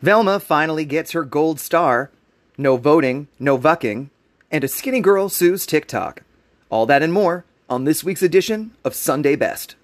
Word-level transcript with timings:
Velma 0.00 0.38
finally 0.38 0.84
gets 0.84 1.10
her 1.10 1.24
gold 1.24 1.58
star. 1.58 2.12
No 2.56 2.76
voting, 2.76 3.26
no 3.40 3.56
vucking, 3.56 4.10
and 4.48 4.62
a 4.62 4.68
skinny 4.68 5.00
girl 5.00 5.28
sues 5.28 5.66
TikTok. 5.66 6.22
All 6.70 6.86
that 6.86 7.02
and 7.02 7.12
more 7.12 7.44
on 7.68 7.82
this 7.82 8.04
week's 8.04 8.22
edition 8.22 8.70
of 8.84 8.94
Sunday 8.94 9.34
Best. 9.34 9.74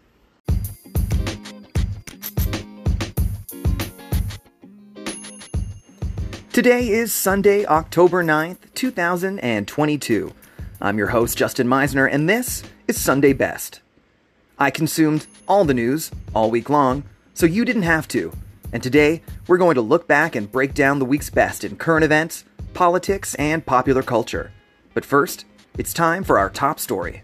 Today 6.53 6.89
is 6.89 7.13
Sunday, 7.13 7.67
October 7.67 8.23
9th, 8.23 8.59
2022. 8.75 10.33
I'm 10.81 10.97
your 10.97 11.09
host, 11.09 11.37
Justin 11.37 11.67
Meisner, 11.67 12.09
and 12.09 12.29
this 12.29 12.63
is 12.87 13.01
Sunday 13.01 13.33
Best. 13.33 13.81
I 14.61 14.71
consumed 14.71 15.27
all 15.49 15.65
the 15.65 15.75
news 15.75 16.13
all 16.33 16.53
week 16.53 16.71
long, 16.71 17.03
so 17.35 17.47
you 17.47 17.65
didn't 17.65 17.83
have 17.83 18.07
to. 18.09 18.33
And 18.75 18.83
today, 18.83 19.23
we're 19.47 19.57
going 19.57 19.77
to 19.77 19.81
look 19.81 20.09
back 20.09 20.35
and 20.35 20.51
break 20.51 20.75
down 20.75 20.99
the 20.99 21.05
week's 21.05 21.31
best 21.31 21.63
in 21.63 21.77
current 21.77 22.05
events, 22.05 22.45
politics, 22.73 23.37
and 23.37 23.65
popular 23.65 24.03
culture. 24.03 24.51
But 24.95 25.05
first, 25.05 25.45
it's 25.79 25.95
time 25.95 26.25
for 26.25 26.41
our 26.41 26.51
top 26.51 26.81
story. 26.81 27.23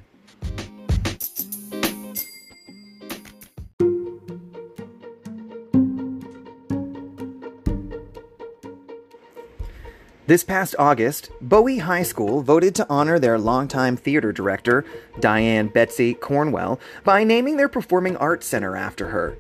This 10.29 10.45
past 10.45 10.77
August, 10.79 11.33
Bowie 11.41 11.79
High 11.79 12.05
School 12.05 12.43
voted 12.43 12.77
to 12.77 12.87
honor 12.89 13.19
their 13.19 13.41
longtime 13.41 13.97
theater 13.97 14.31
director, 14.31 14.85
Diane 15.19 15.67
Betsy 15.67 16.15
Cornwell, 16.15 16.79
by 17.03 17.25
naming 17.25 17.57
their 17.57 17.69
Performing 17.69 18.17
Arts 18.19 18.47
Center 18.47 18.77
after 18.77 19.09
her. 19.09 19.37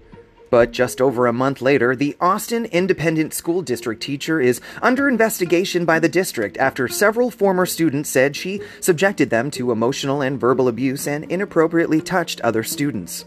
But 0.50 0.72
just 0.72 1.00
over 1.00 1.26
a 1.26 1.32
month 1.32 1.62
later, 1.62 1.94
the 1.94 2.16
Austin 2.20 2.64
Independent 2.66 3.32
School 3.32 3.62
District 3.62 4.02
teacher 4.02 4.40
is 4.40 4.60
under 4.82 5.08
investigation 5.08 5.84
by 5.84 6.00
the 6.00 6.08
district 6.08 6.56
after 6.58 6.88
several 6.88 7.30
former 7.30 7.64
students 7.64 8.10
said 8.10 8.34
she 8.34 8.60
subjected 8.80 9.30
them 9.30 9.52
to 9.52 9.70
emotional 9.70 10.20
and 10.20 10.40
verbal 10.40 10.66
abuse 10.66 11.06
and 11.06 11.24
inappropriately 11.30 12.00
touched 12.00 12.40
other 12.40 12.64
students. 12.64 13.24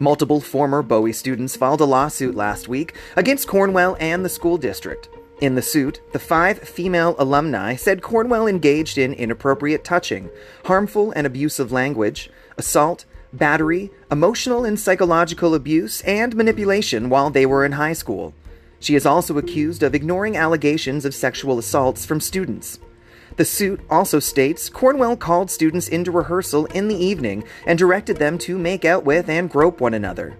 Multiple 0.00 0.40
former 0.40 0.82
Bowie 0.82 1.12
students 1.12 1.54
filed 1.54 1.80
a 1.80 1.84
lawsuit 1.84 2.34
last 2.34 2.66
week 2.66 2.96
against 3.14 3.46
Cornwell 3.46 3.96
and 4.00 4.24
the 4.24 4.28
school 4.28 4.58
district. 4.58 5.08
In 5.40 5.54
the 5.54 5.62
suit, 5.62 6.00
the 6.12 6.18
five 6.18 6.58
female 6.58 7.14
alumni 7.18 7.76
said 7.76 8.02
Cornwell 8.02 8.48
engaged 8.48 8.98
in 8.98 9.12
inappropriate 9.12 9.84
touching, 9.84 10.28
harmful 10.64 11.12
and 11.12 11.24
abusive 11.24 11.70
language, 11.70 12.30
assault, 12.56 13.04
battery, 13.32 13.90
emotional 14.10 14.64
and 14.64 14.78
psychological 14.78 15.54
abuse, 15.54 16.00
and 16.02 16.36
manipulation 16.36 17.08
while 17.08 17.30
they 17.30 17.46
were 17.46 17.64
in 17.64 17.72
high 17.72 17.92
school. 17.92 18.34
She 18.80 18.94
is 18.94 19.06
also 19.06 19.38
accused 19.38 19.82
of 19.82 19.94
ignoring 19.94 20.36
allegations 20.36 21.04
of 21.04 21.14
sexual 21.14 21.58
assaults 21.58 22.04
from 22.04 22.20
students. 22.20 22.80
The 23.36 23.44
suit 23.44 23.80
also 23.88 24.18
states 24.18 24.68
Cornwell 24.68 25.16
called 25.16 25.50
students 25.50 25.88
into 25.88 26.10
rehearsal 26.10 26.66
in 26.66 26.88
the 26.88 26.96
evening 26.96 27.44
and 27.66 27.78
directed 27.78 28.18
them 28.18 28.36
to 28.38 28.58
make 28.58 28.84
out 28.84 29.04
with 29.04 29.28
and 29.28 29.48
grope 29.48 29.80
one 29.80 29.94
another. 29.94 30.36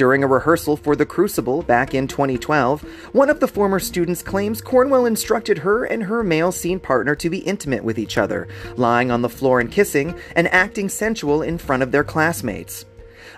During 0.00 0.24
a 0.24 0.26
rehearsal 0.26 0.78
for 0.78 0.96
The 0.96 1.04
Crucible 1.04 1.60
back 1.60 1.92
in 1.92 2.08
2012, 2.08 2.80
one 3.12 3.28
of 3.28 3.38
the 3.38 3.46
former 3.46 3.78
students 3.78 4.22
claims 4.22 4.62
Cornwell 4.62 5.04
instructed 5.04 5.58
her 5.58 5.84
and 5.84 6.04
her 6.04 6.24
male 6.24 6.52
scene 6.52 6.80
partner 6.80 7.14
to 7.16 7.28
be 7.28 7.40
intimate 7.40 7.84
with 7.84 7.98
each 7.98 8.16
other, 8.16 8.48
lying 8.78 9.10
on 9.10 9.20
the 9.20 9.28
floor 9.28 9.60
and 9.60 9.70
kissing, 9.70 10.18
and 10.34 10.48
acting 10.54 10.88
sensual 10.88 11.42
in 11.42 11.58
front 11.58 11.82
of 11.82 11.92
their 11.92 12.02
classmates. 12.02 12.86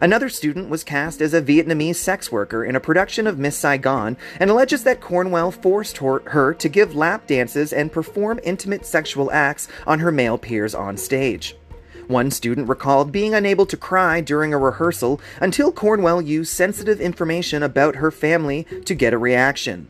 Another 0.00 0.28
student 0.28 0.68
was 0.68 0.84
cast 0.84 1.20
as 1.20 1.34
a 1.34 1.42
Vietnamese 1.42 1.96
sex 1.96 2.30
worker 2.30 2.64
in 2.64 2.76
a 2.76 2.80
production 2.80 3.26
of 3.26 3.40
Miss 3.40 3.56
Saigon 3.56 4.16
and 4.38 4.48
alleges 4.48 4.84
that 4.84 5.00
Cornwell 5.00 5.50
forced 5.50 5.98
her, 5.98 6.54
to 6.54 6.68
give 6.68 6.94
lap 6.94 7.26
dances 7.26 7.72
and 7.72 7.90
perform 7.90 8.38
intimate 8.44 8.86
sexual 8.86 9.32
acts 9.32 9.66
on 9.84 9.98
her 9.98 10.12
male 10.12 10.38
peers 10.38 10.76
on 10.76 10.96
stage. 10.96 11.56
One 12.08 12.30
student 12.30 12.68
recalled 12.68 13.12
being 13.12 13.34
unable 13.34 13.66
to 13.66 13.76
cry 13.76 14.20
during 14.20 14.52
a 14.52 14.58
rehearsal 14.58 15.20
until 15.40 15.72
Cornwell 15.72 16.20
used 16.20 16.52
sensitive 16.52 17.00
information 17.00 17.62
about 17.62 17.96
her 17.96 18.10
family 18.10 18.64
to 18.84 18.94
get 18.94 19.14
a 19.14 19.18
reaction. 19.18 19.88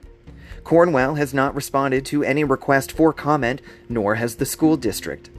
Cornwell 0.64 1.16
has 1.16 1.34
not 1.34 1.54
responded 1.54 2.06
to 2.06 2.22
any 2.22 2.44
request 2.44 2.92
for 2.92 3.12
comment, 3.12 3.60
nor 3.88 4.14
has 4.16 4.36
the 4.36 4.46
school 4.46 4.76
district. 4.76 5.30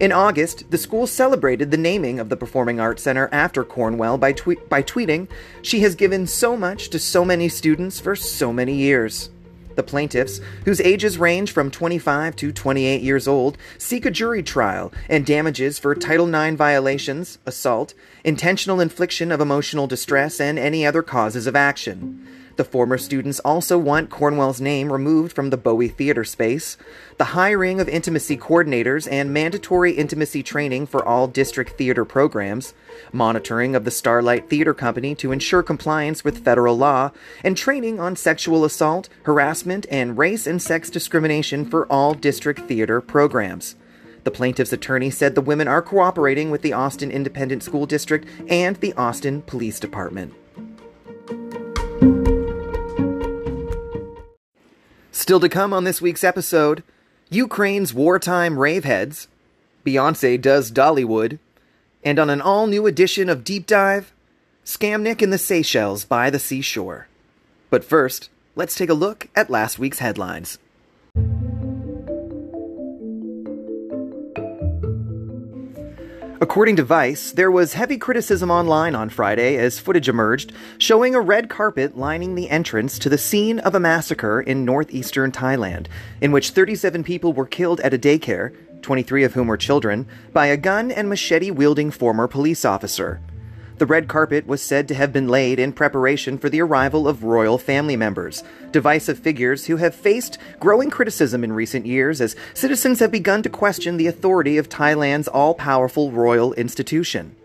In 0.00 0.12
August, 0.12 0.70
the 0.70 0.78
school 0.78 1.06
celebrated 1.06 1.70
the 1.70 1.76
naming 1.76 2.18
of 2.18 2.28
the 2.28 2.36
Performing 2.36 2.80
Arts 2.80 3.02
Center 3.02 3.28
after 3.32 3.64
Cornwell 3.64 4.18
by, 4.18 4.32
by 4.32 4.82
tweeting, 4.82 5.28
She 5.62 5.80
has 5.80 5.94
given 5.94 6.26
so 6.26 6.56
much 6.56 6.90
to 6.90 6.98
so 6.98 7.24
many 7.24 7.48
students 7.48 8.00
for 8.00 8.14
so 8.14 8.52
many 8.52 8.74
years. 8.74 9.30
The 9.78 9.84
plaintiffs, 9.84 10.40
whose 10.64 10.80
ages 10.80 11.18
range 11.18 11.52
from 11.52 11.70
25 11.70 12.34
to 12.34 12.50
28 12.50 13.00
years 13.00 13.28
old, 13.28 13.56
seek 13.78 14.04
a 14.04 14.10
jury 14.10 14.42
trial 14.42 14.92
and 15.08 15.24
damages 15.24 15.78
for 15.78 15.94
Title 15.94 16.26
IX 16.34 16.56
violations, 16.56 17.38
assault, 17.46 17.94
intentional 18.24 18.80
infliction 18.80 19.30
of 19.30 19.40
emotional 19.40 19.86
distress, 19.86 20.40
and 20.40 20.58
any 20.58 20.84
other 20.84 21.04
causes 21.04 21.46
of 21.46 21.54
action. 21.54 22.26
The 22.58 22.64
former 22.64 22.98
students 22.98 23.38
also 23.44 23.78
want 23.78 24.10
Cornwell's 24.10 24.60
name 24.60 24.92
removed 24.92 25.32
from 25.32 25.50
the 25.50 25.56
Bowie 25.56 25.86
Theater 25.86 26.24
space, 26.24 26.76
the 27.16 27.26
hiring 27.26 27.78
of 27.78 27.88
intimacy 27.88 28.36
coordinators 28.36 29.06
and 29.08 29.32
mandatory 29.32 29.92
intimacy 29.92 30.42
training 30.42 30.88
for 30.88 31.04
all 31.04 31.28
district 31.28 31.78
theater 31.78 32.04
programs, 32.04 32.74
monitoring 33.12 33.76
of 33.76 33.84
the 33.84 33.92
Starlight 33.92 34.50
Theater 34.50 34.74
Company 34.74 35.14
to 35.14 35.30
ensure 35.30 35.62
compliance 35.62 36.24
with 36.24 36.42
federal 36.44 36.76
law, 36.76 37.12
and 37.44 37.56
training 37.56 38.00
on 38.00 38.16
sexual 38.16 38.64
assault, 38.64 39.08
harassment, 39.22 39.86
and 39.88 40.18
race 40.18 40.44
and 40.44 40.60
sex 40.60 40.90
discrimination 40.90 41.64
for 41.64 41.86
all 41.86 42.12
district 42.12 42.62
theater 42.62 43.00
programs. 43.00 43.76
The 44.24 44.32
plaintiff's 44.32 44.72
attorney 44.72 45.10
said 45.10 45.36
the 45.36 45.40
women 45.40 45.68
are 45.68 45.80
cooperating 45.80 46.50
with 46.50 46.62
the 46.62 46.72
Austin 46.72 47.12
Independent 47.12 47.62
School 47.62 47.86
District 47.86 48.26
and 48.48 48.74
the 48.78 48.94
Austin 48.94 49.42
Police 49.42 49.78
Department. 49.78 50.34
Still 55.28 55.40
to 55.40 55.48
come 55.50 55.74
on 55.74 55.84
this 55.84 56.00
week's 56.00 56.24
episode 56.24 56.82
Ukraine's 57.28 57.92
wartime 57.92 58.54
raveheads, 58.56 59.26
Beyonce 59.84 60.40
does 60.40 60.72
Dollywood, 60.72 61.38
and 62.02 62.18
on 62.18 62.30
an 62.30 62.40
all 62.40 62.66
new 62.66 62.86
edition 62.86 63.28
of 63.28 63.44
Deep 63.44 63.66
Dive, 63.66 64.14
Scamnik 64.64 65.20
in 65.20 65.28
the 65.28 65.36
Seychelles 65.36 66.06
by 66.06 66.30
the 66.30 66.38
seashore. 66.38 67.08
But 67.68 67.84
first, 67.84 68.30
let's 68.56 68.74
take 68.74 68.88
a 68.88 68.94
look 68.94 69.28
at 69.36 69.50
last 69.50 69.78
week's 69.78 69.98
headlines. 69.98 70.58
According 76.40 76.76
to 76.76 76.84
Vice, 76.84 77.32
there 77.32 77.50
was 77.50 77.72
heavy 77.72 77.98
criticism 77.98 78.48
online 78.48 78.94
on 78.94 79.08
Friday 79.08 79.56
as 79.56 79.80
footage 79.80 80.08
emerged 80.08 80.52
showing 80.78 81.16
a 81.16 81.20
red 81.20 81.48
carpet 81.48 81.98
lining 81.98 82.36
the 82.36 82.48
entrance 82.48 82.96
to 83.00 83.08
the 83.08 83.18
scene 83.18 83.58
of 83.58 83.74
a 83.74 83.80
massacre 83.80 84.40
in 84.40 84.64
northeastern 84.64 85.32
Thailand, 85.32 85.86
in 86.20 86.30
which 86.30 86.50
37 86.50 87.02
people 87.02 87.32
were 87.32 87.44
killed 87.44 87.80
at 87.80 87.92
a 87.92 87.98
daycare, 87.98 88.54
23 88.82 89.24
of 89.24 89.34
whom 89.34 89.48
were 89.48 89.56
children, 89.56 90.06
by 90.32 90.46
a 90.46 90.56
gun 90.56 90.92
and 90.92 91.08
machete 91.08 91.50
wielding 91.50 91.90
former 91.90 92.28
police 92.28 92.64
officer. 92.64 93.20
The 93.78 93.86
red 93.86 94.08
carpet 94.08 94.44
was 94.44 94.60
said 94.60 94.88
to 94.88 94.94
have 94.94 95.12
been 95.12 95.28
laid 95.28 95.60
in 95.60 95.72
preparation 95.72 96.36
for 96.36 96.48
the 96.48 96.60
arrival 96.60 97.06
of 97.06 97.22
royal 97.22 97.58
family 97.58 97.94
members, 97.94 98.42
divisive 98.72 99.20
figures 99.20 99.66
who 99.66 99.76
have 99.76 99.94
faced 99.94 100.36
growing 100.58 100.90
criticism 100.90 101.44
in 101.44 101.52
recent 101.52 101.86
years 101.86 102.20
as 102.20 102.34
citizens 102.54 102.98
have 102.98 103.12
begun 103.12 103.40
to 103.44 103.48
question 103.48 103.96
the 103.96 104.08
authority 104.08 104.58
of 104.58 104.68
Thailand's 104.68 105.28
all 105.28 105.54
powerful 105.54 106.10
royal 106.10 106.54
institution. 106.54 107.36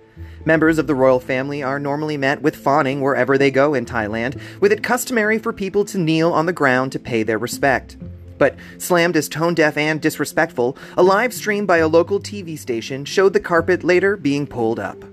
Members 0.44 0.80
of 0.80 0.88
the 0.88 0.96
royal 0.96 1.20
family 1.20 1.62
are 1.62 1.80
normally 1.80 2.18
met 2.18 2.42
with 2.42 2.56
fawning 2.56 3.00
wherever 3.00 3.38
they 3.38 3.52
go 3.52 3.76
in 3.76 3.86
Thailand, 3.86 4.42
with 4.60 4.72
it 4.72 4.82
customary 4.82 5.38
for 5.38 5.54
people 5.54 5.86
to 5.86 6.00
kneel 6.00 6.34
on 6.34 6.48
the 6.48 6.52
ground 6.52 6.92
to 6.94 7.00
pay 7.00 7.22
their 7.22 7.38
respect. 7.38 7.96
But 8.40 8.56
slammed 8.80 9.16
as 9.16 9.30
tone 9.30 9.54
deaf 9.54 9.78
and 9.78 10.02
disrespectful, 10.02 10.78
a 10.98 11.04
live 11.04 11.32
stream 11.32 11.68
by 11.68 11.78
a 11.78 11.88
local 11.88 12.20
TV 12.20 12.58
station 12.58 13.06
showed 13.06 13.34
the 13.34 13.40
carpet 13.40 13.84
later 13.84 14.18
being 14.18 14.48
pulled 14.48 14.80
up. 14.80 15.13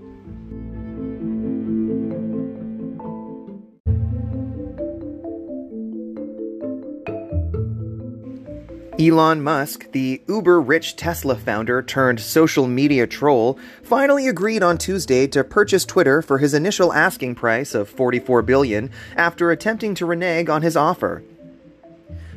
Elon 9.00 9.40
Musk, 9.42 9.90
the 9.92 10.20
uber 10.28 10.60
rich 10.60 10.94
Tesla 10.94 11.34
founder 11.34 11.80
turned 11.80 12.20
social 12.20 12.66
media 12.66 13.06
troll, 13.06 13.58
finally 13.82 14.28
agreed 14.28 14.62
on 14.62 14.76
Tuesday 14.76 15.26
to 15.28 15.42
purchase 15.42 15.86
Twitter 15.86 16.20
for 16.20 16.36
his 16.36 16.52
initial 16.52 16.92
asking 16.92 17.34
price 17.34 17.74
of 17.74 17.88
44 17.88 18.42
billion 18.42 18.90
after 19.16 19.50
attempting 19.50 19.94
to 19.94 20.04
renege 20.04 20.50
on 20.50 20.60
his 20.60 20.76
offer. 20.76 21.22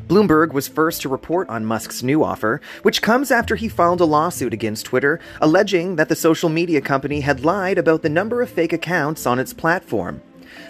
Bloomberg 0.07 0.53
was 0.53 0.69
first 0.69 1.01
to 1.01 1.09
report 1.09 1.49
on 1.49 1.65
Musk's 1.65 2.01
new 2.01 2.23
offer, 2.23 2.61
which 2.81 3.01
comes 3.01 3.29
after 3.29 3.57
he 3.57 3.67
filed 3.67 3.99
a 3.99 4.05
lawsuit 4.05 4.53
against 4.53 4.85
Twitter 4.85 5.19
alleging 5.41 5.97
that 5.97 6.07
the 6.07 6.15
social 6.15 6.47
media 6.47 6.79
company 6.79 7.19
had 7.19 7.43
lied 7.43 7.77
about 7.77 8.03
the 8.03 8.09
number 8.09 8.41
of 8.41 8.49
fake 8.49 8.71
accounts 8.71 9.25
on 9.25 9.37
its 9.37 9.53
platform. 9.53 10.21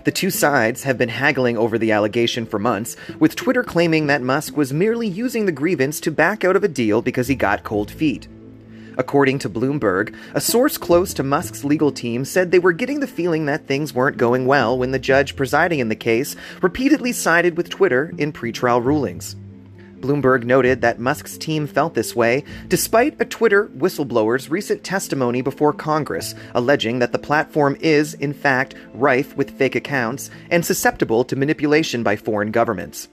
The 0.04 0.12
two 0.12 0.30
sides 0.30 0.84
have 0.84 0.98
been 0.98 1.10
haggling 1.10 1.58
over 1.58 1.78
the 1.78 1.92
allegation 1.92 2.46
for 2.46 2.60
months, 2.60 2.96
with 3.20 3.36
Twitter 3.36 3.64
claiming 3.64 4.08
that 4.08 4.22
Musk 4.22 4.58
was 4.58 4.74
merely 4.74 5.08
using 5.08 5.46
the 5.46 5.52
grievance 5.52 6.00
to 6.02 6.12
back 6.12 6.44
out 6.44 6.56
of 6.56 6.64
a 6.64 6.68
deal 6.68 7.02
because 7.02 7.28
he 7.28 7.36
got 7.36 7.64
cold 7.64 7.90
feet. 7.90 8.28
According 8.98 9.40
to 9.40 9.50
Bloomberg, 9.50 10.16
a 10.34 10.42
source 10.42 10.78
close 10.78 11.14
to 11.16 11.24
Musk's 11.24 11.64
legal 11.64 11.92
team 11.92 12.26
said 12.26 12.52
they 12.52 12.60
were 12.60 12.74
getting 12.74 13.00
the 13.00 13.08
feeling 13.08 13.46
that 13.46 13.66
things 13.66 13.94
weren't 13.94 14.18
going 14.18 14.46
well 14.46 14.78
when 14.78 14.92
the 14.92 15.00
judge 15.00 15.36
presiding 15.36 15.80
in 15.80 15.90
the 15.90 15.96
case 15.96 16.36
repeatedly 16.62 17.12
sided 17.12 17.58
with 17.58 17.70
Twitter 17.70 18.14
in 18.18 18.32
pretrial 18.32 18.84
rulings. 18.84 19.36
Bloomberg 20.04 20.44
noted 20.44 20.82
that 20.82 21.00
Musk's 21.00 21.38
team 21.38 21.66
felt 21.66 21.94
this 21.94 22.14
way 22.14 22.44
despite 22.68 23.16
a 23.22 23.26
Twitter 23.26 23.68
whistleblower's 23.70 24.50
recent 24.50 24.84
testimony 24.84 25.42
before 25.42 25.72
Congress 25.72 26.36
alleging 26.54 27.00
that 27.00 27.14
the 27.14 27.20
platform 27.20 27.78
is, 27.80 28.14
in 28.16 28.34
fact, 28.34 28.76
rife 28.94 29.36
with 29.38 29.58
fake 29.58 29.76
accounts 29.76 30.30
and 30.52 30.66
susceptible 30.66 31.24
to 31.24 31.38
manipulation 31.38 32.04
by 32.04 32.18
foreign 32.18 32.52
governments. 32.52 33.08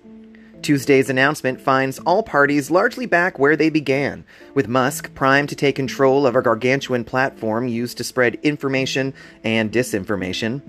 Tuesday's 0.62 1.08
announcement 1.08 1.60
finds 1.60 2.00
all 2.00 2.22
parties 2.22 2.70
largely 2.70 3.06
back 3.06 3.38
where 3.38 3.56
they 3.56 3.70
began, 3.70 4.24
with 4.54 4.68
Musk 4.68 5.14
primed 5.14 5.48
to 5.48 5.56
take 5.56 5.76
control 5.76 6.26
of 6.26 6.34
a 6.34 6.42
gargantuan 6.42 7.04
platform 7.04 7.68
used 7.68 7.96
to 7.98 8.04
spread 8.04 8.34
information 8.42 9.14
and 9.44 9.72
disinformation. 9.72 10.60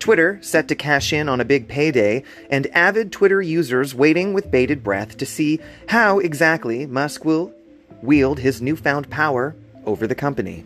Twitter 0.00 0.38
set 0.42 0.66
to 0.68 0.74
cash 0.74 1.12
in 1.12 1.28
on 1.28 1.40
a 1.40 1.44
big 1.44 1.68
payday, 1.68 2.24
and 2.50 2.66
avid 2.68 3.12
Twitter 3.12 3.40
users 3.40 3.94
waiting 3.94 4.32
with 4.32 4.50
bated 4.50 4.82
breath 4.82 5.16
to 5.18 5.26
see 5.26 5.60
how 5.88 6.18
exactly 6.18 6.86
Musk 6.86 7.24
will 7.24 7.52
wield 8.02 8.40
his 8.40 8.60
newfound 8.60 9.10
power 9.10 9.54
over 9.84 10.06
the 10.06 10.14
company. 10.14 10.64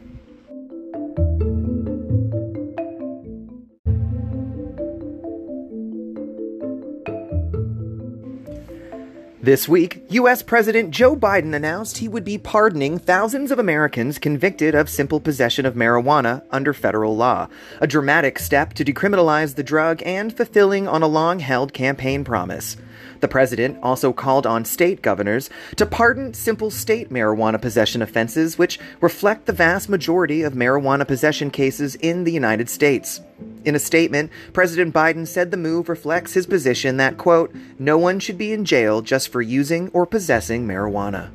This 9.44 9.68
week, 9.68 10.02
U.S. 10.08 10.42
President 10.42 10.90
Joe 10.90 11.14
Biden 11.14 11.54
announced 11.54 11.98
he 11.98 12.08
would 12.08 12.24
be 12.24 12.38
pardoning 12.38 12.96
thousands 12.96 13.50
of 13.50 13.58
Americans 13.58 14.18
convicted 14.18 14.74
of 14.74 14.88
simple 14.88 15.20
possession 15.20 15.66
of 15.66 15.74
marijuana 15.74 16.42
under 16.50 16.72
federal 16.72 17.14
law, 17.14 17.48
a 17.78 17.86
dramatic 17.86 18.38
step 18.38 18.72
to 18.72 18.86
decriminalize 18.86 19.54
the 19.54 19.62
drug 19.62 20.02
and 20.06 20.34
fulfilling 20.34 20.88
on 20.88 21.02
a 21.02 21.06
long 21.06 21.40
held 21.40 21.74
campaign 21.74 22.24
promise. 22.24 22.78
The 23.24 23.28
president 23.28 23.78
also 23.82 24.12
called 24.12 24.46
on 24.46 24.66
state 24.66 25.00
governors 25.00 25.48
to 25.76 25.86
pardon 25.86 26.34
simple 26.34 26.70
state 26.70 27.08
marijuana 27.08 27.58
possession 27.58 28.02
offenses, 28.02 28.58
which 28.58 28.78
reflect 29.00 29.46
the 29.46 29.54
vast 29.54 29.88
majority 29.88 30.42
of 30.42 30.52
marijuana 30.52 31.08
possession 31.08 31.50
cases 31.50 31.94
in 31.94 32.24
the 32.24 32.32
United 32.32 32.68
States. 32.68 33.22
In 33.64 33.74
a 33.74 33.78
statement, 33.78 34.30
President 34.52 34.94
Biden 34.94 35.26
said 35.26 35.50
the 35.50 35.56
move 35.56 35.88
reflects 35.88 36.34
his 36.34 36.46
position 36.46 36.98
that, 36.98 37.16
quote, 37.16 37.50
no 37.78 37.96
one 37.96 38.20
should 38.20 38.36
be 38.36 38.52
in 38.52 38.66
jail 38.66 39.00
just 39.00 39.30
for 39.30 39.40
using 39.40 39.88
or 39.94 40.04
possessing 40.04 40.68
marijuana. 40.68 41.30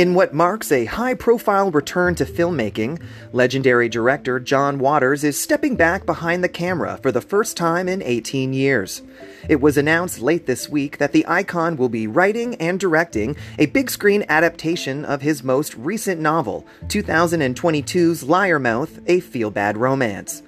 In 0.00 0.14
what 0.14 0.32
marks 0.32 0.72
a 0.72 0.86
high 0.86 1.12
profile 1.12 1.70
return 1.70 2.14
to 2.14 2.24
filmmaking, 2.24 3.02
legendary 3.34 3.86
director 3.90 4.40
John 4.40 4.78
Waters 4.78 5.24
is 5.24 5.38
stepping 5.38 5.76
back 5.76 6.06
behind 6.06 6.42
the 6.42 6.48
camera 6.48 6.98
for 7.02 7.12
the 7.12 7.20
first 7.20 7.54
time 7.54 7.86
in 7.86 8.00
18 8.00 8.54
years. 8.54 9.02
It 9.46 9.60
was 9.60 9.76
announced 9.76 10.22
late 10.22 10.46
this 10.46 10.70
week 10.70 10.96
that 10.96 11.12
the 11.12 11.26
icon 11.28 11.76
will 11.76 11.90
be 11.90 12.06
writing 12.06 12.54
and 12.54 12.80
directing 12.80 13.36
a 13.58 13.66
big 13.66 13.90
screen 13.90 14.24
adaptation 14.30 15.04
of 15.04 15.20
his 15.20 15.44
most 15.44 15.74
recent 15.74 16.18
novel, 16.18 16.66
2022's 16.86 18.24
Liarmouth, 18.24 19.02
a 19.06 19.20
feel 19.20 19.50
bad 19.50 19.76
romance. 19.76 20.42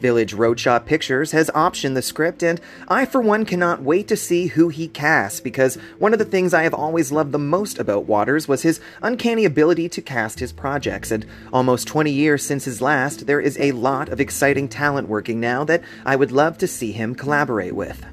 Village 0.00 0.34
Roadshow 0.34 0.84
Pictures 0.84 1.32
has 1.32 1.50
optioned 1.50 1.94
the 1.94 2.02
script, 2.02 2.42
and 2.42 2.60
I, 2.88 3.04
for 3.04 3.20
one, 3.20 3.44
cannot 3.44 3.82
wait 3.82 4.08
to 4.08 4.16
see 4.16 4.46
who 4.46 4.68
he 4.68 4.88
casts 4.88 5.40
because 5.40 5.76
one 5.98 6.12
of 6.12 6.18
the 6.18 6.24
things 6.24 6.54
I 6.54 6.62
have 6.62 6.74
always 6.74 7.12
loved 7.12 7.32
the 7.32 7.38
most 7.38 7.78
about 7.78 8.06
Waters 8.06 8.48
was 8.48 8.62
his 8.62 8.80
uncanny 9.02 9.44
ability 9.44 9.88
to 9.90 10.02
cast 10.02 10.40
his 10.40 10.52
projects. 10.52 11.10
And 11.10 11.26
almost 11.52 11.86
20 11.86 12.10
years 12.10 12.44
since 12.44 12.64
his 12.64 12.80
last, 12.80 13.26
there 13.26 13.40
is 13.40 13.58
a 13.60 13.72
lot 13.72 14.08
of 14.08 14.20
exciting 14.20 14.68
talent 14.68 15.08
working 15.08 15.38
now 15.38 15.64
that 15.64 15.82
I 16.04 16.16
would 16.16 16.32
love 16.32 16.56
to 16.58 16.66
see 16.66 16.92
him 16.92 17.14
collaborate 17.14 17.74
with. 17.74 18.04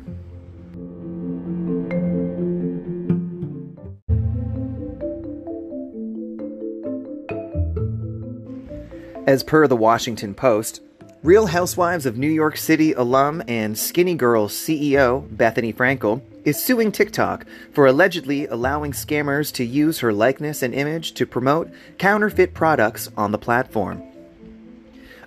As 9.26 9.44
per 9.44 9.68
the 9.68 9.76
Washington 9.76 10.34
Post, 10.34 10.82
Real 11.28 11.48
Housewives 11.48 12.06
of 12.06 12.18
New 12.18 12.30
York 12.30 12.56
City 12.56 12.94
alum 12.94 13.44
and 13.50 13.78
Skinny 13.78 14.16
Girl 14.16 14.48
CEO 14.48 15.28
Bethenny 15.28 15.76
Frankel 15.76 16.22
is 16.46 16.58
suing 16.58 16.90
TikTok 16.90 17.46
for 17.74 17.86
allegedly 17.86 18.46
allowing 18.46 18.94
scammers 18.94 19.52
to 19.56 19.66
use 19.66 20.00
her 20.00 20.14
likeness 20.14 20.64
and 20.64 20.74
image 20.74 21.12
to 21.16 21.26
promote 21.26 21.70
counterfeit 21.98 22.54
products 22.54 23.10
on 23.18 23.34
the 23.34 23.38
platform. 23.38 24.02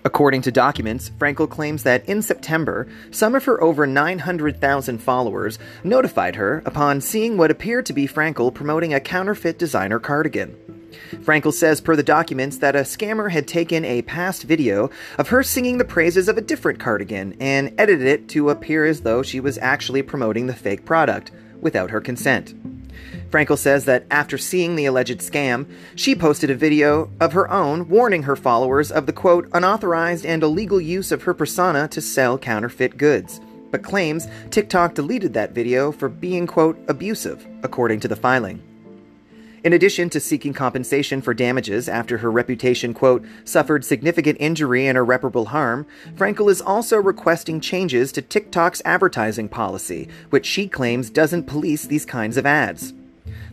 According 0.03 0.41
to 0.41 0.51
documents, 0.51 1.11
Frankel 1.19 1.47
claims 1.47 1.83
that 1.83 2.03
in 2.09 2.23
September, 2.23 2.87
some 3.11 3.35
of 3.35 3.45
her 3.45 3.61
over 3.61 3.85
900,000 3.85 4.97
followers 4.97 5.59
notified 5.83 6.35
her 6.35 6.63
upon 6.65 7.01
seeing 7.01 7.37
what 7.37 7.51
appeared 7.51 7.85
to 7.85 7.93
be 7.93 8.07
Frankel 8.07 8.51
promoting 8.51 8.91
a 8.91 8.99
counterfeit 8.99 9.59
designer 9.59 9.99
cardigan. 9.99 10.80
Frankel 11.17 11.53
says, 11.53 11.81
per 11.81 11.95
the 11.95 12.03
documents, 12.03 12.57
that 12.57 12.75
a 12.75 12.79
scammer 12.79 13.31
had 13.31 13.47
taken 13.47 13.83
a 13.85 14.01
past 14.03 14.43
video 14.43 14.89
of 15.17 15.29
her 15.29 15.43
singing 15.43 15.77
the 15.77 15.85
praises 15.85 16.27
of 16.27 16.37
a 16.37 16.41
different 16.41 16.79
cardigan 16.79 17.35
and 17.39 17.73
edited 17.77 18.07
it 18.07 18.29
to 18.29 18.49
appear 18.49 18.85
as 18.85 19.01
though 19.01 19.21
she 19.21 19.39
was 19.39 19.57
actually 19.57 20.01
promoting 20.01 20.47
the 20.47 20.53
fake 20.53 20.85
product 20.85 21.31
without 21.61 21.89
her 21.89 22.01
consent. 22.01 22.55
Frankel 23.29 23.57
says 23.57 23.85
that 23.85 24.05
after 24.11 24.37
seeing 24.37 24.75
the 24.75 24.85
alleged 24.85 25.19
scam, 25.19 25.65
she 25.95 26.15
posted 26.15 26.49
a 26.49 26.55
video 26.55 27.09
of 27.19 27.33
her 27.33 27.49
own 27.49 27.87
warning 27.87 28.23
her 28.23 28.35
followers 28.35 28.91
of 28.91 29.05
the 29.05 29.13
quote, 29.13 29.49
unauthorized 29.53 30.25
and 30.25 30.43
illegal 30.43 30.81
use 30.81 31.11
of 31.11 31.23
her 31.23 31.33
persona 31.33 31.87
to 31.87 32.01
sell 32.01 32.37
counterfeit 32.37 32.97
goods, 32.97 33.39
but 33.71 33.83
claims 33.83 34.27
TikTok 34.49 34.95
deleted 34.95 35.33
that 35.33 35.53
video 35.53 35.91
for 35.91 36.09
being 36.09 36.45
quote, 36.45 36.77
abusive, 36.89 37.47
according 37.63 38.01
to 38.01 38.07
the 38.07 38.15
filing. 38.15 38.61
In 39.63 39.73
addition 39.73 40.09
to 40.09 40.19
seeking 40.19 40.53
compensation 40.53 41.21
for 41.21 41.35
damages 41.35 41.87
after 41.87 42.17
her 42.17 42.31
reputation, 42.31 42.95
quote, 42.95 43.23
suffered 43.43 43.85
significant 43.85 44.37
injury 44.39 44.87
and 44.87 44.97
irreparable 44.97 45.45
harm, 45.45 45.85
Frankel 46.15 46.49
is 46.49 46.63
also 46.63 46.97
requesting 46.97 47.61
changes 47.61 48.11
to 48.13 48.23
TikTok's 48.23 48.81
advertising 48.85 49.47
policy, 49.47 50.07
which 50.31 50.47
she 50.47 50.67
claims 50.67 51.11
doesn't 51.11 51.43
police 51.43 51.85
these 51.85 52.05
kinds 52.05 52.37
of 52.37 52.45
ads. 52.47 52.93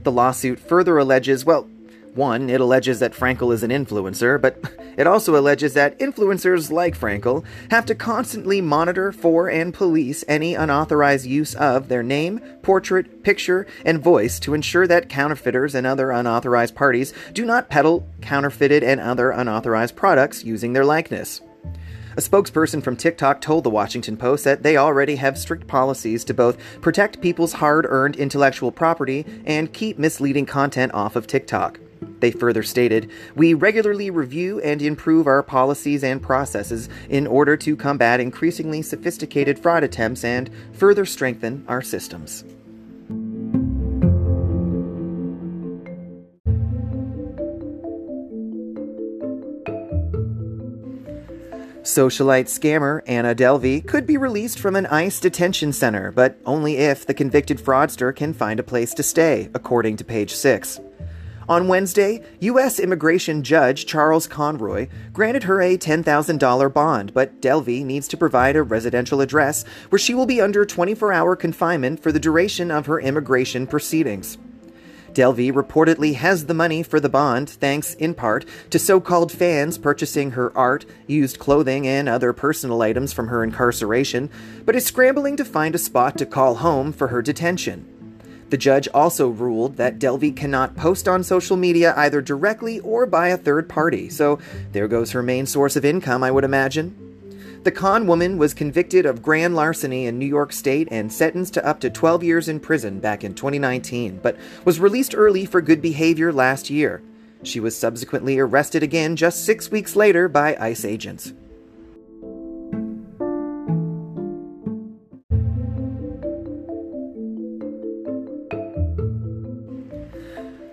The 0.05 0.12
lawsuit 0.12 0.59
further 0.59 0.97
alleges, 0.97 1.45
well, 1.45 1.69
one, 2.15 2.49
it 2.49 2.62
alleges 2.62 3.00
that 3.00 3.12
Frankel 3.12 3.53
is 3.53 3.62
an 3.62 3.71
influencer, 3.71 4.41
but 4.41 4.62
it 4.99 5.07
also 5.07 5.38
alleges 5.38 5.73
that 5.75 5.99
influencers 6.00 6.71
like 6.71 6.99
Frankel 6.99 7.45
have 7.71 7.87
to 7.87 7.95
constantly 7.95 8.61
monitor 8.61 9.12
for 9.12 9.49
and 9.49 9.73
police 9.73 10.25
any 10.28 10.55
unauthorized 10.55 11.25
use 11.25 11.55
of 11.55 11.88
their 11.88 12.02
name, 12.02 12.40
portrait, 12.62 13.23
picture, 13.23 13.67
and 13.87 14.02
voice 14.02 14.38
to 14.40 14.55
ensure 14.55 14.87
that 14.88 15.09
counterfeiters 15.09 15.75
and 15.75 15.87
other 15.87 16.11
unauthorized 16.11 16.75
parties 16.75 17.14
do 17.33 17.45
not 17.47 17.71
peddle 17.71 18.07
counterfeited 18.21 18.83
and 18.83 19.00
other 19.00 19.31
unauthorized 19.31 19.95
products 19.95 20.45
using 20.45 20.73
their 20.73 20.85
likeness. 20.85 21.40
A 22.17 22.21
spokesperson 22.21 22.83
from 22.83 22.97
TikTok 22.97 23.40
told 23.40 23.62
the 23.62 23.71
Washington 23.71 24.17
Post 24.17 24.43
that 24.43 24.64
they 24.64 24.76
already 24.76 25.14
have 25.14 25.38
strict 25.38 25.69
policies 25.69 26.25
to 26.25 26.35
both 26.35 26.59
protect 26.81 27.21
people's 27.21 27.52
hard 27.52 27.87
earned 27.88 28.17
intellectual 28.17 28.73
property 28.73 29.25
and 29.47 29.73
keep 29.73 30.00
misleading 30.00 30.45
content 30.45 30.93
off 30.93 31.14
of 31.14 31.28
TikTok. 31.28 31.78
They 32.21 32.31
further 32.31 32.62
stated, 32.62 33.11
We 33.35 33.55
regularly 33.55 34.11
review 34.11 34.61
and 34.61 34.83
improve 34.83 35.26
our 35.26 35.43
policies 35.43 36.02
and 36.02 36.23
processes 36.23 36.88
in 37.09 37.26
order 37.26 37.57
to 37.59 37.76
combat 37.76 38.21
increasingly 38.21 38.83
sophisticated 38.83 39.59
fraud 39.59 39.85
attempts 39.85 40.25
and 40.25 40.50
further 40.73 41.05
strengthen 41.05 41.64
our 41.69 41.83
systems. 41.83 42.45
Socialite 51.88 52.49
scammer 52.49 53.00
Anna 53.07 53.35
Delvey 53.35 53.85
could 53.87 54.07
be 54.07 54.19
released 54.19 54.59
from 54.59 54.76
an 54.76 54.85
ICE 54.87 55.19
detention 55.19 55.73
center, 55.73 56.12
but 56.12 56.38
only 56.45 56.76
if 56.76 57.07
the 57.07 57.14
convicted 57.14 57.59
fraudster 57.59 58.14
can 58.14 58.35
find 58.35 58.61
a 58.61 58.62
place 58.62 58.93
to 58.93 59.02
stay, 59.02 59.49
according 59.55 59.97
to 59.97 60.05
page 60.05 60.35
6. 60.35 60.81
On 61.49 61.67
Wednesday, 61.67 62.23
U.S. 62.40 62.78
immigration 62.78 63.43
judge 63.43 63.87
Charles 63.87 64.26
Conroy 64.26 64.87
granted 65.14 65.45
her 65.45 65.62
a 65.62 65.78
$10,000 65.78 66.75
bond, 66.75 67.14
but 67.14 67.40
Delvey 67.40 67.83
needs 67.83 68.07
to 68.09 68.19
provide 68.19 68.55
a 68.55 68.62
residential 68.62 69.23
address 69.23 69.64
where 69.88 69.99
she 69.99 70.12
will 70.12 70.26
be 70.26 70.43
under 70.43 70.67
24 70.67 71.11
hour 71.11 71.35
confinement 71.35 72.02
for 72.02 72.12
the 72.12 72.21
duration 72.21 72.71
of 72.71 72.85
her 72.85 73.00
immigration 73.00 73.67
proceedings. 73.67 74.37
Delvey 75.14 75.50
reportedly 75.50 76.17
has 76.17 76.45
the 76.45 76.52
money 76.52 76.83
for 76.83 77.00
the 77.00 77.09
bond, 77.09 77.49
thanks 77.49 77.95
in 77.95 78.12
part 78.12 78.45
to 78.69 78.78
so 78.78 79.00
called 79.00 79.33
fans 79.33 79.78
purchasing 79.78 80.33
her 80.33 80.57
art, 80.57 80.85
used 81.07 81.38
clothing, 81.38 81.87
and 81.87 82.11
other 82.11 82.35
personal 82.35 82.83
items 82.83 83.14
from 83.14 83.28
her 83.28 83.43
incarceration, 83.43 84.28
but 84.67 84.76
is 84.76 84.85
scrambling 84.85 85.38
to 85.38 85.47
find 85.47 85.75
a 85.75 85.78
spot 85.78 86.19
to 86.19 86.26
call 86.26 86.57
home 86.57 86.93
for 86.93 87.09
her 87.09 87.23
detention. 87.23 87.98
The 88.50 88.57
judge 88.57 88.88
also 88.95 89.28
ruled 89.28 89.76
that 89.76 89.99
Delvey 89.99 90.35
cannot 90.35 90.76
post 90.76 91.07
on 91.07 91.23
social 91.23 91.57
media 91.57 91.93
either 91.97 92.23
directly 92.23 92.81
or 92.81 93.05
by 93.05 93.28
a 93.28 93.37
third 93.37 93.69
party, 93.69 94.09
so 94.09 94.38
there 94.73 94.88
goes 94.88 95.11
her 95.11 95.23
main 95.23 95.45
source 95.45 95.76
of 95.76 95.85
income, 95.85 96.23
I 96.23 96.31
would 96.31 96.45
imagine. 96.45 97.09
The 97.64 97.73
con 97.73 98.07
woman 98.07 98.38
was 98.38 98.55
convicted 98.55 99.05
of 99.05 99.23
grand 99.23 99.55
larceny 99.55 100.07
in 100.07 100.19
New 100.19 100.26
York 100.26 100.52
State 100.52 100.88
and 100.90 101.12
sentenced 101.12 101.55
to 101.55 101.67
up 101.67 101.81
to 101.81 101.90
12 101.90 102.23
years 102.23 102.49
in 102.49 102.61
prison 102.61 103.00
back 103.00 103.25
in 103.25 103.35
2019, 103.35 104.21
but 104.23 104.38
was 104.64 104.81
released 104.81 105.14
early 105.14 105.45
for 105.45 105.61
good 105.61 105.83
behavior 105.83 106.33
last 106.33 106.71
year. 106.71 107.02
She 107.43 107.61
was 107.61 107.76
subsequently 107.76 108.38
arrested 108.38 108.83
again 108.83 109.17
just 109.17 109.45
six 109.45 109.71
weeks 109.71 109.97
later 109.97 110.28
by 110.28 110.57
ICE 110.59 110.85
agents. 110.85 111.35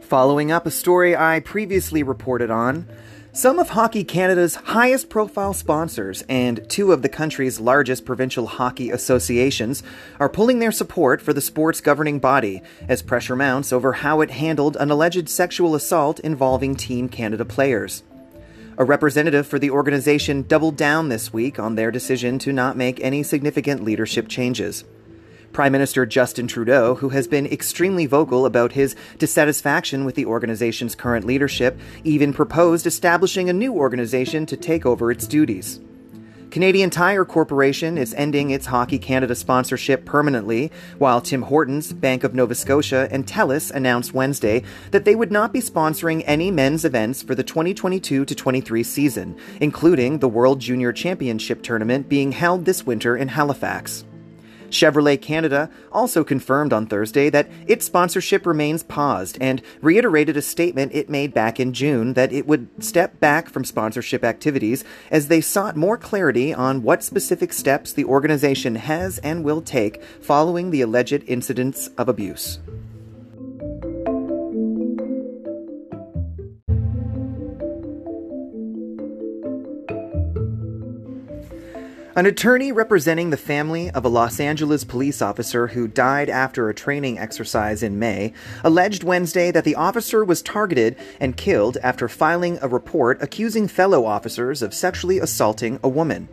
Following 0.05 0.51
up 0.51 0.67
a 0.67 0.71
story 0.71 1.15
I 1.15 1.39
previously 1.39 2.03
reported 2.03 2.51
on, 2.51 2.87
some 3.33 3.57
of 3.57 3.69
Hockey 3.69 4.03
Canada's 4.03 4.53
highest 4.53 5.09
profile 5.09 5.51
sponsors 5.51 6.23
and 6.29 6.63
two 6.69 6.91
of 6.91 7.01
the 7.01 7.09
country's 7.09 7.59
largest 7.59 8.05
provincial 8.05 8.45
hockey 8.45 8.91
associations 8.91 9.81
are 10.19 10.29
pulling 10.29 10.59
their 10.59 10.71
support 10.71 11.23
for 11.23 11.33
the 11.33 11.41
sport's 11.41 11.81
governing 11.81 12.19
body 12.19 12.61
as 12.87 13.01
pressure 13.01 13.35
mounts 13.35 13.73
over 13.73 13.93
how 13.93 14.21
it 14.21 14.29
handled 14.29 14.77
an 14.77 14.91
alleged 14.91 15.27
sexual 15.27 15.73
assault 15.73 16.19
involving 16.19 16.75
Team 16.75 17.09
Canada 17.09 17.43
players. 17.43 18.03
A 18.77 18.85
representative 18.85 19.47
for 19.47 19.57
the 19.57 19.71
organization 19.71 20.43
doubled 20.43 20.77
down 20.77 21.09
this 21.09 21.33
week 21.33 21.57
on 21.57 21.73
their 21.73 21.89
decision 21.89 22.37
to 22.39 22.53
not 22.53 22.77
make 22.77 22.99
any 22.99 23.23
significant 23.23 23.83
leadership 23.83 24.27
changes. 24.27 24.83
Prime 25.55 25.71
Minister 25.71 26.05
Justin 26.05 26.47
Trudeau, 26.47 26.95
who 26.95 27.07
has 27.07 27.29
been 27.29 27.45
extremely 27.45 28.07
vocal 28.07 28.45
about 28.45 28.73
his 28.73 28.93
dissatisfaction 29.19 30.03
with 30.03 30.15
the 30.15 30.25
organization's 30.25 30.95
current 30.95 31.25
leadership, 31.25 31.79
even 32.03 32.33
proposed 32.33 32.85
establishing 32.85 33.49
a 33.49 33.53
new 33.53 33.71
organization 33.71 34.45
to 34.47 34.57
take 34.57 34.85
over 34.85 35.11
its 35.11 35.25
duties. 35.25 35.79
Canadian 36.51 36.89
Tire 36.89 37.23
Corporation 37.23 37.97
is 37.97 38.13
ending 38.15 38.49
its 38.49 38.65
Hockey 38.65 38.99
Canada 38.99 39.33
sponsorship 39.33 40.03
permanently, 40.03 40.73
while 40.97 41.21
Tim 41.21 41.43
Hortons, 41.43 41.93
Bank 41.93 42.25
of 42.25 42.35
Nova 42.35 42.53
Scotia, 42.53 43.07
and 43.09 43.25
TELUS 43.25 43.71
announced 43.71 44.13
Wednesday 44.13 44.61
that 44.91 45.05
they 45.05 45.15
would 45.15 45.31
not 45.31 45.53
be 45.53 45.61
sponsoring 45.61 46.21
any 46.25 46.51
men's 46.51 46.83
events 46.83 47.23
for 47.23 47.33
the 47.33 47.43
2022 47.43 48.25
23 48.25 48.83
season, 48.83 49.37
including 49.61 50.19
the 50.19 50.27
World 50.27 50.59
Junior 50.59 50.91
Championship 50.91 51.63
tournament 51.63 52.09
being 52.09 52.33
held 52.33 52.65
this 52.65 52.85
winter 52.85 53.15
in 53.15 53.29
Halifax. 53.29 54.03
Chevrolet 54.69 55.21
Canada 55.21 55.69
also 55.91 56.23
confirmed 56.23 56.73
on 56.73 56.87
Thursday 56.87 57.29
that 57.29 57.49
its 57.67 57.85
sponsorship 57.85 58.45
remains 58.45 58.83
paused 58.83 59.37
and 59.41 59.61
reiterated 59.81 60.37
a 60.37 60.41
statement 60.41 60.93
it 60.93 61.09
made 61.09 61.33
back 61.33 61.59
in 61.59 61.73
June 61.73 62.13
that 62.13 62.31
it 62.31 62.47
would 62.47 62.67
step 62.83 63.19
back 63.19 63.49
from 63.49 63.63
sponsorship 63.63 64.23
activities 64.23 64.83
as 65.11 65.27
they 65.27 65.41
sought 65.41 65.75
more 65.75 65.97
clarity 65.97 66.53
on 66.53 66.83
what 66.83 67.03
specific 67.03 67.53
steps 67.53 67.93
the 67.93 68.05
organization 68.05 68.75
has 68.75 69.17
and 69.19 69.43
will 69.43 69.61
take 69.61 70.03
following 70.21 70.71
the 70.71 70.81
alleged 70.81 71.23
incidents 71.27 71.89
of 71.97 72.09
abuse. 72.09 72.59
An 82.17 82.25
attorney 82.25 82.71
representing 82.71 83.29
the 83.29 83.35
family 83.35 83.91
of 83.91 84.05
a 84.05 84.07
Los 84.07 84.39
Angeles 84.39 84.85
police 84.85 85.21
officer 85.21 85.67
who 85.67 85.85
died 85.85 86.29
after 86.29 86.69
a 86.69 86.73
training 86.73 87.19
exercise 87.19 87.83
in 87.83 87.99
May 87.99 88.31
alleged 88.63 89.03
Wednesday 89.03 89.51
that 89.51 89.65
the 89.65 89.75
officer 89.75 90.23
was 90.23 90.41
targeted 90.41 90.95
and 91.19 91.35
killed 91.35 91.77
after 91.83 92.07
filing 92.07 92.57
a 92.61 92.69
report 92.69 93.21
accusing 93.21 93.67
fellow 93.67 94.05
officers 94.05 94.61
of 94.61 94.73
sexually 94.73 95.19
assaulting 95.19 95.77
a 95.83 95.89
woman. 95.89 96.29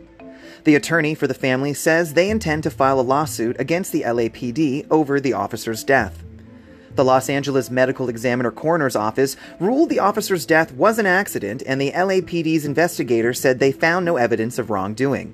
The 0.63 0.75
attorney 0.75 1.15
for 1.15 1.27
the 1.27 1.33
family 1.33 1.73
says 1.73 2.13
they 2.13 2.29
intend 2.29 2.63
to 2.63 2.71
file 2.71 3.01
a 3.01 3.01
lawsuit 3.01 3.59
against 3.59 3.91
the 3.91 4.03
LAPD 4.03 4.87
over 4.89 5.19
the 5.19 5.33
officer's 5.33 5.83
death. 5.83 6.23
The 6.95 7.03
Los 7.03 7.27
Angeles 7.27 7.69
Medical 7.69 8.07
Examiner 8.07 8.51
Coroner's 8.51 8.95
Office 8.95 9.35
ruled 9.59 9.89
the 9.89 9.99
officer's 9.99 10.45
death 10.45 10.71
was 10.71 10.97
an 10.97 11.07
accident, 11.07 11.61
and 11.65 11.81
the 11.81 11.91
LAPD's 11.91 12.63
investigator 12.63 13.33
said 13.33 13.59
they 13.59 13.73
found 13.73 14.05
no 14.05 14.15
evidence 14.15 14.57
of 14.57 14.69
wrongdoing. 14.69 15.33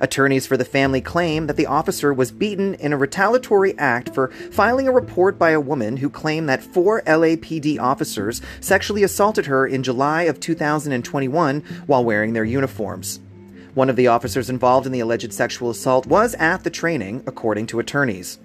Attorneys 0.00 0.46
for 0.46 0.56
the 0.56 0.64
family 0.64 1.00
claim 1.00 1.46
that 1.46 1.56
the 1.56 1.66
officer 1.66 2.12
was 2.12 2.30
beaten 2.30 2.74
in 2.74 2.92
a 2.92 2.96
retaliatory 2.96 3.78
act 3.78 4.14
for 4.14 4.28
filing 4.50 4.88
a 4.88 4.92
report 4.92 5.38
by 5.38 5.50
a 5.50 5.60
woman 5.60 5.98
who 5.98 6.10
claimed 6.10 6.48
that 6.48 6.62
four 6.62 7.02
LAPD 7.02 7.78
officers 7.78 8.42
sexually 8.60 9.02
assaulted 9.02 9.46
her 9.46 9.66
in 9.66 9.82
July 9.82 10.22
of 10.22 10.40
2021 10.40 11.60
while 11.86 12.04
wearing 12.04 12.32
their 12.32 12.44
uniforms. 12.44 13.20
One 13.74 13.90
of 13.90 13.96
the 13.96 14.06
officers 14.06 14.50
involved 14.50 14.86
in 14.86 14.92
the 14.92 15.00
alleged 15.00 15.32
sexual 15.32 15.70
assault 15.70 16.06
was 16.06 16.34
at 16.34 16.62
the 16.64 16.70
training, 16.70 17.24
according 17.26 17.66
to 17.66 17.80
attorneys. 17.80 18.38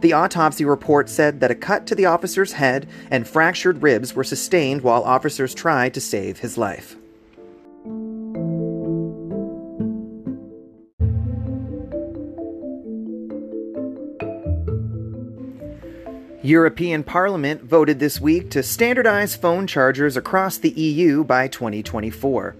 The 0.00 0.12
autopsy 0.12 0.64
report 0.64 1.08
said 1.08 1.40
that 1.40 1.50
a 1.50 1.54
cut 1.54 1.86
to 1.86 1.94
the 1.94 2.06
officer's 2.06 2.52
head 2.52 2.88
and 3.10 3.28
fractured 3.28 3.82
ribs 3.82 4.14
were 4.14 4.24
sustained 4.24 4.82
while 4.82 5.02
officers 5.02 5.54
tried 5.54 5.94
to 5.94 6.00
save 6.00 6.38
his 6.38 6.58
life. 6.58 6.96
European 16.44 17.02
Parliament 17.02 17.62
voted 17.62 17.98
this 17.98 18.20
week 18.20 18.50
to 18.50 18.62
standardize 18.62 19.34
phone 19.34 19.66
chargers 19.66 20.14
across 20.14 20.58
the 20.58 20.72
EU 20.72 21.24
by 21.24 21.48
2024. 21.48 22.54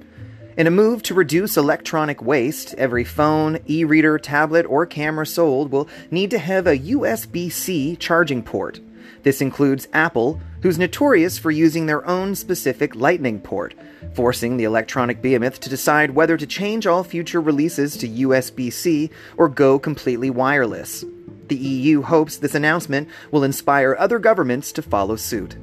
In 0.56 0.66
a 0.66 0.70
move 0.70 1.02
to 1.02 1.12
reduce 1.12 1.58
electronic 1.58 2.22
waste, 2.22 2.72
every 2.78 3.04
phone, 3.04 3.58
e 3.66 3.84
reader, 3.84 4.18
tablet, 4.18 4.64
or 4.70 4.86
camera 4.86 5.26
sold 5.26 5.70
will 5.70 5.86
need 6.10 6.30
to 6.30 6.38
have 6.38 6.66
a 6.66 6.78
USB 6.78 7.52
C 7.52 7.94
charging 7.96 8.42
port. 8.42 8.80
This 9.22 9.42
includes 9.42 9.86
Apple, 9.92 10.40
who's 10.62 10.78
notorious 10.78 11.36
for 11.36 11.50
using 11.50 11.84
their 11.84 12.06
own 12.06 12.34
specific 12.34 12.94
Lightning 12.94 13.38
port, 13.38 13.74
forcing 14.14 14.56
the 14.56 14.64
electronic 14.64 15.20
behemoth 15.20 15.60
to 15.60 15.68
decide 15.68 16.12
whether 16.12 16.38
to 16.38 16.46
change 16.46 16.86
all 16.86 17.04
future 17.04 17.42
releases 17.42 17.98
to 17.98 18.08
USB 18.08 18.72
C 18.72 19.10
or 19.36 19.50
go 19.50 19.78
completely 19.78 20.30
wireless. 20.30 21.04
The 21.48 21.56
EU 21.56 22.02
hopes 22.02 22.36
this 22.36 22.54
announcement 22.54 23.08
will 23.30 23.44
inspire 23.44 23.96
other 23.98 24.18
governments 24.18 24.72
to 24.72 24.82
follow 24.82 25.16
suit. 25.16 25.56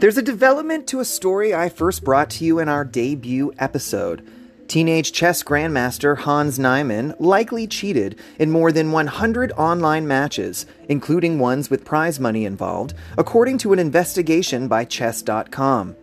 There's 0.00 0.16
a 0.16 0.22
development 0.22 0.86
to 0.88 1.00
a 1.00 1.04
story 1.04 1.52
I 1.52 1.68
first 1.68 2.04
brought 2.04 2.30
to 2.30 2.44
you 2.44 2.60
in 2.60 2.68
our 2.68 2.84
debut 2.84 3.52
episode. 3.58 4.24
Teenage 4.68 5.12
chess 5.12 5.42
grandmaster 5.42 6.18
Hans 6.18 6.58
Niemann 6.58 7.14
likely 7.18 7.66
cheated 7.66 8.16
in 8.38 8.50
more 8.50 8.70
than 8.70 8.92
100 8.92 9.50
online 9.52 10.06
matches, 10.06 10.66
including 10.88 11.38
ones 11.38 11.68
with 11.68 11.84
prize 11.84 12.20
money 12.20 12.44
involved, 12.44 12.94
according 13.16 13.58
to 13.58 13.72
an 13.72 13.78
investigation 13.78 14.68
by 14.68 14.84
Chess.com. 14.84 15.96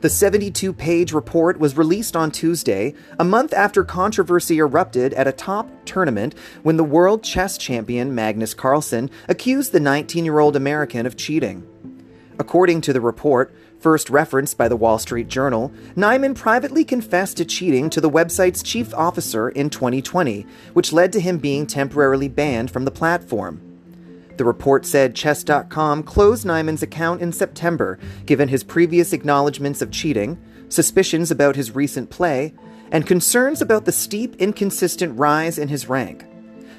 The 0.00 0.08
72 0.08 0.72
page 0.72 1.12
report 1.12 1.60
was 1.60 1.76
released 1.76 2.16
on 2.16 2.30
Tuesday, 2.30 2.94
a 3.18 3.24
month 3.24 3.52
after 3.52 3.84
controversy 3.84 4.56
erupted 4.56 5.12
at 5.12 5.28
a 5.28 5.32
top 5.32 5.68
tournament 5.84 6.34
when 6.62 6.78
the 6.78 6.84
world 6.84 7.22
chess 7.22 7.58
champion 7.58 8.14
Magnus 8.14 8.54
Carlsen 8.54 9.10
accused 9.28 9.72
the 9.72 9.80
19 9.80 10.24
year 10.24 10.38
old 10.38 10.56
American 10.56 11.04
of 11.04 11.18
cheating. 11.18 11.66
According 12.38 12.80
to 12.80 12.94
the 12.94 13.00
report, 13.02 13.54
first 13.78 14.08
referenced 14.08 14.56
by 14.56 14.68
the 14.68 14.76
Wall 14.76 14.98
Street 14.98 15.28
Journal, 15.28 15.70
Niemann 15.94 16.32
privately 16.32 16.82
confessed 16.82 17.36
to 17.36 17.44
cheating 17.44 17.90
to 17.90 18.00
the 18.00 18.08
website's 18.08 18.62
chief 18.62 18.94
officer 18.94 19.50
in 19.50 19.68
2020, 19.68 20.46
which 20.72 20.94
led 20.94 21.12
to 21.12 21.20
him 21.20 21.36
being 21.36 21.66
temporarily 21.66 22.28
banned 22.28 22.70
from 22.70 22.86
the 22.86 22.90
platform. 22.90 23.69
The 24.40 24.46
report 24.46 24.86
said 24.86 25.14
Chess.com 25.14 26.02
closed 26.04 26.46
Niemann's 26.46 26.82
account 26.82 27.20
in 27.20 27.30
September, 27.30 27.98
given 28.24 28.48
his 28.48 28.64
previous 28.64 29.12
acknowledgments 29.12 29.82
of 29.82 29.90
cheating, 29.90 30.38
suspicions 30.70 31.30
about 31.30 31.56
his 31.56 31.74
recent 31.74 32.08
play, 32.08 32.54
and 32.90 33.06
concerns 33.06 33.60
about 33.60 33.84
the 33.84 33.92
steep, 33.92 34.34
inconsistent 34.36 35.18
rise 35.18 35.58
in 35.58 35.68
his 35.68 35.90
rank. 35.90 36.24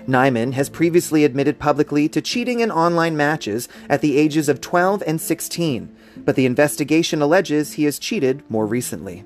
Niemann 0.07 0.53
has 0.53 0.69
previously 0.69 1.23
admitted 1.23 1.59
publicly 1.59 2.09
to 2.09 2.19
cheating 2.19 2.61
in 2.61 2.71
online 2.71 3.15
matches 3.15 3.69
at 3.89 4.01
the 4.01 4.17
ages 4.17 4.49
of 4.49 4.59
12 4.59 5.03
and 5.05 5.21
16, 5.21 5.95
but 6.17 6.35
the 6.35 6.47
investigation 6.47 7.21
alleges 7.21 7.73
he 7.73 7.83
has 7.83 7.99
cheated 7.99 8.41
more 8.49 8.65
recently. 8.65 9.23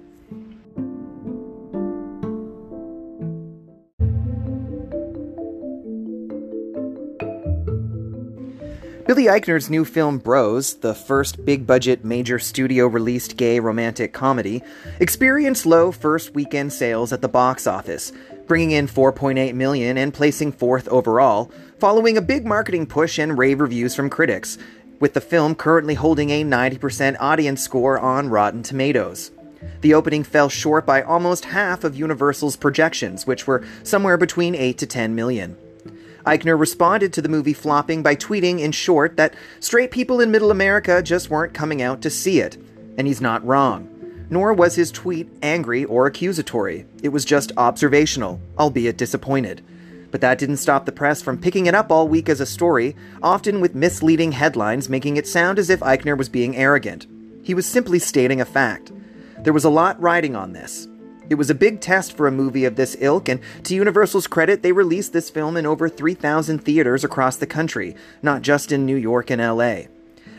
Billy 9.07 9.25
Eichner's 9.25 9.69
new 9.69 9.85
film 9.85 10.17
Bros, 10.17 10.77
the 10.77 10.95
first 10.95 11.45
big 11.45 11.67
budget 11.67 12.03
major 12.03 12.39
studio 12.39 12.87
released 12.87 13.37
gay 13.37 13.59
romantic 13.59 14.13
comedy, 14.13 14.63
experienced 14.99 15.67
low 15.67 15.91
first 15.91 16.33
weekend 16.33 16.73
sales 16.73 17.13
at 17.13 17.21
the 17.21 17.27
box 17.27 17.67
office, 17.67 18.11
bringing 18.47 18.71
in 18.71 18.87
4.8 18.87 19.53
million 19.53 19.99
and 19.99 20.11
placing 20.11 20.51
fourth 20.51 20.87
overall, 20.87 21.51
following 21.79 22.17
a 22.17 22.21
big 22.21 22.47
marketing 22.47 22.87
push 22.87 23.19
and 23.19 23.37
rave 23.37 23.59
reviews 23.59 23.93
from 23.93 24.09
critics, 24.09 24.57
with 24.99 25.13
the 25.13 25.21
film 25.21 25.53
currently 25.53 25.93
holding 25.93 26.31
a 26.31 26.43
90% 26.43 27.15
audience 27.19 27.61
score 27.61 27.99
on 27.99 28.29
Rotten 28.29 28.63
Tomatoes. 28.63 29.29
The 29.81 29.93
opening 29.93 30.23
fell 30.23 30.49
short 30.49 30.83
by 30.87 31.03
almost 31.03 31.45
half 31.45 31.83
of 31.83 31.95
Universal's 31.95 32.55
projections, 32.55 33.27
which 33.27 33.45
were 33.45 33.63
somewhere 33.83 34.17
between 34.17 34.55
8 34.55 34.79
to 34.79 34.87
10 34.87 35.13
million. 35.13 35.57
Eichner 36.25 36.59
responded 36.59 37.13
to 37.13 37.21
the 37.21 37.29
movie 37.29 37.53
flopping 37.53 38.01
by 38.01 38.15
tweeting, 38.15 38.59
in 38.59 38.71
short, 38.71 39.15
that 39.17 39.35
straight 39.59 39.91
people 39.91 40.19
in 40.19 40.31
middle 40.31 40.49
America 40.49 41.01
just 41.03 41.29
weren't 41.29 41.53
coming 41.53 41.81
out 41.81 42.01
to 42.01 42.09
see 42.09 42.39
it. 42.39 42.57
And 42.97 43.05
he's 43.05 43.21
not 43.21 43.45
wrong. 43.45 43.89
Nor 44.29 44.53
was 44.53 44.75
his 44.75 44.91
tweet 44.91 45.29
angry 45.43 45.85
or 45.85 46.07
accusatory. 46.07 46.87
It 47.03 47.09
was 47.09 47.25
just 47.25 47.51
observational, 47.57 48.41
albeit 48.57 48.97
disappointed. 48.97 49.63
But 50.09 50.21
that 50.21 50.39
didn't 50.39 50.57
stop 50.57 50.85
the 50.85 50.91
press 50.91 51.21
from 51.21 51.37
picking 51.37 51.67
it 51.67 51.75
up 51.75 51.91
all 51.91 52.07
week 52.07 52.27
as 52.27 52.39
a 52.39 52.45
story, 52.45 52.95
often 53.21 53.61
with 53.61 53.75
misleading 53.75 54.31
headlines 54.31 54.89
making 54.89 55.17
it 55.17 55.27
sound 55.27 55.59
as 55.59 55.69
if 55.69 55.81
Eichner 55.81 56.17
was 56.17 56.29
being 56.29 56.55
arrogant. 56.55 57.05
He 57.43 57.53
was 57.53 57.67
simply 57.67 57.99
stating 57.99 58.41
a 58.41 58.45
fact. 58.45 58.91
There 59.39 59.53
was 59.53 59.65
a 59.65 59.69
lot 59.69 60.01
riding 60.01 60.35
on 60.35 60.53
this. 60.53 60.87
It 61.29 61.35
was 61.35 61.49
a 61.49 61.55
big 61.55 61.81
test 61.81 62.15
for 62.15 62.27
a 62.27 62.31
movie 62.31 62.65
of 62.65 62.75
this 62.75 62.95
ilk, 62.99 63.29
and 63.29 63.39
to 63.63 63.73
Universal's 63.73 64.27
credit, 64.27 64.61
they 64.61 64.71
released 64.71 65.11
this 65.11 65.31
film 65.31 65.57
in 65.57 65.65
over 65.65 65.89
3,000 65.89 66.59
theaters 66.59 67.03
across 67.03 67.37
the 67.37 67.47
country, 67.47 67.95
not 68.21 68.43
just 68.43 68.71
in 68.71 68.85
New 68.85 68.95
York 68.95 69.31
and 69.31 69.41
LA. 69.41 69.87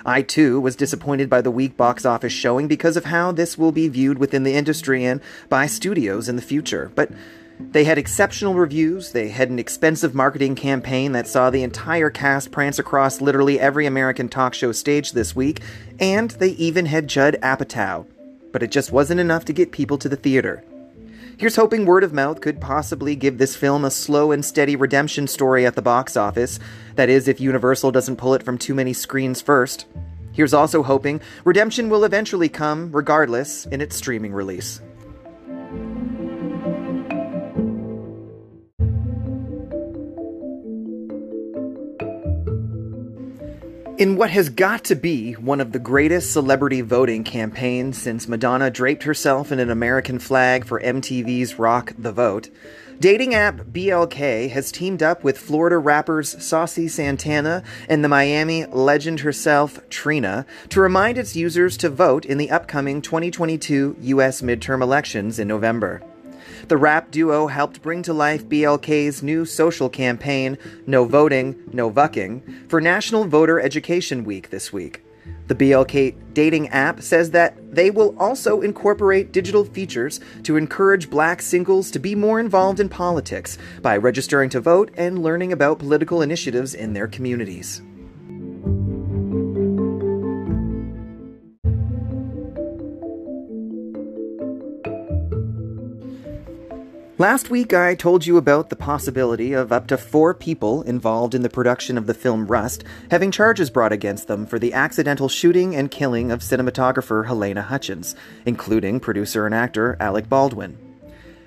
I 0.04 0.22
too 0.22 0.60
was 0.60 0.76
disappointed 0.76 1.28
by 1.28 1.40
the 1.40 1.50
weak 1.50 1.76
box 1.76 2.06
office 2.06 2.32
showing 2.32 2.68
because 2.68 2.96
of 2.96 3.06
how 3.06 3.32
this 3.32 3.58
will 3.58 3.72
be 3.72 3.88
viewed 3.88 4.18
within 4.18 4.44
the 4.44 4.54
industry 4.54 5.04
and 5.04 5.20
by 5.48 5.66
studios 5.66 6.28
in 6.28 6.36
the 6.36 6.42
future. 6.42 6.92
But 6.94 7.10
they 7.58 7.82
had 7.82 7.98
exceptional 7.98 8.54
reviews, 8.54 9.10
they 9.10 9.30
had 9.30 9.50
an 9.50 9.58
expensive 9.58 10.14
marketing 10.14 10.54
campaign 10.54 11.10
that 11.12 11.26
saw 11.26 11.50
the 11.50 11.64
entire 11.64 12.10
cast 12.10 12.52
prance 12.52 12.78
across 12.78 13.20
literally 13.20 13.58
every 13.58 13.86
American 13.86 14.28
talk 14.28 14.54
show 14.54 14.70
stage 14.70 15.10
this 15.10 15.34
week, 15.34 15.60
and 15.98 16.30
they 16.32 16.50
even 16.50 16.86
had 16.86 17.08
Judd 17.08 17.36
Apatow. 17.42 18.06
But 18.52 18.62
it 18.62 18.70
just 18.70 18.92
wasn't 18.92 19.20
enough 19.20 19.44
to 19.46 19.52
get 19.52 19.72
people 19.72 19.98
to 19.98 20.08
the 20.08 20.16
theater. 20.16 20.62
Here's 21.38 21.56
hoping 21.56 21.84
word 21.84 22.02
of 22.02 22.14
mouth 22.14 22.40
could 22.40 22.62
possibly 22.62 23.14
give 23.14 23.36
this 23.36 23.54
film 23.54 23.84
a 23.84 23.90
slow 23.90 24.32
and 24.32 24.42
steady 24.42 24.74
redemption 24.74 25.26
story 25.26 25.66
at 25.66 25.74
the 25.74 25.82
box 25.82 26.16
office. 26.16 26.58
That 26.94 27.10
is, 27.10 27.28
if 27.28 27.42
Universal 27.42 27.92
doesn't 27.92 28.16
pull 28.16 28.32
it 28.32 28.42
from 28.42 28.56
too 28.56 28.74
many 28.74 28.94
screens 28.94 29.42
first. 29.42 29.84
Here's 30.32 30.54
also 30.54 30.82
hoping 30.82 31.20
redemption 31.44 31.90
will 31.90 32.04
eventually 32.04 32.48
come, 32.48 32.90
regardless, 32.90 33.66
in 33.66 33.82
its 33.82 33.96
streaming 33.96 34.32
release. 34.32 34.80
In 43.98 44.16
what 44.16 44.28
has 44.28 44.50
got 44.50 44.84
to 44.84 44.94
be 44.94 45.32
one 45.32 45.58
of 45.58 45.72
the 45.72 45.78
greatest 45.78 46.30
celebrity 46.30 46.82
voting 46.82 47.24
campaigns 47.24 47.96
since 47.96 48.28
Madonna 48.28 48.70
draped 48.70 49.04
herself 49.04 49.50
in 49.50 49.58
an 49.58 49.70
American 49.70 50.18
flag 50.18 50.66
for 50.66 50.78
MTV's 50.78 51.58
Rock 51.58 51.94
the 51.96 52.12
Vote, 52.12 52.50
dating 53.00 53.34
app 53.34 53.56
BLK 53.56 54.50
has 54.50 54.70
teamed 54.70 55.02
up 55.02 55.24
with 55.24 55.38
Florida 55.38 55.78
rappers 55.78 56.36
Saucy 56.44 56.88
Santana 56.88 57.62
and 57.88 58.04
the 58.04 58.08
Miami 58.10 58.66
legend 58.66 59.20
herself, 59.20 59.80
Trina, 59.88 60.44
to 60.68 60.82
remind 60.82 61.16
its 61.16 61.34
users 61.34 61.78
to 61.78 61.88
vote 61.88 62.26
in 62.26 62.36
the 62.36 62.50
upcoming 62.50 63.00
2022 63.00 63.96
U.S. 63.98 64.42
midterm 64.42 64.82
elections 64.82 65.38
in 65.38 65.48
November. 65.48 66.02
The 66.68 66.76
rap 66.76 67.12
duo 67.12 67.46
helped 67.46 67.80
bring 67.80 68.02
to 68.02 68.12
life 68.12 68.48
BLK's 68.48 69.22
new 69.22 69.44
social 69.44 69.88
campaign, 69.88 70.58
No 70.84 71.04
Voting, 71.04 71.62
No 71.72 71.88
Vucking, 71.90 72.42
for 72.68 72.80
National 72.80 73.24
Voter 73.24 73.60
Education 73.60 74.24
Week 74.24 74.50
this 74.50 74.72
week. 74.72 75.04
The 75.46 75.54
BLK 75.54 76.16
dating 76.34 76.68
app 76.70 77.02
says 77.02 77.30
that 77.30 77.72
they 77.72 77.90
will 77.92 78.16
also 78.18 78.62
incorporate 78.62 79.30
digital 79.30 79.64
features 79.64 80.18
to 80.42 80.56
encourage 80.56 81.08
black 81.08 81.40
singles 81.40 81.92
to 81.92 82.00
be 82.00 82.16
more 82.16 82.40
involved 82.40 82.80
in 82.80 82.88
politics 82.88 83.58
by 83.80 83.96
registering 83.96 84.50
to 84.50 84.60
vote 84.60 84.90
and 84.96 85.22
learning 85.22 85.52
about 85.52 85.78
political 85.78 86.20
initiatives 86.20 86.74
in 86.74 86.94
their 86.94 87.06
communities. 87.06 87.80
Last 97.18 97.48
week, 97.48 97.72
I 97.72 97.94
told 97.94 98.26
you 98.26 98.36
about 98.36 98.68
the 98.68 98.76
possibility 98.76 99.54
of 99.54 99.72
up 99.72 99.86
to 99.86 99.96
four 99.96 100.34
people 100.34 100.82
involved 100.82 101.34
in 101.34 101.40
the 101.40 101.48
production 101.48 101.96
of 101.96 102.06
the 102.06 102.12
film 102.12 102.46
Rust 102.46 102.84
having 103.10 103.30
charges 103.30 103.70
brought 103.70 103.90
against 103.90 104.28
them 104.28 104.44
for 104.44 104.58
the 104.58 104.74
accidental 104.74 105.26
shooting 105.30 105.74
and 105.74 105.90
killing 105.90 106.30
of 106.30 106.40
cinematographer 106.40 107.26
Halyna 107.26 107.64
Hutchins, 107.64 108.14
including 108.44 109.00
producer 109.00 109.46
and 109.46 109.54
actor 109.54 109.96
Alec 109.98 110.28
Baldwin. 110.28 110.76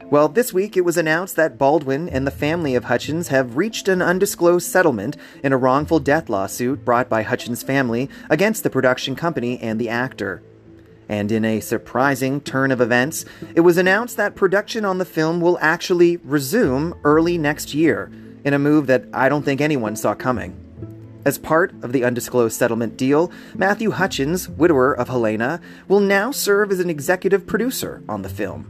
Well, 0.05 0.27
this 0.27 0.51
week 0.51 0.75
it 0.75 0.85
was 0.85 0.97
announced 0.97 1.35
that 1.35 1.59
Baldwin 1.59 2.09
and 2.09 2.25
the 2.25 2.31
family 2.31 2.73
of 2.73 2.85
Hutchins 2.85 3.27
have 3.27 3.55
reached 3.55 3.87
an 3.87 4.01
undisclosed 4.01 4.67
settlement 4.67 5.17
in 5.43 5.53
a 5.53 5.57
wrongful 5.57 5.99
death 5.99 6.29
lawsuit 6.29 6.83
brought 6.83 7.09
by 7.09 7.21
Hutchins' 7.21 7.61
family 7.61 8.09
against 8.27 8.63
the 8.63 8.71
production 8.71 9.15
company 9.15 9.59
and 9.59 9.79
the 9.79 9.89
actor. 9.89 10.41
And 11.09 11.31
in 11.31 11.43
a 11.43 11.59
surprising 11.59 12.39
turn 12.39 12.71
of 12.71 12.79
events, 12.79 13.25
it 13.55 13.61
was 13.61 13.77
announced 13.77 14.15
that 14.17 14.35
production 14.35 14.85
on 14.85 14.99
the 14.99 15.05
film 15.05 15.41
will 15.41 15.57
actually 15.59 16.17
resume 16.17 16.93
early 17.03 17.37
next 17.37 17.73
year, 17.73 18.11
in 18.45 18.53
a 18.53 18.59
move 18.59 18.87
that 18.87 19.05
I 19.11 19.27
don't 19.27 19.43
think 19.43 19.59
anyone 19.59 19.95
saw 19.95 20.13
coming. 20.13 20.55
As 21.25 21.37
part 21.37 21.73
of 21.83 21.91
the 21.91 22.05
undisclosed 22.05 22.55
settlement 22.55 22.95
deal, 22.95 23.31
Matthew 23.55 23.91
Hutchins, 23.91 24.47
widower 24.47 24.93
of 24.93 25.09
Halyna, 25.09 25.61
will 25.87 25.99
now 25.99 26.31
serve 26.31 26.71
as 26.71 26.79
an 26.79 26.89
executive 26.89 27.45
producer 27.45 28.01
on 28.07 28.21
the 28.21 28.29
film. 28.29 28.69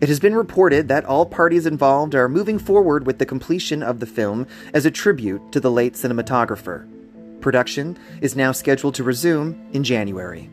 It 0.00 0.08
has 0.08 0.18
been 0.18 0.34
reported 0.34 0.88
that 0.88 1.04
all 1.04 1.26
parties 1.26 1.64
involved 1.64 2.14
are 2.14 2.28
moving 2.28 2.58
forward 2.58 3.06
with 3.06 3.18
the 3.18 3.24
completion 3.24 3.82
of 3.82 4.00
the 4.00 4.06
film 4.06 4.46
as 4.74 4.84
a 4.84 4.90
tribute 4.90 5.52
to 5.52 5.60
the 5.60 5.70
late 5.70 5.94
cinematographer. 5.94 6.86
Production 7.40 7.96
is 8.20 8.34
now 8.34 8.52
scheduled 8.52 8.94
to 8.96 9.04
resume 9.04 9.68
in 9.72 9.84
January. 9.84 10.50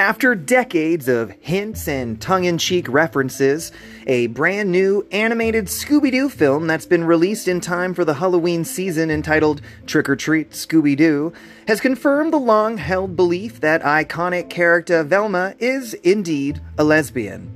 After 0.00 0.34
decades 0.34 1.08
of 1.08 1.30
hints 1.40 1.86
and 1.86 2.18
tongue 2.18 2.44
in 2.44 2.56
cheek 2.56 2.88
references, 2.88 3.70
a 4.06 4.28
brand 4.28 4.72
new 4.72 5.06
animated 5.12 5.66
Scooby 5.66 6.10
Doo 6.10 6.30
film 6.30 6.66
that's 6.66 6.86
been 6.86 7.04
released 7.04 7.46
in 7.46 7.60
time 7.60 7.92
for 7.92 8.06
the 8.06 8.14
Halloween 8.14 8.64
season 8.64 9.10
entitled 9.10 9.60
Trick 9.84 10.08
or 10.08 10.16
Treat 10.16 10.52
Scooby 10.52 10.96
Doo 10.96 11.34
has 11.68 11.82
confirmed 11.82 12.32
the 12.32 12.38
long 12.38 12.78
held 12.78 13.14
belief 13.14 13.60
that 13.60 13.82
iconic 13.82 14.48
character 14.48 15.02
Velma 15.02 15.54
is 15.58 15.92
indeed 15.92 16.62
a 16.78 16.82
lesbian. 16.82 17.54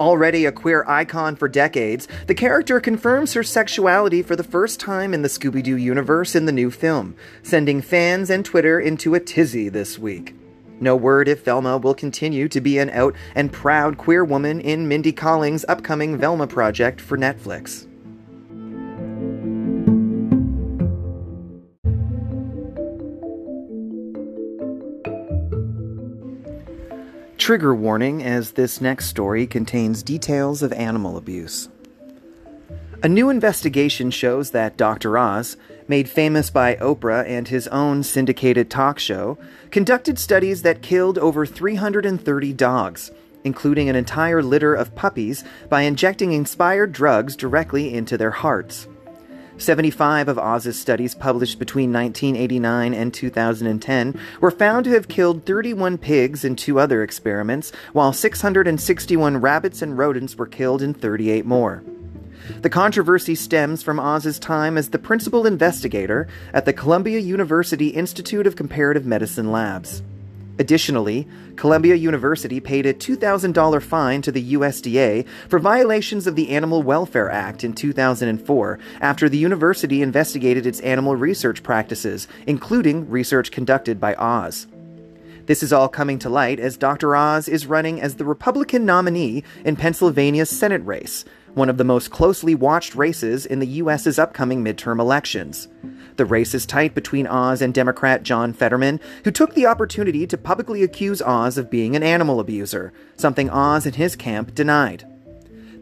Already 0.00 0.46
a 0.46 0.50
queer 0.50 0.86
icon 0.88 1.36
for 1.36 1.46
decades, 1.46 2.08
the 2.26 2.34
character 2.34 2.80
confirms 2.80 3.34
her 3.34 3.42
sexuality 3.42 4.22
for 4.22 4.34
the 4.34 4.42
first 4.42 4.80
time 4.80 5.12
in 5.12 5.20
the 5.20 5.28
Scooby 5.28 5.62
Doo 5.62 5.76
universe 5.76 6.34
in 6.34 6.46
the 6.46 6.52
new 6.52 6.70
film, 6.70 7.14
sending 7.42 7.82
fans 7.82 8.30
and 8.30 8.46
Twitter 8.46 8.80
into 8.80 9.14
a 9.14 9.20
tizzy 9.20 9.68
this 9.68 9.98
week. 9.98 10.34
No 10.82 10.96
word 10.96 11.28
if 11.28 11.44
Velma 11.44 11.78
will 11.78 11.94
continue 11.94 12.48
to 12.48 12.60
be 12.60 12.78
an 12.78 12.90
out 12.90 13.14
and 13.36 13.52
proud 13.52 13.98
queer 13.98 14.24
woman 14.24 14.60
in 14.60 14.88
Mindy 14.88 15.12
Kaling's 15.12 15.64
upcoming 15.68 16.18
Velma 16.18 16.48
project 16.48 17.00
for 17.00 17.16
Netflix. 17.16 17.86
Trigger 27.38 27.76
warning 27.76 28.24
as 28.24 28.52
this 28.52 28.80
next 28.80 29.06
story 29.06 29.46
contains 29.46 30.02
details 30.02 30.64
of 30.64 30.72
animal 30.72 31.16
abuse. 31.16 31.68
A 33.04 33.08
new 33.08 33.30
investigation 33.30 34.10
shows 34.10 34.50
that 34.50 34.76
Dr. 34.76 35.16
Oz, 35.16 35.56
made 35.92 36.08
famous 36.08 36.48
by 36.48 36.74
Oprah 36.76 37.22
and 37.28 37.48
his 37.48 37.68
own 37.68 38.02
syndicated 38.02 38.70
talk 38.70 38.98
show, 38.98 39.36
conducted 39.70 40.18
studies 40.18 40.62
that 40.62 40.80
killed 40.80 41.18
over 41.18 41.44
330 41.44 42.52
dogs, 42.54 43.10
including 43.44 43.90
an 43.90 43.94
entire 43.94 44.42
litter 44.42 44.74
of 44.74 44.94
puppies, 44.94 45.44
by 45.68 45.82
injecting 45.82 46.32
inspired 46.32 46.92
drugs 46.92 47.36
directly 47.36 47.92
into 47.92 48.16
their 48.16 48.30
hearts. 48.30 48.88
75 49.58 50.28
of 50.28 50.38
Oz's 50.38 50.80
studies 50.80 51.14
published 51.14 51.58
between 51.58 51.92
1989 51.92 52.94
and 52.94 53.12
2010 53.12 54.18
were 54.40 54.50
found 54.50 54.86
to 54.86 54.92
have 54.92 55.08
killed 55.08 55.44
31 55.44 55.98
pigs 55.98 56.42
in 56.42 56.56
two 56.56 56.78
other 56.80 57.02
experiments, 57.02 57.70
while 57.92 58.14
661 58.14 59.36
rabbits 59.36 59.82
and 59.82 59.98
rodents 59.98 60.36
were 60.36 60.46
killed 60.46 60.80
in 60.80 60.94
38 60.94 61.44
more. 61.44 61.82
The 62.60 62.70
controversy 62.70 63.34
stems 63.34 63.82
from 63.82 63.98
Oz's 63.98 64.38
time 64.38 64.78
as 64.78 64.90
the 64.90 64.98
principal 64.98 65.46
investigator 65.46 66.28
at 66.52 66.64
the 66.64 66.72
Columbia 66.72 67.18
University 67.18 67.88
Institute 67.88 68.46
of 68.46 68.56
Comparative 68.56 69.06
Medicine 69.06 69.50
Labs. 69.50 70.02
Additionally, 70.58 71.26
Columbia 71.56 71.94
University 71.94 72.60
paid 72.60 72.86
a 72.86 72.94
$2,000 72.94 73.82
fine 73.82 74.22
to 74.22 74.30
the 74.30 74.52
USDA 74.52 75.26
for 75.48 75.58
violations 75.58 76.26
of 76.26 76.36
the 76.36 76.50
Animal 76.50 76.82
Welfare 76.82 77.30
Act 77.30 77.64
in 77.64 77.72
2004 77.72 78.78
after 79.00 79.28
the 79.28 79.38
university 79.38 80.02
investigated 80.02 80.66
its 80.66 80.80
animal 80.80 81.16
research 81.16 81.62
practices, 81.62 82.28
including 82.46 83.08
research 83.08 83.50
conducted 83.50 83.98
by 83.98 84.14
Oz. 84.16 84.66
This 85.46 85.62
is 85.62 85.72
all 85.72 85.88
coming 85.88 86.20
to 86.20 86.28
light 86.28 86.60
as 86.60 86.76
Dr. 86.76 87.16
Oz 87.16 87.48
is 87.48 87.66
running 87.66 88.00
as 88.00 88.14
the 88.14 88.24
Republican 88.24 88.84
nominee 88.84 89.42
in 89.64 89.74
Pennsylvania's 89.74 90.50
Senate 90.50 90.84
race, 90.84 91.24
one 91.54 91.68
of 91.68 91.76
the 91.76 91.84
most 91.84 92.10
closely 92.10 92.54
watched 92.54 92.94
races 92.94 93.44
in 93.44 93.58
the 93.58 93.66
U.S.'s 93.66 94.18
upcoming 94.18 94.64
midterm 94.64 94.98
elections. 94.98 95.68
The 96.16 96.24
race 96.24 96.54
is 96.54 96.66
tight 96.66 96.94
between 96.94 97.26
Oz 97.26 97.62
and 97.62 97.72
Democrat 97.72 98.22
John 98.22 98.52
Fetterman, 98.52 99.00
who 99.24 99.30
took 99.30 99.54
the 99.54 99.66
opportunity 99.66 100.26
to 100.26 100.38
publicly 100.38 100.82
accuse 100.82 101.22
Oz 101.22 101.58
of 101.58 101.70
being 101.70 101.96
an 101.96 102.02
animal 102.02 102.40
abuser, 102.40 102.92
something 103.16 103.50
Oz 103.50 103.86
and 103.86 103.94
his 103.94 104.16
camp 104.16 104.54
denied. 104.54 105.06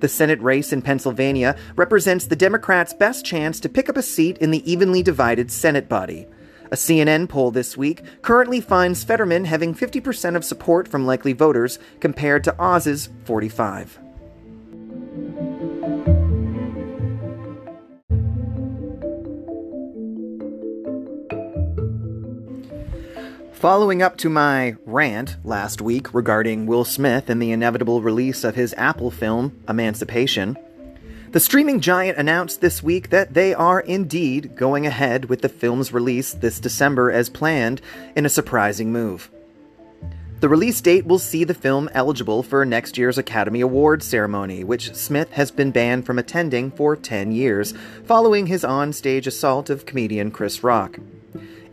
The 0.00 0.08
Senate 0.08 0.40
race 0.40 0.72
in 0.72 0.82
Pennsylvania 0.82 1.56
represents 1.76 2.26
the 2.26 2.36
Democrats' 2.36 2.94
best 2.94 3.24
chance 3.24 3.60
to 3.60 3.68
pick 3.68 3.88
up 3.88 3.96
a 3.96 4.02
seat 4.02 4.38
in 4.38 4.50
the 4.50 4.70
evenly 4.70 5.02
divided 5.02 5.50
Senate 5.50 5.88
body. 5.88 6.26
A 6.72 6.76
CNN 6.76 7.28
poll 7.28 7.50
this 7.50 7.76
week 7.76 8.02
currently 8.22 8.60
finds 8.60 9.04
Fetterman 9.04 9.44
having 9.44 9.74
50% 9.74 10.36
of 10.36 10.44
support 10.44 10.86
from 10.88 11.04
likely 11.04 11.32
voters 11.32 11.78
compared 11.98 12.44
to 12.44 12.54
Oz's 12.58 13.08
45. 13.24 13.98
Following 23.60 24.00
up 24.00 24.16
to 24.16 24.30
my 24.30 24.74
rant 24.86 25.36
last 25.44 25.82
week 25.82 26.14
regarding 26.14 26.64
Will 26.64 26.86
Smith 26.86 27.28
and 27.28 27.42
the 27.42 27.52
inevitable 27.52 28.00
release 28.00 28.42
of 28.42 28.54
his 28.54 28.74
Apple 28.78 29.10
film, 29.10 29.62
Emancipation, 29.68 30.56
the 31.32 31.40
streaming 31.40 31.80
giant 31.80 32.16
announced 32.16 32.62
this 32.62 32.82
week 32.82 33.10
that 33.10 33.34
they 33.34 33.52
are 33.52 33.80
indeed 33.80 34.56
going 34.56 34.86
ahead 34.86 35.26
with 35.26 35.42
the 35.42 35.50
film's 35.50 35.92
release 35.92 36.32
this 36.32 36.58
December 36.58 37.10
as 37.10 37.28
planned 37.28 37.82
in 38.16 38.24
a 38.24 38.30
surprising 38.30 38.92
move. 38.92 39.30
The 40.40 40.48
release 40.48 40.80
date 40.80 41.04
will 41.04 41.18
see 41.18 41.44
the 41.44 41.52
film 41.52 41.90
eligible 41.92 42.42
for 42.42 42.64
next 42.64 42.96
year's 42.96 43.18
Academy 43.18 43.60
Awards 43.60 44.06
ceremony, 44.06 44.64
which 44.64 44.94
Smith 44.94 45.32
has 45.32 45.50
been 45.50 45.70
banned 45.70 46.06
from 46.06 46.18
attending 46.18 46.70
for 46.70 46.96
10 46.96 47.32
years, 47.32 47.74
following 48.06 48.46
his 48.46 48.64
on-stage 48.64 49.26
assault 49.26 49.68
of 49.68 49.84
comedian 49.84 50.30
Chris 50.30 50.64
Rock. 50.64 50.98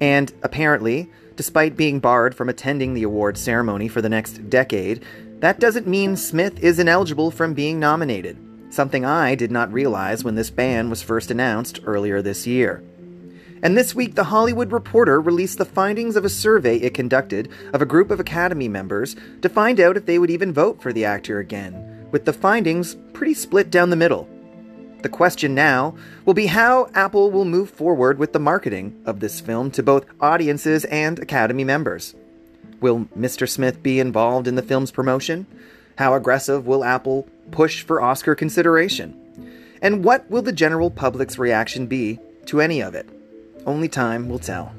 And 0.02 0.34
apparently, 0.43 1.10
Despite 1.38 1.78
being 1.78 2.00
barred 2.00 2.34
from 2.34 2.50
attending 2.50 2.95
the 2.95 3.04
award 3.04 3.38
ceremony 3.38 3.88
for 3.88 4.02
the 4.02 4.10
next 4.10 4.50
decade, 4.50 5.06
that 5.39 5.60
doesn't 5.60 5.86
mean 5.86 6.17
Smith 6.17 6.63
is 6.63 6.80
ineligible 6.80 7.30
from 7.30 7.54
being 7.54 7.80
nominated, 7.80 8.39
something 8.71 9.06
I 9.06 9.36
did 9.36 9.52
not 9.52 9.71
realize 9.71 10.23
when 10.23 10.34
this 10.34 10.50
ban 10.50 10.89
was 10.89 11.04
first 11.04 11.30
announced 11.30 11.80
earlier 11.86 12.23
this 12.23 12.47
year. 12.47 12.84
And 13.62 13.78
this 13.78 13.93
week, 13.93 14.15
The 14.15 14.23
Hollywood 14.23 14.71
Reporter 14.71 15.21
released 15.21 15.60
the 15.60 15.65
findings 15.65 16.15
of 16.15 16.26
a 16.26 16.30
survey 16.30 16.78
it 16.78 16.95
conducted 16.95 17.52
of 17.71 17.84
a 17.84 17.88
group 17.88 18.10
of 18.10 18.19
Academy 18.19 18.67
members 18.67 19.15
to 19.43 19.50
find 19.50 19.80
out 19.80 19.95
if 19.95 20.08
they 20.08 20.17
would 20.17 20.32
even 20.32 20.52
vote 20.52 20.82
for 20.82 20.91
the 20.91 21.06
actor 21.06 21.38
again, 21.38 22.08
with 22.12 22.26
the 22.26 22.34
findings 22.34 22.95
pretty 23.13 23.36
split 23.36 23.69
down 23.69 23.91
the 23.91 23.95
middle. 23.95 24.28
The 25.01 25.10
question 25.10 25.53
now 25.53 25.95
will 26.25 26.33
be 26.33 26.47
how 26.47 26.89
Apple 26.93 27.29
will 27.29 27.45
move 27.45 27.69
forward 27.69 28.17
with 28.17 28.33
the 28.33 28.39
marketing 28.39 28.99
of 29.05 29.19
this 29.19 29.39
film 29.39 29.69
to 29.71 29.83
both 29.83 30.05
audiences 30.19 30.86
and 30.86 31.19
Academy 31.19 31.63
members. 31.63 32.15
Will 32.81 33.05
Mr. 33.17 33.47
Smith 33.47 33.83
be 33.83 33.99
involved 33.99 34.47
in 34.47 34.55
the 34.55 34.62
film's 34.62 34.91
promotion? 34.91 35.45
How 35.97 36.13
aggressive 36.13 36.65
will 36.65 36.83
Apple 36.83 37.27
push 37.51 37.83
for 37.83 38.01
Oscar 38.01 38.36
consideration? 38.36 39.15
And 39.81 40.03
what 40.03 40.29
will 40.29 40.41
the 40.41 40.51
general 40.51 40.89
public's 40.89 41.38
reaction 41.38 41.86
be 41.88 42.19
to 42.47 42.62
any 42.62 42.81
of 42.81 42.95
it? 42.95 43.07
Only 43.65 43.89
time 43.89 44.29
will 44.29 44.39
tell. 44.39 44.73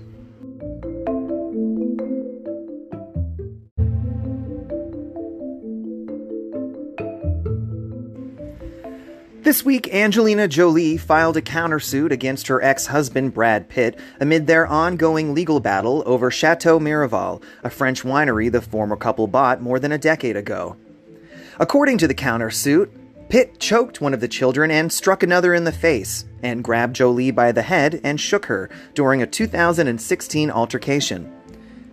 This 9.49 9.65
week, 9.65 9.95
Angelina 9.95 10.47
Jolie 10.47 10.99
filed 10.99 11.39
a 11.39 11.41
countersuit 11.41 12.11
against 12.11 12.49
her 12.49 12.63
ex 12.63 12.89
husband 12.89 13.33
Brad 13.33 13.71
Pitt 13.71 13.99
amid 14.21 14.47
their 14.47 14.67
ongoing 14.67 15.33
legal 15.33 15.59
battle 15.59 16.03
over 16.05 16.31
Chateau 16.31 16.79
Miraval, 16.79 17.43
a 17.65 17.71
French 17.71 18.03
winery 18.03 18.53
the 18.53 18.61
former 18.61 18.95
couple 18.95 19.27
bought 19.27 19.63
more 19.63 19.81
than 19.81 19.91
a 19.91 19.97
decade 19.97 20.37
ago. 20.37 20.77
According 21.59 21.97
to 21.97 22.07
the 22.07 22.15
countersuit, 22.15 22.91
Pitt 23.31 23.59
choked 23.59 24.03
one 24.03 24.13
of 24.13 24.21
the 24.21 24.29
children 24.29 24.71
and 24.71 24.93
struck 24.93 25.23
another 25.23 25.55
in 25.55 25.65
the 25.65 25.73
face, 25.73 26.27
and 26.43 26.63
grabbed 26.63 26.97
Jolie 26.97 27.31
by 27.31 27.51
the 27.51 27.63
head 27.63 28.03
and 28.05 28.21
shook 28.21 28.45
her 28.45 28.69
during 28.93 29.23
a 29.23 29.27
2016 29.27 30.51
altercation. 30.51 31.33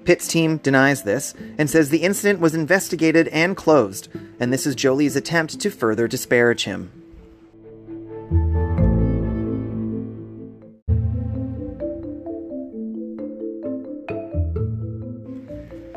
Pitt's 0.03 0.27
team 0.27 0.57
denies 0.57 1.03
this 1.03 1.33
and 1.57 1.69
says 1.69 1.89
the 1.89 2.03
incident 2.03 2.41
was 2.41 2.53
investigated 2.53 3.29
and 3.29 3.55
closed, 3.55 4.09
and 4.41 4.51
this 4.51 4.67
is 4.67 4.75
Jolie's 4.75 5.15
attempt 5.15 5.61
to 5.61 5.71
further 5.71 6.05
disparage 6.09 6.65
him. 6.65 6.91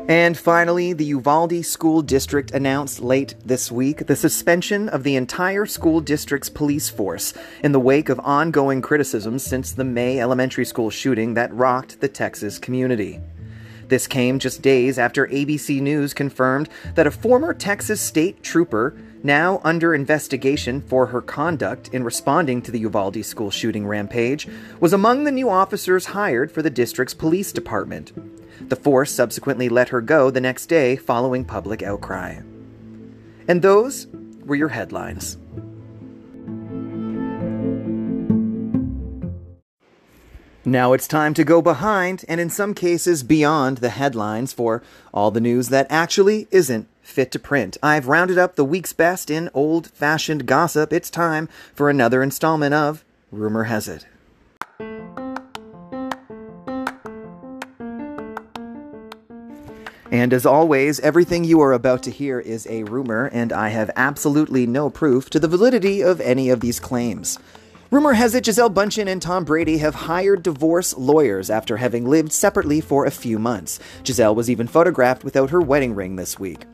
And 0.09 0.35
finally, 0.35 0.91
the 0.91 1.05
Uvalde 1.05 1.63
School 1.63 2.01
District 2.01 2.49
announced 2.49 2.99
late 2.99 3.35
this 3.45 3.71
week 3.71 4.07
the 4.07 4.15
suspension 4.15 4.89
of 4.89 5.03
the 5.03 5.15
entire 5.15 5.67
school 5.67 6.01
district's 6.01 6.49
police 6.49 6.89
force 6.89 7.31
in 7.63 7.73
the 7.73 7.79
wake 7.79 8.09
of 8.09 8.19
ongoing 8.21 8.81
criticisms 8.81 9.43
since 9.43 9.71
the 9.71 9.83
May 9.83 10.19
elementary 10.19 10.65
school 10.65 10.89
shooting 10.89 11.35
that 11.35 11.53
rocked 11.53 12.01
the 12.01 12.07
Texas 12.07 12.57
community. 12.57 13.21
This 13.87 14.07
came 14.07 14.39
just 14.39 14.63
days 14.63 14.97
after 14.97 15.27
ABC 15.27 15.79
News 15.79 16.15
confirmed 16.15 16.69
that 16.95 17.05
a 17.05 17.11
former 17.11 17.53
Texas 17.53 18.01
state 18.01 18.41
trooper, 18.41 18.97
now 19.21 19.61
under 19.63 19.93
investigation 19.93 20.81
for 20.81 21.05
her 21.05 21.21
conduct 21.21 21.89
in 21.89 22.03
responding 22.03 22.63
to 22.63 22.71
the 22.71 22.79
Uvalde 22.79 23.23
school 23.23 23.51
shooting 23.51 23.85
rampage, 23.85 24.47
was 24.79 24.91
among 24.91 25.25
the 25.25 25.31
new 25.31 25.51
officers 25.51 26.07
hired 26.07 26.51
for 26.51 26.63
the 26.63 26.71
district's 26.71 27.13
police 27.13 27.51
department. 27.51 28.11
The 28.67 28.75
force 28.75 29.11
subsequently 29.11 29.69
let 29.69 29.89
her 29.89 30.01
go 30.01 30.29
the 30.29 30.41
next 30.41 30.67
day 30.67 30.95
following 30.95 31.45
public 31.45 31.81
outcry. 31.81 32.41
And 33.47 33.61
those 33.61 34.07
were 34.45 34.55
your 34.55 34.69
headlines. 34.69 35.37
Now 40.65 40.93
it's 40.93 41.07
time 41.07 41.33
to 41.33 41.43
go 41.43 41.63
behind, 41.63 42.25
and 42.27 42.39
in 42.39 42.51
some 42.51 42.75
cases 42.75 43.23
beyond 43.23 43.79
the 43.79 43.89
headlines, 43.89 44.53
for 44.53 44.83
all 45.11 45.31
the 45.31 45.41
news 45.41 45.69
that 45.69 45.87
actually 45.89 46.47
isn't 46.51 46.87
fit 47.01 47.31
to 47.31 47.39
print. 47.39 47.77
I've 47.81 48.07
rounded 48.07 48.37
up 48.37 48.55
the 48.55 48.65
week's 48.65 48.93
best 48.93 49.31
in 49.31 49.49
old 49.55 49.87
fashioned 49.87 50.45
gossip. 50.45 50.93
It's 50.93 51.09
time 51.09 51.49
for 51.73 51.89
another 51.89 52.21
installment 52.21 52.75
of 52.75 53.03
Rumor 53.31 53.63
Has 53.63 53.87
It. 53.87 54.05
And 60.11 60.33
as 60.33 60.45
always, 60.45 60.99
everything 61.01 61.43
you 61.43 61.61
are 61.61 61.73
about 61.73 62.01
to 62.03 62.11
hear 62.11 62.39
is 62.39 62.65
a 62.67 62.83
rumor, 62.83 63.29
and 63.31 63.53
I 63.53 63.69
have 63.69 63.91
absolutely 63.95 64.65
no 64.65 64.89
proof 64.89 65.29
to 65.29 65.39
the 65.39 65.47
validity 65.47 66.01
of 66.01 66.19
any 66.19 66.49
of 66.49 66.61
these 66.61 66.79
claims. 66.79 67.37
Rumor 67.91 68.13
has 68.13 68.33
it 68.33 68.43
Gisele 68.43 68.71
Bündchen 68.71 69.07
and 69.07 69.21
Tom 69.21 69.45
Brady 69.45 69.77
have 69.77 69.95
hired 69.95 70.41
divorce 70.41 70.97
lawyers 70.97 71.49
after 71.49 71.77
having 71.77 72.07
lived 72.07 72.31
separately 72.31 72.81
for 72.81 73.05
a 73.05 73.11
few 73.11 73.37
months. 73.37 73.79
Gisele 74.03 74.33
was 74.33 74.49
even 74.49 74.67
photographed 74.67 75.23
without 75.23 75.51
her 75.51 75.61
wedding 75.61 75.93
ring 75.93 76.15
this 76.15 76.39
week. 76.39 76.65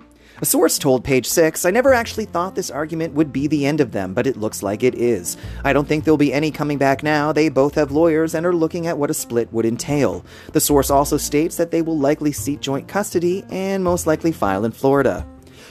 A 0.41 0.45
source 0.45 0.77
told 0.77 1.05
Page 1.05 1.27
Six, 1.27 1.63
I 1.63 1.71
never 1.71 1.93
actually 1.93 2.25
thought 2.25 2.55
this 2.55 2.69
argument 2.69 3.13
would 3.13 3.31
be 3.31 3.47
the 3.47 3.65
end 3.65 3.79
of 3.79 3.93
them, 3.93 4.13
but 4.13 4.27
it 4.27 4.35
looks 4.35 4.61
like 4.61 4.83
it 4.83 4.93
is. 4.95 5.37
I 5.63 5.71
don't 5.71 5.87
think 5.87 6.03
there'll 6.03 6.17
be 6.17 6.33
any 6.33 6.51
coming 6.51 6.77
back 6.77 7.03
now. 7.03 7.31
They 7.31 7.47
both 7.47 7.75
have 7.75 7.91
lawyers 7.91 8.35
and 8.35 8.45
are 8.45 8.53
looking 8.53 8.85
at 8.85 8.97
what 8.97 9.09
a 9.09 9.13
split 9.13 9.51
would 9.53 9.65
entail. 9.65 10.25
The 10.51 10.59
source 10.59 10.89
also 10.89 11.15
states 11.15 11.55
that 11.55 11.71
they 11.71 11.81
will 11.81 11.97
likely 11.97 12.33
seek 12.33 12.59
joint 12.59 12.85
custody 12.85 13.45
and 13.49 13.81
most 13.81 14.07
likely 14.07 14.33
file 14.33 14.65
in 14.65 14.73
Florida. 14.73 15.25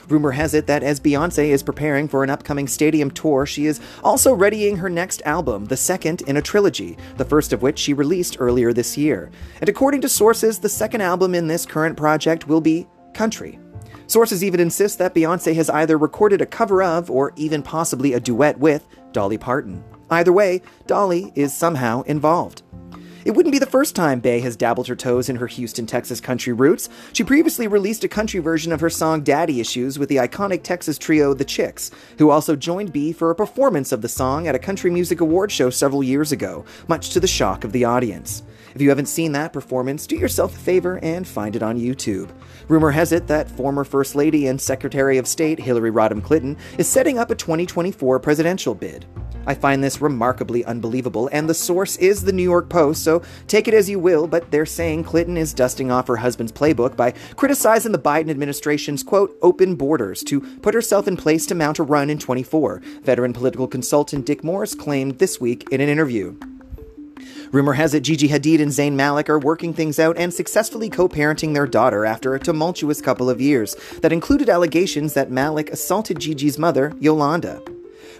Rumor 0.08 0.30
has 0.30 0.54
it 0.54 0.66
that 0.66 0.82
as 0.82 0.98
Beyonce 0.98 1.48
is 1.48 1.62
preparing 1.62 2.08
for 2.08 2.24
an 2.24 2.30
upcoming 2.30 2.66
stadium 2.66 3.10
tour, 3.10 3.44
she 3.44 3.66
is 3.66 3.80
also 4.02 4.32
readying 4.32 4.78
her 4.78 4.88
next 4.88 5.20
album, 5.26 5.66
the 5.66 5.76
second 5.76 6.22
in 6.22 6.38
a 6.38 6.42
trilogy, 6.42 6.96
the 7.18 7.24
first 7.26 7.52
of 7.52 7.60
which 7.60 7.78
she 7.78 7.92
released 7.92 8.38
earlier 8.38 8.72
this 8.72 8.96
year. 8.96 9.30
And 9.60 9.68
according 9.68 10.00
to 10.02 10.08
sources, 10.08 10.58
the 10.58 10.70
second 10.70 11.02
album 11.02 11.34
in 11.34 11.48
this 11.48 11.66
current 11.66 11.98
project 11.98 12.48
will 12.48 12.62
be 12.62 12.86
country. 13.12 13.58
Sources 14.14 14.44
even 14.44 14.60
insist 14.60 15.00
that 15.00 15.12
Beyonce 15.12 15.56
has 15.56 15.68
either 15.68 15.98
recorded 15.98 16.40
a 16.40 16.46
cover 16.46 16.84
of 16.84 17.10
or 17.10 17.32
even 17.34 17.64
possibly 17.64 18.12
a 18.12 18.20
duet 18.20 18.56
with 18.60 18.86
Dolly 19.10 19.36
Parton. 19.36 19.82
Either 20.08 20.32
way, 20.32 20.62
Dolly 20.86 21.32
is 21.34 21.52
somehow 21.52 22.02
involved. 22.02 22.62
It 23.24 23.32
wouldn't 23.32 23.50
be 23.50 23.58
the 23.58 23.66
first 23.66 23.96
time 23.96 24.20
Bey 24.20 24.38
has 24.38 24.54
dabbled 24.54 24.86
her 24.86 24.94
toes 24.94 25.28
in 25.28 25.34
her 25.34 25.48
Houston, 25.48 25.84
Texas 25.84 26.20
country 26.20 26.52
roots. 26.52 26.88
She 27.12 27.24
previously 27.24 27.66
released 27.66 28.04
a 28.04 28.08
country 28.08 28.38
version 28.38 28.70
of 28.70 28.78
her 28.78 28.88
song 28.88 29.24
Daddy 29.24 29.58
Issues 29.60 29.98
with 29.98 30.08
the 30.08 30.18
iconic 30.18 30.62
Texas 30.62 30.96
trio 30.96 31.34
The 31.34 31.44
Chicks, 31.44 31.90
who 32.18 32.30
also 32.30 32.54
joined 32.54 32.92
Bey 32.92 33.10
for 33.10 33.30
a 33.30 33.34
performance 33.34 33.90
of 33.90 34.00
the 34.00 34.08
song 34.08 34.46
at 34.46 34.54
a 34.54 34.60
country 34.60 34.92
music 34.92 35.22
award 35.22 35.50
show 35.50 35.70
several 35.70 36.04
years 36.04 36.30
ago, 36.30 36.64
much 36.86 37.10
to 37.10 37.18
the 37.18 37.26
shock 37.26 37.64
of 37.64 37.72
the 37.72 37.84
audience. 37.84 38.44
If 38.74 38.82
you 38.82 38.88
haven't 38.88 39.06
seen 39.06 39.30
that 39.32 39.52
performance, 39.52 40.04
do 40.04 40.16
yourself 40.16 40.56
a 40.56 40.58
favor 40.58 40.98
and 41.00 41.26
find 41.26 41.54
it 41.54 41.62
on 41.62 41.78
YouTube. 41.78 42.30
Rumor 42.66 42.90
has 42.90 43.12
it 43.12 43.28
that 43.28 43.48
former 43.48 43.84
First 43.84 44.16
Lady 44.16 44.48
and 44.48 44.60
Secretary 44.60 45.16
of 45.16 45.28
State 45.28 45.60
Hillary 45.60 45.92
Rodham 45.92 46.20
Clinton 46.20 46.56
is 46.76 46.88
setting 46.88 47.16
up 47.16 47.30
a 47.30 47.36
2024 47.36 48.18
presidential 48.18 48.74
bid. 48.74 49.06
I 49.46 49.54
find 49.54 49.84
this 49.84 50.00
remarkably 50.00 50.64
unbelievable, 50.64 51.28
and 51.30 51.48
the 51.48 51.54
source 51.54 51.96
is 51.98 52.24
the 52.24 52.32
New 52.32 52.42
York 52.42 52.68
Post, 52.68 53.04
so 53.04 53.22
take 53.46 53.68
it 53.68 53.74
as 53.74 53.88
you 53.88 54.00
will, 54.00 54.26
but 54.26 54.50
they're 54.50 54.66
saying 54.66 55.04
Clinton 55.04 55.36
is 55.36 55.54
dusting 55.54 55.92
off 55.92 56.08
her 56.08 56.16
husband's 56.16 56.50
playbook 56.50 56.96
by 56.96 57.12
criticizing 57.36 57.92
the 57.92 57.98
Biden 57.98 58.30
administration's, 58.30 59.04
quote, 59.04 59.38
open 59.42 59.76
borders 59.76 60.24
to 60.24 60.40
put 60.40 60.74
herself 60.74 61.06
in 61.06 61.16
place 61.16 61.46
to 61.46 61.54
mount 61.54 61.78
a 61.78 61.84
run 61.84 62.10
in 62.10 62.18
24, 62.18 62.80
veteran 63.02 63.32
political 63.34 63.68
consultant 63.68 64.26
Dick 64.26 64.42
Morris 64.42 64.74
claimed 64.74 65.18
this 65.18 65.40
week 65.40 65.68
in 65.70 65.80
an 65.80 65.88
interview. 65.88 66.36
Rumor 67.54 67.74
has 67.74 67.94
it 67.94 68.00
Gigi 68.00 68.26
Hadid 68.28 68.60
and 68.60 68.72
Zayn 68.72 68.94
Malik 68.94 69.30
are 69.30 69.38
working 69.38 69.72
things 69.72 70.00
out 70.00 70.18
and 70.18 70.34
successfully 70.34 70.90
co 70.90 71.08
parenting 71.08 71.54
their 71.54 71.68
daughter 71.68 72.04
after 72.04 72.34
a 72.34 72.40
tumultuous 72.40 73.00
couple 73.00 73.30
of 73.30 73.40
years 73.40 73.76
that 74.00 74.12
included 74.12 74.48
allegations 74.48 75.14
that 75.14 75.30
Malik 75.30 75.70
assaulted 75.70 76.18
Gigi's 76.18 76.58
mother, 76.58 76.92
Yolanda. 76.98 77.62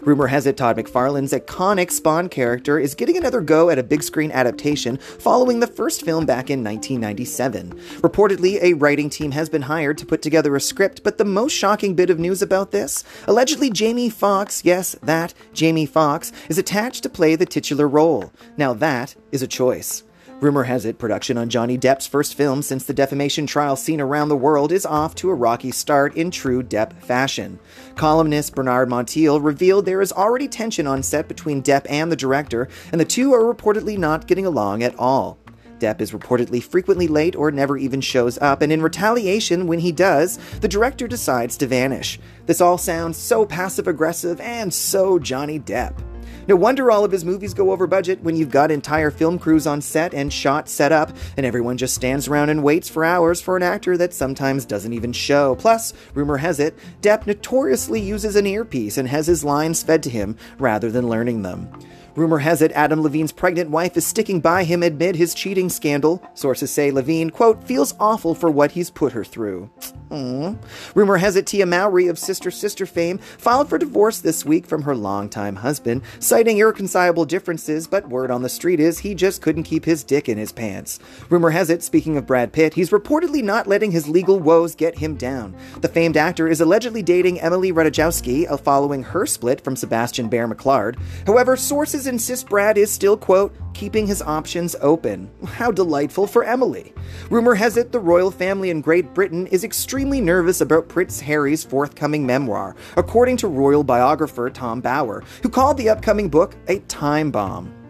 Rumor 0.04 0.26
has 0.26 0.46
it 0.46 0.58
Todd 0.58 0.76
McFarlane's 0.76 1.32
iconic 1.32 1.90
Spawn 1.90 2.28
character 2.28 2.78
is 2.78 2.94
getting 2.94 3.16
another 3.16 3.40
go 3.40 3.70
at 3.70 3.78
a 3.78 3.82
big 3.82 4.02
screen 4.02 4.30
adaptation 4.32 4.98
following 4.98 5.60
the 5.60 5.66
first 5.66 6.04
film 6.04 6.26
back 6.26 6.50
in 6.50 6.62
1997. 6.62 7.72
Reportedly, 8.02 8.62
a 8.62 8.74
writing 8.74 9.08
team 9.08 9.30
has 9.30 9.48
been 9.48 9.62
hired 9.62 9.96
to 9.96 10.04
put 10.04 10.20
together 10.20 10.54
a 10.54 10.60
script, 10.60 11.02
but 11.02 11.16
the 11.16 11.24
most 11.24 11.52
shocking 11.52 11.94
bit 11.94 12.10
of 12.10 12.18
news 12.18 12.42
about 12.42 12.70
this 12.70 13.02
allegedly, 13.26 13.70
Jamie 13.70 14.10
Foxx, 14.10 14.62
yes, 14.62 14.94
that, 15.02 15.32
Jamie 15.54 15.86
Foxx, 15.86 16.32
is 16.50 16.58
attached 16.58 17.02
to 17.04 17.08
play 17.08 17.34
the 17.34 17.46
titular 17.46 17.88
role. 17.88 18.30
Now, 18.58 18.74
that 18.74 19.14
is 19.32 19.40
a 19.40 19.48
choice. 19.48 20.02
Rumor 20.44 20.64
has 20.64 20.84
it 20.84 20.98
production 20.98 21.38
on 21.38 21.48
Johnny 21.48 21.78
Depp's 21.78 22.06
first 22.06 22.34
film 22.34 22.60
since 22.60 22.84
the 22.84 22.92
defamation 22.92 23.46
trial 23.46 23.76
seen 23.76 23.98
around 23.98 24.28
the 24.28 24.36
world 24.36 24.72
is 24.72 24.84
off 24.84 25.14
to 25.14 25.30
a 25.30 25.34
rocky 25.34 25.70
start 25.70 26.14
in 26.16 26.30
true 26.30 26.62
Depp 26.62 26.92
fashion. 27.02 27.58
Columnist 27.94 28.54
Bernard 28.54 28.90
Montiel 28.90 29.42
revealed 29.42 29.86
there 29.86 30.02
is 30.02 30.12
already 30.12 30.46
tension 30.46 30.86
on 30.86 31.02
set 31.02 31.28
between 31.28 31.62
Depp 31.62 31.86
and 31.88 32.12
the 32.12 32.16
director, 32.16 32.68
and 32.92 33.00
the 33.00 33.06
two 33.06 33.32
are 33.32 33.54
reportedly 33.54 33.96
not 33.96 34.26
getting 34.26 34.44
along 34.44 34.82
at 34.82 34.94
all. 34.98 35.38
Depp 35.78 36.02
is 36.02 36.12
reportedly 36.12 36.62
frequently 36.62 37.08
late 37.08 37.34
or 37.34 37.50
never 37.50 37.78
even 37.78 38.02
shows 38.02 38.36
up, 38.42 38.60
and 38.60 38.70
in 38.70 38.82
retaliation, 38.82 39.66
when 39.66 39.78
he 39.78 39.92
does, 39.92 40.38
the 40.60 40.68
director 40.68 41.08
decides 41.08 41.56
to 41.56 41.66
vanish. 41.66 42.20
This 42.44 42.60
all 42.60 42.76
sounds 42.76 43.16
so 43.16 43.46
passive 43.46 43.88
aggressive 43.88 44.38
and 44.42 44.74
so 44.74 45.18
Johnny 45.18 45.58
Depp. 45.58 46.13
No 46.46 46.56
wonder 46.56 46.90
all 46.90 47.04
of 47.04 47.12
his 47.12 47.24
movies 47.24 47.54
go 47.54 47.70
over 47.70 47.86
budget 47.86 48.22
when 48.22 48.36
you've 48.36 48.50
got 48.50 48.70
entire 48.70 49.10
film 49.10 49.38
crews 49.38 49.66
on 49.66 49.80
set 49.80 50.12
and 50.12 50.32
shots 50.32 50.72
set 50.72 50.92
up, 50.92 51.10
and 51.36 51.46
everyone 51.46 51.78
just 51.78 51.94
stands 51.94 52.28
around 52.28 52.50
and 52.50 52.62
waits 52.62 52.88
for 52.88 53.04
hours 53.04 53.40
for 53.40 53.56
an 53.56 53.62
actor 53.62 53.96
that 53.96 54.12
sometimes 54.12 54.66
doesn't 54.66 54.92
even 54.92 55.12
show. 55.12 55.54
Plus, 55.54 55.94
rumor 56.12 56.36
has 56.36 56.60
it, 56.60 56.76
Depp 57.00 57.26
notoriously 57.26 58.00
uses 58.00 58.36
an 58.36 58.46
earpiece 58.46 58.98
and 58.98 59.08
has 59.08 59.26
his 59.26 59.42
lines 59.42 59.82
fed 59.82 60.02
to 60.02 60.10
him 60.10 60.36
rather 60.58 60.90
than 60.90 61.08
learning 61.08 61.42
them. 61.42 61.68
Rumor 62.16 62.38
has 62.38 62.62
it 62.62 62.70
Adam 62.72 63.02
Levine's 63.02 63.32
pregnant 63.32 63.70
wife 63.70 63.96
is 63.96 64.06
sticking 64.06 64.40
by 64.40 64.62
him 64.62 64.84
amid 64.84 65.16
his 65.16 65.34
cheating 65.34 65.68
scandal. 65.68 66.22
Sources 66.34 66.70
say 66.70 66.92
Levine, 66.92 67.30
quote, 67.30 67.64
feels 67.64 67.94
awful 67.98 68.36
for 68.36 68.50
what 68.50 68.70
he's 68.70 68.88
put 68.88 69.12
her 69.12 69.24
through. 69.24 69.68
Aww. 70.10 70.56
Rumor 70.94 71.16
has 71.16 71.34
it 71.34 71.46
Tia 71.46 71.66
Mowry 71.66 72.06
of 72.06 72.18
Sister 72.18 72.52
Sister 72.52 72.86
fame 72.86 73.18
filed 73.18 73.68
for 73.68 73.78
divorce 73.78 74.20
this 74.20 74.44
week 74.44 74.64
from 74.64 74.82
her 74.82 74.94
longtime 74.94 75.56
husband, 75.56 76.02
citing 76.20 76.58
irreconcilable 76.58 77.24
differences, 77.24 77.88
but 77.88 78.08
word 78.08 78.30
on 78.30 78.42
the 78.42 78.48
street 78.48 78.78
is 78.78 79.00
he 79.00 79.14
just 79.16 79.42
couldn't 79.42 79.64
keep 79.64 79.84
his 79.84 80.04
dick 80.04 80.28
in 80.28 80.38
his 80.38 80.52
pants. 80.52 81.00
Rumor 81.30 81.50
has 81.50 81.68
it, 81.68 81.82
speaking 81.82 82.16
of 82.16 82.26
Brad 82.26 82.52
Pitt, 82.52 82.74
he's 82.74 82.90
reportedly 82.90 83.42
not 83.42 83.66
letting 83.66 83.90
his 83.90 84.08
legal 84.08 84.38
woes 84.38 84.76
get 84.76 84.98
him 84.98 85.16
down. 85.16 85.56
The 85.80 85.88
famed 85.88 86.16
actor 86.16 86.46
is 86.46 86.60
allegedly 86.60 87.02
dating 87.02 87.40
Emily 87.40 87.72
Ratajkowski, 87.72 88.44
following 88.60 89.02
her 89.02 89.26
split 89.26 89.60
from 89.62 89.74
Sebastian 89.74 90.28
Bear 90.28 90.46
McClard. 90.46 90.96
However, 91.26 91.56
sources 91.56 92.03
insist 92.06 92.48
Brad 92.48 92.78
is 92.78 92.90
still, 92.90 93.16
quote, 93.16 93.54
keeping 93.74 94.06
his 94.06 94.22
options 94.22 94.74
open. 94.80 95.30
How 95.44 95.70
delightful 95.70 96.26
for 96.26 96.44
Emily. 96.44 96.92
Rumor 97.30 97.54
has 97.54 97.76
it 97.76 97.92
the 97.92 98.00
royal 98.00 98.30
family 98.30 98.70
in 98.70 98.80
Great 98.80 99.12
Britain 99.14 99.46
is 99.48 99.64
extremely 99.64 100.20
nervous 100.20 100.60
about 100.60 100.88
Prince 100.88 101.20
Harry's 101.20 101.64
forthcoming 101.64 102.24
memoir, 102.24 102.76
according 102.96 103.36
to 103.38 103.48
royal 103.48 103.84
biographer 103.84 104.48
Tom 104.50 104.80
Bower, 104.80 105.22
who 105.42 105.48
called 105.48 105.76
the 105.76 105.88
upcoming 105.88 106.28
book 106.28 106.56
a 106.68 106.78
time 106.80 107.30
bomb. 107.30 107.83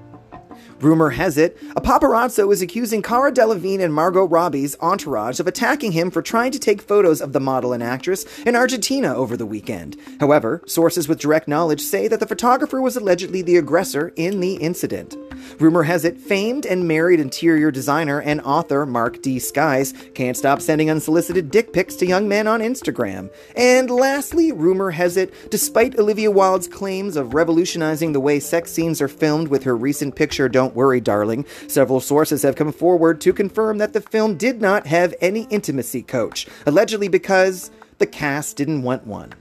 Rumor 0.84 1.08
has 1.08 1.38
it, 1.38 1.56
a 1.74 1.80
paparazzo 1.80 2.52
is 2.52 2.60
accusing 2.60 3.00
Cara 3.00 3.32
Delevingne 3.32 3.82
and 3.82 3.94
Margot 3.94 4.26
Robbie's 4.26 4.76
entourage 4.80 5.40
of 5.40 5.46
attacking 5.46 5.92
him 5.92 6.10
for 6.10 6.20
trying 6.20 6.52
to 6.52 6.58
take 6.58 6.82
photos 6.82 7.22
of 7.22 7.32
the 7.32 7.40
model 7.40 7.72
and 7.72 7.82
actress 7.82 8.26
in 8.40 8.54
Argentina 8.54 9.14
over 9.14 9.34
the 9.34 9.46
weekend. 9.46 9.96
However, 10.20 10.62
sources 10.66 11.08
with 11.08 11.18
direct 11.18 11.48
knowledge 11.48 11.80
say 11.80 12.06
that 12.08 12.20
the 12.20 12.26
photographer 12.26 12.82
was 12.82 12.96
allegedly 12.96 13.40
the 13.40 13.56
aggressor 13.56 14.12
in 14.16 14.40
the 14.40 14.56
incident. 14.56 15.16
Rumor 15.58 15.84
has 15.84 16.04
it, 16.04 16.18
famed 16.18 16.66
and 16.66 16.86
married 16.86 17.18
interior 17.18 17.70
designer 17.70 18.20
and 18.20 18.42
author 18.42 18.84
Mark 18.84 19.22
D. 19.22 19.38
Sikes 19.38 19.94
can't 20.14 20.36
stop 20.36 20.60
sending 20.60 20.90
unsolicited 20.90 21.50
dick 21.50 21.72
pics 21.72 21.96
to 21.96 22.06
young 22.06 22.28
men 22.28 22.46
on 22.46 22.60
Instagram. 22.60 23.30
And 23.56 23.88
lastly, 23.88 24.52
rumor 24.52 24.90
has 24.90 25.16
it, 25.16 25.32
despite 25.50 25.98
Olivia 25.98 26.30
Wilde's 26.30 26.68
claims 26.68 27.16
of 27.16 27.32
revolutionizing 27.32 28.12
the 28.12 28.20
way 28.20 28.38
sex 28.38 28.70
scenes 28.70 29.00
are 29.00 29.08
filmed 29.08 29.48
with 29.48 29.64
her 29.64 29.74
recent 29.74 30.14
picture 30.14 30.46
Don't 30.74 30.78
Worry, 30.78 31.00
Darling, 31.00 31.46
several 31.68 32.00
sources 32.00 32.42
have 32.42 32.56
come 32.56 32.72
forward 32.72 33.20
to 33.20 33.32
confirm 33.32 33.78
that 33.78 33.92
the 33.92 34.00
film 34.00 34.36
did 34.36 34.60
not 34.60 34.88
have 34.88 35.14
any 35.20 35.46
intimacy 35.48 36.02
coach, 36.02 36.48
allegedly 36.66 37.06
because 37.06 37.70
the 37.98 38.06
cast 38.06 38.56
didn't 38.56 38.82
want 38.82 39.06
one. 39.06 39.32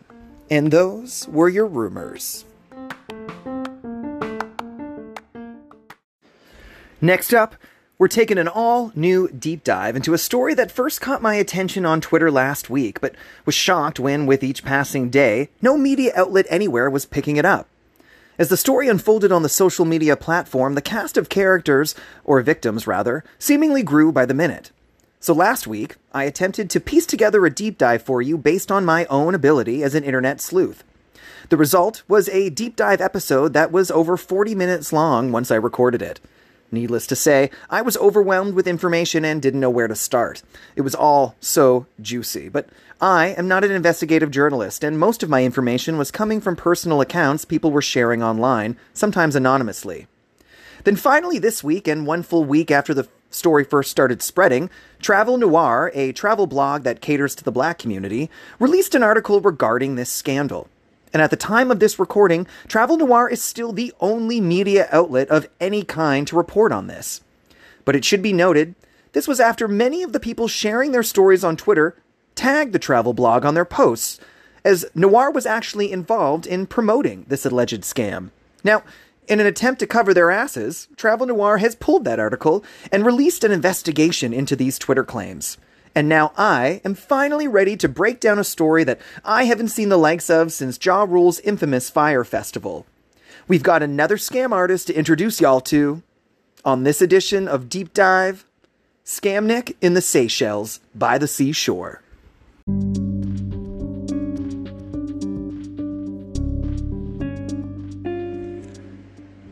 And 0.52 0.69
those 0.69 1.28
were 1.30 1.50
your 1.50 1.65
rumors. 1.65 2.46
Next 7.02 7.34
up, 7.34 7.56
we're 7.98 8.08
taking 8.08 8.38
an 8.38 8.48
all 8.48 8.91
new 8.93 9.28
deep 9.30 9.63
dive 9.63 9.96
into 9.96 10.13
a 10.13 10.19
story 10.19 10.54
that 10.54 10.72
first 10.72 11.02
caught 11.02 11.24
my 11.24 11.34
attention 11.34 11.84
on 11.84 12.00
Twitter 12.00 12.30
last 12.30 12.69
week, 12.69 13.02
but 13.02 13.15
was 13.48 13.56
shocked 13.56 14.00
when, 14.00 14.28
with 14.28 14.43
each 14.43 14.63
passing 14.63 15.10
day, 15.10 15.50
no 15.63 15.80
media 15.80 16.12
outlet 16.15 16.46
anywhere 16.50 16.91
was 16.91 17.08
picking 17.08 17.38
it 17.38 17.46
up. 17.46 17.67
As 18.39 18.50
the 18.50 18.58
story 18.58 18.88
unfolded 18.88 19.32
on 19.32 19.43
the 19.43 19.50
social 19.50 19.86
media 19.86 20.17
platform, 20.17 20.74
the 20.74 20.82
cast 20.82 21.17
of 21.17 21.30
characters, 21.30 21.93
or 22.24 22.41
victims 22.41 22.88
rather, 22.88 23.24
seemingly 23.38 23.84
grew 23.84 24.12
by 24.12 24.26
the 24.26 24.34
minute. 24.34 24.72
So 25.19 25.34
last 25.34 25.67
week, 25.67 25.98
I 26.12 26.24
attempted 26.24 26.69
to 26.72 26.80
piece 26.80 27.06
together 27.06 27.46
a 27.46 27.54
deep 27.54 27.78
dive 27.78 28.02
for 28.02 28.24
you 28.24 28.38
based 28.38 28.72
on 28.72 28.86
my 28.86 29.06
own 29.06 29.36
ability 29.36 29.84
as 29.84 29.93
an 29.93 30.04
internet 30.04 30.41
sleuth. 30.41 30.84
The 31.50 31.58
result 31.58 32.02
was 32.08 32.28
a 32.30 32.50
deep 32.50 32.76
dive 32.76 33.02
episode 33.02 33.54
that 33.54 33.72
was 33.72 33.91
over 33.91 34.17
40 34.17 34.56
minutes 34.56 34.91
long 34.91 35.32
once 35.32 35.52
I 35.52 35.56
recorded 35.56 36.02
it. 36.02 36.19
Needless 36.74 37.06
to 37.06 37.16
say, 37.16 37.52
I 37.70 37.84
was 37.84 37.98
overwhelmed 37.98 38.56
with 38.56 38.68
information 38.68 39.24
and 39.24 39.40
didn't 39.40 39.60
know 39.60 39.70
where 39.70 39.88
to 39.88 39.94
start. 39.94 40.42
It 40.76 40.82
was 40.82 40.96
all 40.96 41.36
so 41.40 41.86
juicy, 42.02 42.50
but 42.50 42.68
I 43.00 43.28
am 43.38 43.48
not 43.48 43.64
an 43.64 43.70
investigative 43.70 44.32
journalist, 44.32 44.84
and 44.84 44.98
most 44.98 45.22
of 45.22 45.30
my 45.30 45.44
information 45.44 46.00
was 46.00 46.10
coming 46.10 46.42
from 46.42 46.56
personal 46.56 47.00
accounts 47.00 47.46
people 47.46 47.70
were 47.70 47.84
sharing 47.84 48.24
online, 48.24 48.76
sometimes 48.92 49.36
anonymously. 49.36 50.08
Then 50.84 50.96
finally, 50.96 51.38
this 51.38 51.64
week, 51.64 51.88
and 51.88 52.08
one 52.08 52.24
full 52.24 52.44
week 52.44 52.72
after 52.72 52.96
the 52.96 53.08
story 53.30 53.64
first 53.64 53.92
started 53.92 54.24
spreading, 54.24 54.72
Travel 55.00 55.38
Noir, 55.38 55.92
a 55.94 56.12
travel 56.12 56.48
blog 56.48 56.82
that 56.86 57.02
caters 57.02 57.36
to 57.36 57.44
the 57.44 57.52
black 57.52 57.78
community, 57.78 58.32
released 58.58 58.96
an 58.96 59.04
article 59.04 59.42
regarding 59.42 59.94
this 59.94 60.12
scandal. 60.12 60.68
And 61.13 61.21
at 61.21 61.30
the 61.30 61.38
time 61.38 61.69
of 61.69 61.80
this 61.80 61.99
recording, 61.99 62.47
Travel 62.67 62.97
Noir 62.97 63.30
is 63.30 63.41
still 63.41 63.71
the 63.71 63.93
only 63.99 64.41
media 64.41 64.89
outlet 64.91 65.30
of 65.30 65.47
any 65.62 65.84
kind 65.84 66.28
to 66.28 66.36
report 66.36 66.71
on 66.71 66.88
this. 66.88 67.21
But 67.86 67.95
it 67.95 68.04
should 68.04 68.23
be 68.23 68.34
noted, 68.34 68.73
this 69.12 69.28
was 69.28 69.39
after 69.39 69.67
many 69.67 70.02
of 70.02 70.12
the 70.12 70.19
people 70.19 70.47
sharing 70.47 70.91
their 70.91 71.04
stories 71.04 71.43
on 71.43 71.56
Twitter 71.56 71.95
tagged 72.34 72.73
the 72.73 72.80
travel 72.80 73.13
blog 73.13 73.45
on 73.45 73.54
their 73.54 73.63
posts, 73.63 74.19
as 74.65 74.86
Noir 74.95 75.30
was 75.30 75.45
actually 75.45 75.91
involved 75.91 76.47
in 76.47 76.65
promoting 76.65 77.26
this 77.28 77.45
alleged 77.45 77.82
scam. 77.82 78.32
Now, 78.63 78.84
in 79.28 79.39
an 79.39 79.45
attempt 79.45 79.80
to 79.80 79.88
cover 79.88 80.13
their 80.13 80.32
asses, 80.32 80.88
Travel 80.97 81.28
Noir 81.28 81.58
has 81.58 81.76
pulled 81.76 82.06
that 82.06 82.19
article 82.19 82.63
and 82.91 83.06
released 83.06 83.43
an 83.43 83.52
investigation 83.52 84.34
into 84.34 84.56
these 84.56 84.80
Twitter 84.80 85.04
claims. 85.04 85.58
And 85.95 86.10
now 86.10 86.32
I 86.38 86.82
am 86.84 86.95
finally 86.95 87.47
ready 87.47 87.77
to 87.77 87.88
break 87.88 88.19
down 88.19 88.39
a 88.39 88.43
story 88.43 88.84
that 88.84 88.99
I 89.23 89.43
haven't 89.43 89.67
seen 89.67 89.89
the 89.89 89.97
likes 89.97 90.29
of 90.29 90.51
since 90.51 90.84
Ja 90.84 91.03
Rule's 91.03 91.39
infamous 91.41 91.89
Fyre 91.89 92.23
Festival. 92.23 92.86
We've 93.47 93.62
got 93.62 93.84
another 93.84 94.17
scam 94.17 94.51
artist 94.51 94.88
to 94.88 94.93
introduce 94.95 95.39
y'all 95.39 95.62
to 95.62 96.01
on 96.65 96.84
this 96.84 97.01
edition 97.01 97.47
of 97.47 97.69
Deep 97.69 97.93
Dive 97.93 98.45
Scamnik 99.06 99.75
in 99.82 99.93
the 99.93 100.01
Seychelles 100.01 100.79
by 100.95 101.17
the 101.17 101.27
Seashore. 101.27 102.01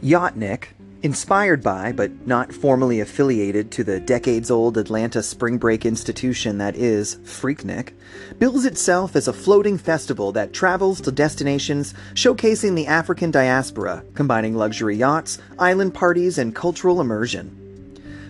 Yachtnik, 0.02 0.70
inspired 1.04 1.64
by, 1.64 1.92
but 1.92 2.28
not 2.28 2.54
formally 2.54 3.00
affiliated 3.00 3.72
to 3.72 3.84
the 3.84 4.00
decades 4.00 4.52
old 4.52 4.78
Atlanta 4.78 5.24
spring 5.24 5.58
break 5.58 5.86
institution 5.86 6.58
that 6.60 6.76
is 6.76 7.16
Freaknik, 7.18 7.94
bills 8.40 8.66
itself 8.66 9.16
as 9.16 9.28
a 9.28 9.34
floating 9.34 9.78
festival 9.78 10.32
that 10.32 10.54
travels 10.54 11.02
to 11.02 11.12
destinations 11.12 11.94
showcasing 12.14 12.76
the 12.76 12.88
African 12.88 13.32
diaspora, 13.32 14.04
combining 14.14 14.56
luxury 14.56 14.96
yachts, 14.96 15.40
island 15.58 15.94
parties, 15.94 16.38
and 16.38 16.56
cultural 16.56 17.02
immersion. 17.02 17.58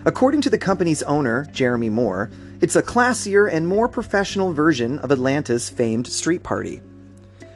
According 0.04 0.40
to 0.42 0.50
the 0.50 0.58
company's 0.58 1.02
owner, 1.04 1.46
Jeremy 1.52 1.90
Moore, 1.90 2.30
it's 2.60 2.76
a 2.76 2.82
classier 2.82 3.52
and 3.52 3.66
more 3.66 3.88
professional 3.88 4.52
version 4.52 4.98
of 5.00 5.10
Atlanta's 5.10 5.68
famed 5.68 6.06
street 6.06 6.42
party. 6.42 6.80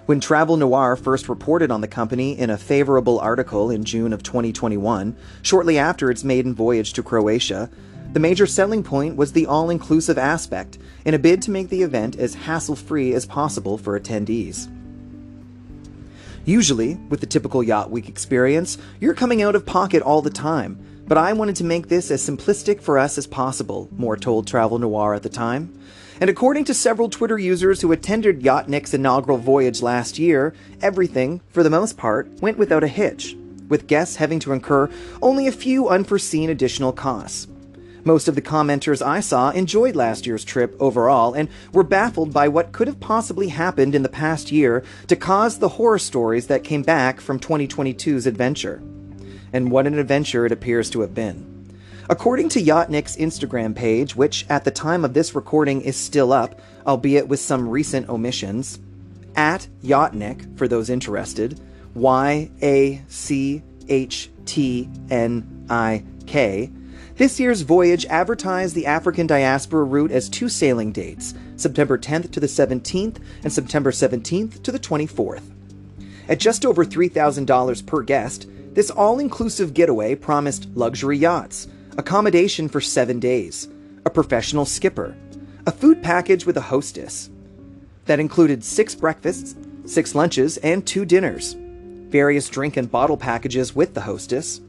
When 0.06 0.20
Travel 0.20 0.56
Noir 0.56 0.94
first 0.94 1.28
reported 1.28 1.72
on 1.72 1.80
the 1.80 1.88
company 1.88 2.38
in 2.38 2.48
a 2.48 2.56
favorable 2.56 3.18
article 3.18 3.72
in 3.72 3.82
June 3.82 4.12
of 4.12 4.22
2021, 4.22 5.16
shortly 5.42 5.78
after 5.78 6.12
its 6.12 6.22
maiden 6.22 6.54
voyage 6.54 6.92
to 6.92 7.02
Croatia, 7.02 7.68
the 8.12 8.20
major 8.20 8.46
selling 8.46 8.84
point 8.84 9.16
was 9.16 9.32
the 9.32 9.46
all 9.46 9.68
inclusive 9.68 10.16
aspect 10.16 10.78
in 11.04 11.14
a 11.14 11.18
bid 11.18 11.42
to 11.42 11.50
make 11.50 11.70
the 11.70 11.82
event 11.82 12.14
as 12.14 12.34
hassle 12.36 12.76
free 12.76 13.14
as 13.14 13.26
possible 13.26 13.78
for 13.78 13.98
attendees. 13.98 14.68
Usually, 16.44 16.94
with 17.08 17.18
the 17.18 17.26
typical 17.26 17.64
Yacht 17.64 17.90
Week 17.90 18.08
experience, 18.08 18.78
you're 19.00 19.12
coming 19.12 19.42
out 19.42 19.56
of 19.56 19.66
pocket 19.66 20.04
all 20.04 20.22
the 20.22 20.30
time, 20.30 20.78
but 21.08 21.18
I 21.18 21.32
wanted 21.32 21.56
to 21.56 21.64
make 21.64 21.88
this 21.88 22.12
as 22.12 22.22
simplistic 22.22 22.80
for 22.80 22.96
us 22.96 23.18
as 23.18 23.26
possible, 23.26 23.88
Moore 23.90 24.16
told 24.16 24.46
Travel 24.46 24.78
Noir 24.78 25.14
at 25.14 25.24
the 25.24 25.28
time. 25.28 25.76
And 26.18 26.30
according 26.30 26.64
to 26.64 26.74
several 26.74 27.10
Twitter 27.10 27.38
users 27.38 27.82
who 27.82 27.92
attended 27.92 28.40
Yachtnik's 28.40 28.94
inaugural 28.94 29.36
voyage 29.36 29.82
last 29.82 30.18
year, 30.18 30.54
everything, 30.80 31.42
for 31.50 31.62
the 31.62 31.68
most 31.68 31.98
part, 31.98 32.30
went 32.40 32.56
without 32.56 32.82
a 32.82 32.88
hitch, 32.88 33.36
with 33.68 33.86
guests 33.86 34.16
having 34.16 34.38
to 34.40 34.52
incur 34.52 34.90
only 35.20 35.46
a 35.46 35.52
few 35.52 35.88
unforeseen 35.88 36.48
additional 36.48 36.92
costs. 36.92 37.48
Most 38.02 38.28
of 38.28 38.34
the 38.34 38.40
commenters 38.40 39.04
I 39.04 39.20
saw 39.20 39.50
enjoyed 39.50 39.96
last 39.96 40.26
year's 40.26 40.44
trip 40.44 40.74
overall 40.80 41.34
and 41.34 41.48
were 41.72 41.82
baffled 41.82 42.32
by 42.32 42.48
what 42.48 42.72
could 42.72 42.86
have 42.86 43.00
possibly 43.00 43.48
happened 43.48 43.94
in 43.94 44.02
the 44.02 44.08
past 44.08 44.50
year 44.52 44.84
to 45.08 45.16
cause 45.16 45.58
the 45.58 45.70
horror 45.70 45.98
stories 45.98 46.46
that 46.46 46.64
came 46.64 46.82
back 46.82 47.20
from 47.20 47.40
2022's 47.40 48.26
adventure. 48.26 48.80
And 49.52 49.70
what 49.70 49.86
an 49.86 49.98
adventure 49.98 50.46
it 50.46 50.52
appears 50.52 50.88
to 50.90 51.00
have 51.00 51.14
been. 51.14 51.55
According 52.08 52.50
to 52.50 52.62
Yachtnik's 52.62 53.16
Instagram 53.16 53.74
page, 53.74 54.14
which 54.14 54.46
at 54.48 54.64
the 54.64 54.70
time 54.70 55.04
of 55.04 55.12
this 55.12 55.34
recording 55.34 55.80
is 55.80 55.96
still 55.96 56.32
up, 56.32 56.60
albeit 56.86 57.26
with 57.26 57.40
some 57.40 57.68
recent 57.68 58.08
omissions, 58.08 58.78
at 59.34 59.66
Yachtnik, 59.82 60.56
for 60.56 60.68
those 60.68 60.88
interested, 60.88 61.60
Y 61.94 62.48
A 62.62 63.02
C 63.08 63.62
H 63.88 64.30
T 64.44 64.88
N 65.10 65.66
I 65.68 66.04
K, 66.26 66.70
this 67.16 67.40
year's 67.40 67.62
voyage 67.62 68.06
advertised 68.06 68.76
the 68.76 68.86
African 68.86 69.26
diaspora 69.26 69.82
route 69.82 70.12
as 70.12 70.28
two 70.28 70.48
sailing 70.48 70.92
dates 70.92 71.34
September 71.56 71.98
10th 71.98 72.30
to 72.30 72.40
the 72.40 72.46
17th 72.46 73.16
and 73.42 73.52
September 73.52 73.90
17th 73.90 74.62
to 74.62 74.70
the 74.70 74.78
24th. 74.78 75.42
At 76.28 76.38
just 76.38 76.64
over 76.64 76.84
$3,000 76.84 77.86
per 77.86 78.02
guest, 78.02 78.46
this 78.74 78.90
all 78.90 79.18
inclusive 79.18 79.74
getaway 79.74 80.14
promised 80.14 80.68
luxury 80.74 81.16
yachts, 81.16 81.66
accommodation 81.98 82.68
for 82.68 82.80
seven 82.80 83.18
days, 83.18 83.68
a 84.04 84.10
professional 84.10 84.64
skipper, 84.64 85.16
a 85.66 85.72
food 85.72 86.02
package 86.02 86.46
with 86.46 86.56
a 86.56 86.62
hostess. 86.62 87.30
That 88.04 88.20
included 88.20 88.62
six 88.62 88.94
breakfasts, 88.94 89.56
six 89.84 90.14
lunches, 90.14 90.58
and 90.58 90.86
two 90.86 91.04
dinners, 91.04 91.54
various 91.54 92.48
drink 92.48 92.76
and 92.76 92.90
bottle 92.90 93.16
packages 93.16 93.74
with 93.74 93.94
the 93.94 94.02
hostess, 94.02 94.60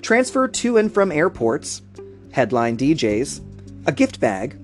transfer 0.00 0.48
to 0.48 0.78
and 0.78 0.92
from 0.92 1.12
airports, 1.12 1.82
headline 2.32 2.76
DJs, 2.76 3.86
a 3.86 3.92
gift 3.92 4.18
bag, 4.18 4.56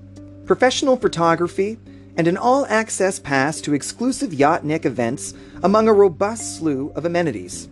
professional 0.45 0.97
photography, 0.97 1.77
and 2.17 2.27
an 2.27 2.37
all 2.37 2.65
access 2.65 3.19
pass 3.19 3.61
to 3.61 3.73
exclusive 3.73 4.31
Yachtnik 4.31 4.85
events 4.85 5.33
among 5.63 5.87
a 5.87 5.93
robust 5.93 6.57
slew 6.57 6.91
of 6.95 7.05
amenities. 7.05 7.69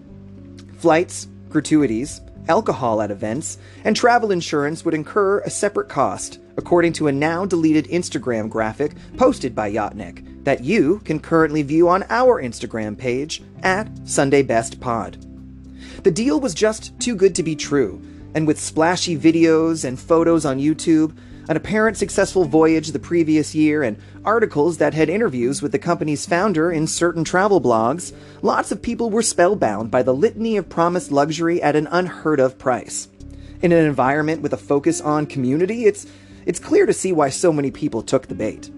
Flights, 0.78 1.28
gratuities, 1.50 2.22
alcohol 2.48 3.02
at 3.02 3.12
events, 3.12 3.58
and 3.84 3.96
travel 3.96 4.32
insurance 4.32 4.84
would 4.84 4.94
incur 4.94 5.40
a 5.40 5.50
separate 5.50 5.90
cost, 5.90 6.40
according 6.58 6.94
to 6.94 7.08
a 7.08 7.12
now 7.12 7.46
deleted 7.46 7.86
Instagram 7.88 8.50
graphic 8.50 8.96
posted 9.18 9.56
by 9.56 9.72
Yachtnik 9.72 10.44
that 10.44 10.64
you 10.64 11.00
can 11.00 11.20
currently 11.20 11.62
view 11.62 11.90
on 11.90 12.04
our 12.10 12.42
Instagram 12.42 12.98
page 12.98 13.44
at 13.64 13.90
Sunday 14.08 14.42
Best 14.42 14.80
Pod. 14.80 15.18
The 16.04 16.12
deal 16.12 16.40
was 16.40 16.54
just 16.54 16.98
too 17.00 17.16
good 17.16 17.36
to 17.36 17.44
be 17.44 17.56
true, 17.56 18.02
and 18.34 18.48
with 18.48 18.60
splashy 18.60 19.18
videos 19.18 19.84
and 19.84 20.00
photos 20.00 20.46
on 20.46 20.60
YouTube, 20.60 21.16
an 21.50 21.56
apparent 21.56 21.98
successful 21.98 22.44
voyage 22.44 22.92
the 22.92 23.00
previous 23.00 23.56
year, 23.56 23.84
and 23.84 23.98
articles 24.26 24.78
that 24.78 24.94
had 24.94 25.10
interviews 25.10 25.62
with 25.62 25.72
the 25.72 25.80
company's 25.80 26.26
founder 26.26 26.72
in 26.72 26.88
certain 26.88 27.24
travel 27.24 27.62
blogs, 27.62 28.14
lots 28.42 28.72
of 28.72 28.82
people 28.82 29.10
were 29.10 29.22
spellbound 29.22 29.90
by 29.90 30.04
the 30.04 30.14
litany 30.14 30.58
of 30.58 30.68
promised 30.68 31.12
luxury 31.12 31.62
at 31.62 31.76
an 31.76 31.88
unheard 31.88 32.40
of 32.40 32.58
price. 32.58 33.08
In 33.62 33.72
an 33.72 33.86
environment 33.86 34.42
with 34.42 34.54
a 34.54 34.58
focus 34.58 35.00
on 35.00 35.26
community, 35.26 35.86
it's, 35.86 36.06
it's 36.46 36.60
clear 36.60 36.86
to 36.86 36.94
see 36.94 37.12
why 37.12 37.30
so 37.30 37.54
many 37.54 37.72
people 37.72 38.02
took 38.02 38.28
the 38.28 38.36
bait. 38.36 38.70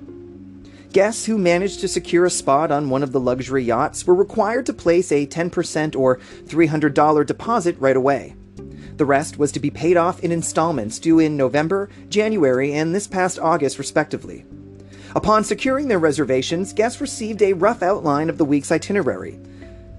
Guests 0.93 1.25
who 1.25 1.37
managed 1.37 1.81
to 1.81 1.87
secure 1.87 2.25
a 2.25 2.31
spot 2.31 2.71
on 2.71 2.89
one 2.89 3.03
of 3.03 3.11
the 3.11 3.19
luxury 3.19 3.63
yachts 3.63 4.07
were 4.07 4.15
required 4.15 4.65
to 4.65 4.73
place 4.73 5.11
a 5.11 5.27
10% 5.27 5.95
or 5.95 6.17
$300 6.17 7.25
deposit 7.25 7.75
right 7.79 7.95
away. 7.95 8.35
The 8.99 9.05
rest 9.05 9.39
was 9.39 9.53
to 9.53 9.61
be 9.61 9.69
paid 9.69 9.95
off 9.95 10.19
in 10.25 10.33
installments 10.33 10.99
due 10.99 11.19
in 11.19 11.37
November, 11.37 11.89
January, 12.09 12.73
and 12.73 12.93
this 12.93 13.07
past 13.07 13.39
August, 13.39 13.79
respectively. 13.79 14.43
Upon 15.15 15.45
securing 15.45 15.87
their 15.87 15.99
reservations, 15.99 16.73
guests 16.73 16.99
received 16.99 17.41
a 17.41 17.53
rough 17.53 17.81
outline 17.81 18.29
of 18.29 18.37
the 18.37 18.43
week's 18.43 18.73
itinerary. 18.73 19.39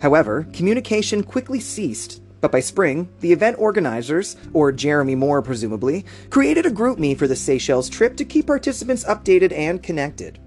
However, 0.03 0.47
communication 0.53 1.23
quickly 1.23 1.61
ceased, 1.61 2.21
but 2.43 2.53
by 2.53 2.61
spring, 2.61 3.09
the 3.21 3.33
event 3.33 3.57
organizers, 3.59 4.37
or 4.53 4.71
Jeremy 4.71 5.15
Moore 5.15 5.41
presumably, 5.41 6.05
created 6.29 6.67
a 6.67 6.71
GroupMe 6.71 7.17
for 7.17 7.27
the 7.27 7.35
Seychelles 7.35 7.89
trip 7.89 8.19
to 8.19 8.27
keep 8.27 8.49
participants 8.49 9.05
updated 9.05 9.53
and 9.53 9.83
connected. 9.83 10.39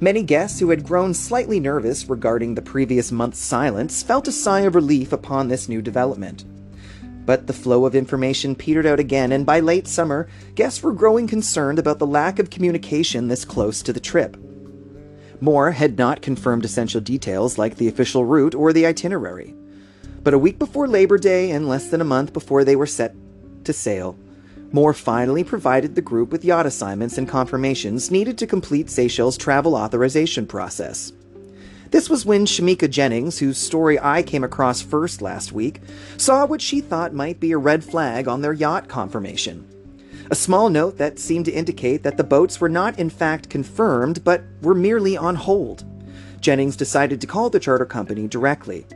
Many 0.00 0.22
guests 0.22 0.58
who 0.58 0.70
had 0.70 0.86
grown 0.86 1.12
slightly 1.12 1.60
nervous 1.60 2.08
regarding 2.08 2.54
the 2.54 2.62
previous 2.62 3.12
month's 3.12 3.40
silence 3.40 4.02
felt 4.02 4.26
a 4.26 4.32
sigh 4.32 4.60
of 4.60 4.74
relief 4.74 5.12
upon 5.12 5.48
this 5.48 5.68
new 5.68 5.82
development. 5.82 6.46
But 7.26 7.46
the 7.46 7.52
flow 7.52 7.84
of 7.84 7.94
information 7.94 8.54
petered 8.54 8.86
out 8.86 9.00
again, 9.00 9.32
and 9.32 9.46
by 9.46 9.60
late 9.60 9.86
summer, 9.86 10.28
guests 10.54 10.82
were 10.82 10.92
growing 10.92 11.26
concerned 11.26 11.78
about 11.78 11.98
the 11.98 12.06
lack 12.06 12.38
of 12.38 12.50
communication 12.50 13.28
this 13.28 13.44
close 13.44 13.82
to 13.82 13.92
the 13.92 14.00
trip. 14.00 14.36
Moore 15.40 15.70
had 15.70 15.96
not 15.96 16.22
confirmed 16.22 16.64
essential 16.64 17.00
details 17.00 17.56
like 17.56 17.76
the 17.76 17.88
official 17.88 18.24
route 18.24 18.54
or 18.54 18.72
the 18.72 18.86
itinerary. 18.86 19.54
But 20.22 20.34
a 20.34 20.38
week 20.38 20.58
before 20.58 20.86
Labor 20.86 21.16
Day 21.16 21.50
and 21.50 21.68
less 21.68 21.88
than 21.88 22.00
a 22.00 22.04
month 22.04 22.32
before 22.32 22.64
they 22.64 22.76
were 22.76 22.86
set 22.86 23.14
to 23.64 23.72
sail, 23.72 24.18
Moore 24.72 24.94
finally 24.94 25.42
provided 25.42 25.94
the 25.94 26.02
group 26.02 26.30
with 26.30 26.44
yacht 26.44 26.66
assignments 26.66 27.18
and 27.18 27.28
confirmations 27.28 28.10
needed 28.10 28.38
to 28.38 28.46
complete 28.46 28.90
Seychelles' 28.90 29.36
travel 29.36 29.74
authorization 29.74 30.46
process. 30.46 31.12
This 31.90 32.08
was 32.08 32.24
when 32.24 32.46
Shamika 32.46 32.88
Jennings, 32.88 33.40
whose 33.40 33.58
story 33.58 33.98
I 33.98 34.22
came 34.22 34.44
across 34.44 34.80
first 34.80 35.20
last 35.20 35.50
week, 35.50 35.80
saw 36.16 36.46
what 36.46 36.62
she 36.62 36.80
thought 36.80 37.12
might 37.12 37.40
be 37.40 37.50
a 37.50 37.58
red 37.58 37.82
flag 37.82 38.28
on 38.28 38.42
their 38.42 38.52
yacht 38.52 38.88
confirmation. 38.88 39.68
A 40.30 40.36
small 40.36 40.68
note 40.68 40.98
that 40.98 41.18
seemed 41.18 41.46
to 41.46 41.52
indicate 41.52 42.04
that 42.04 42.16
the 42.16 42.22
boats 42.22 42.60
were 42.60 42.68
not 42.68 42.96
in 42.96 43.10
fact 43.10 43.50
confirmed, 43.50 44.22
but 44.22 44.44
were 44.62 44.74
merely 44.74 45.16
on 45.16 45.34
hold. 45.34 45.84
Jennings 46.40 46.76
decided 46.76 47.20
to 47.20 47.26
call 47.26 47.50
the 47.50 47.58
charter 47.58 47.84
company 47.84 48.28
directly. 48.28 48.86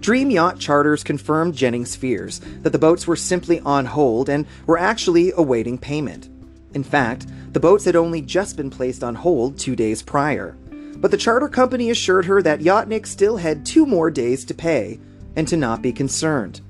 Dream 0.00 0.30
Yacht 0.30 0.58
Charters 0.58 1.04
confirmed 1.04 1.54
Jennings' 1.54 1.94
fears 1.94 2.40
that 2.62 2.70
the 2.70 2.78
boats 2.78 3.06
were 3.06 3.16
simply 3.16 3.60
on 3.60 3.86
hold 3.86 4.28
and 4.28 4.46
were 4.66 4.78
actually 4.78 5.32
awaiting 5.36 5.78
payment. 5.78 6.28
In 6.74 6.82
fact, 6.82 7.26
the 7.52 7.60
boats 7.60 7.84
had 7.84 7.96
only 7.96 8.20
just 8.20 8.56
been 8.56 8.70
placed 8.70 9.04
on 9.04 9.14
hold 9.14 9.58
two 9.58 9.76
days 9.76 10.02
prior. 10.02 10.56
But 11.00 11.10
the 11.10 11.16
charter 11.16 11.48
company 11.48 11.90
assured 11.90 12.24
her 12.24 12.42
that 12.42 12.60
Yachtnik 12.60 13.06
still 13.06 13.36
had 13.36 13.64
two 13.64 13.86
more 13.86 14.10
days 14.10 14.44
to 14.46 14.54
pay 14.54 14.98
and 15.36 15.46
to 15.48 15.56
not 15.56 15.80
be 15.80 15.92
concerned. 15.92 16.60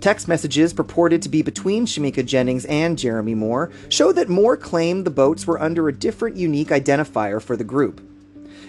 Text 0.00 0.28
messages 0.28 0.72
purported 0.72 1.22
to 1.22 1.28
be 1.28 1.42
between 1.42 1.86
Shamika 1.86 2.24
Jennings 2.24 2.64
and 2.66 2.98
Jeremy 2.98 3.34
Moore 3.34 3.70
show 3.88 4.12
that 4.12 4.28
Moore 4.28 4.56
claimed 4.56 5.04
the 5.04 5.10
boats 5.10 5.46
were 5.46 5.60
under 5.60 5.88
a 5.88 5.92
different 5.92 6.36
unique 6.36 6.68
identifier 6.68 7.42
for 7.42 7.56
the 7.56 7.64
group. 7.64 8.00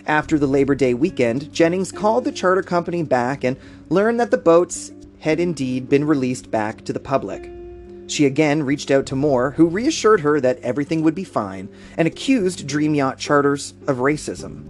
After 0.08 0.40
the 0.40 0.48
Labor 0.48 0.76
Day 0.76 0.94
weekend, 0.94 1.52
Jennings 1.54 1.92
called 1.92 2.24
the 2.24 2.32
charter 2.32 2.64
company 2.64 3.04
back 3.04 3.44
and 3.44 3.58
learned 3.90 4.20
that 4.20 4.32
the 4.32 4.38
boats 4.38 4.92
had 5.20 5.40
indeed 5.40 5.90
been 5.90 6.06
released 6.06 6.50
back 6.50 6.84
to 6.86 6.94
the 6.94 7.00
public. 7.00 7.59
She 8.10 8.26
again 8.26 8.64
reached 8.64 8.90
out 8.90 9.06
to 9.08 9.16
Moore, 9.16 9.52
who 9.52 9.68
reassured 9.68 10.22
her 10.22 10.42
that 10.42 10.60
everything 10.62 11.04
would 11.04 11.16
be 11.16 11.24
fine 11.24 11.70
and 11.96 12.08
accused 12.08 12.66
Dream 12.66 12.96
Yacht 12.96 13.20
Charters 13.20 13.76
of 13.88 13.98
racism. 13.98 14.64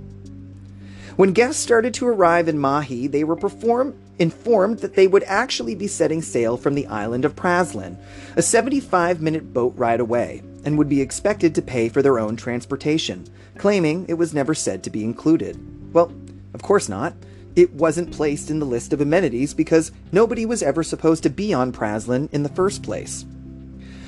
When 1.15 1.31
guests 1.31 1.61
started 1.61 1.93
to 1.95 2.07
arrive 2.07 2.47
in 2.49 2.57
Mahé, 2.57 3.09
they 3.09 3.23
were 3.23 3.35
perform- 3.35 3.95
informed 4.19 4.79
that 4.79 4.95
they 4.95 5.07
would 5.07 5.23
actually 5.23 5.73
be 5.73 5.87
setting 5.87 6.21
sail 6.21 6.57
from 6.57 6.75
the 6.75 6.87
island 6.87 7.23
of 7.23 7.35
Praslin, 7.35 7.97
a 8.35 8.41
75 8.41 9.21
minute 9.21 9.53
boat 9.53 9.73
ride 9.77 10.01
away, 10.01 10.43
and 10.65 10.77
would 10.77 10.89
be 10.89 11.01
expected 11.01 11.55
to 11.55 11.61
pay 11.61 11.87
for 11.87 12.01
their 12.01 12.19
own 12.19 12.35
transportation, 12.35 13.25
claiming 13.57 14.05
it 14.09 14.15
was 14.15 14.33
never 14.33 14.53
said 14.53 14.83
to 14.83 14.89
be 14.89 15.03
included. 15.03 15.57
Well, 15.93 16.11
of 16.53 16.61
course 16.61 16.89
not. 16.89 17.13
It 17.59 17.73
wasn't 17.73 18.13
placed 18.13 18.49
in 18.49 18.59
the 18.59 18.65
list 18.65 18.93
of 18.93 19.01
amenities 19.01 19.53
because 19.53 19.91
nobody 20.13 20.45
was 20.45 20.63
ever 20.63 20.81
supposed 20.81 21.23
to 21.23 21.29
be 21.29 21.53
on 21.53 21.73
Praslin 21.73 22.29
in 22.31 22.43
the 22.43 22.47
first 22.47 22.83
place. 22.83 23.25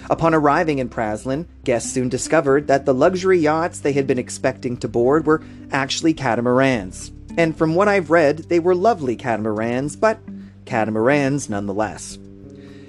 Upon 0.10 0.34
arriving 0.34 0.80
in 0.80 0.88
Praslin, 0.88 1.46
guests 1.66 1.92
soon 1.92 2.08
discovered 2.08 2.68
that 2.68 2.86
the 2.86 2.94
luxury 2.94 3.40
yachts 3.40 3.82
they 3.82 3.92
had 3.92 4.08
been 4.08 4.18
expecting 4.18 4.78
to 4.78 4.88
board 4.88 5.26
were 5.26 5.44
actually 5.70 6.14
catamarans. 6.14 7.12
And 7.38 7.54
from 7.54 7.76
what 7.76 7.90
I've 7.90 8.10
read, 8.10 8.38
they 8.48 8.62
were 8.62 8.74
lovely 8.74 9.18
catamarans, 9.18 9.98
but 9.98 10.20
catamarans 10.64 11.50
nonetheless. 11.50 12.18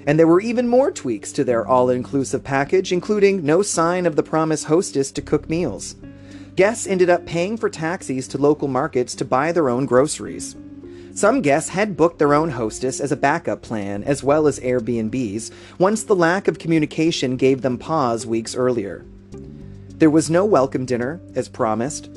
And 0.07 0.17
there 0.17 0.27
were 0.27 0.39
even 0.39 0.69
more 0.69 0.91
tweaks 0.91 1.33
to 1.33 1.43
their 1.43 1.67
all 1.67 1.89
inclusive 1.89 2.45
package, 2.45 2.93
including 2.93 3.45
no 3.45 3.63
sign 3.63 4.05
of 4.05 4.15
the 4.15 4.23
promised 4.23 4.67
hostess 4.67 5.11
to 5.11 5.21
cook 5.21 5.49
meals. 5.49 5.97
Guests 6.55 6.85
ended 6.85 7.09
up 7.09 7.25
paying 7.25 7.57
for 7.57 7.69
taxis 7.69 8.27
to 8.27 8.37
local 8.37 8.67
markets 8.67 9.15
to 9.15 9.25
buy 9.25 9.51
their 9.51 9.69
own 9.69 9.85
groceries. 9.85 10.55
Some 11.15 11.41
guests 11.41 11.69
had 11.69 11.97
booked 11.97 12.19
their 12.19 12.33
own 12.33 12.49
hostess 12.51 12.99
as 12.99 13.11
a 13.11 13.17
backup 13.17 13.61
plan, 13.61 14.03
as 14.03 14.23
well 14.23 14.47
as 14.47 14.59
Airbnbs, 14.59 15.51
once 15.77 16.03
the 16.03 16.15
lack 16.15 16.47
of 16.47 16.59
communication 16.59 17.37
gave 17.37 17.61
them 17.61 17.77
pause 17.77 18.25
weeks 18.25 18.55
earlier. 18.55 19.05
There 19.89 20.09
was 20.09 20.29
no 20.29 20.43
welcome 20.45 20.85
dinner, 20.85 21.21
as 21.35 21.49
promised, 21.49 22.09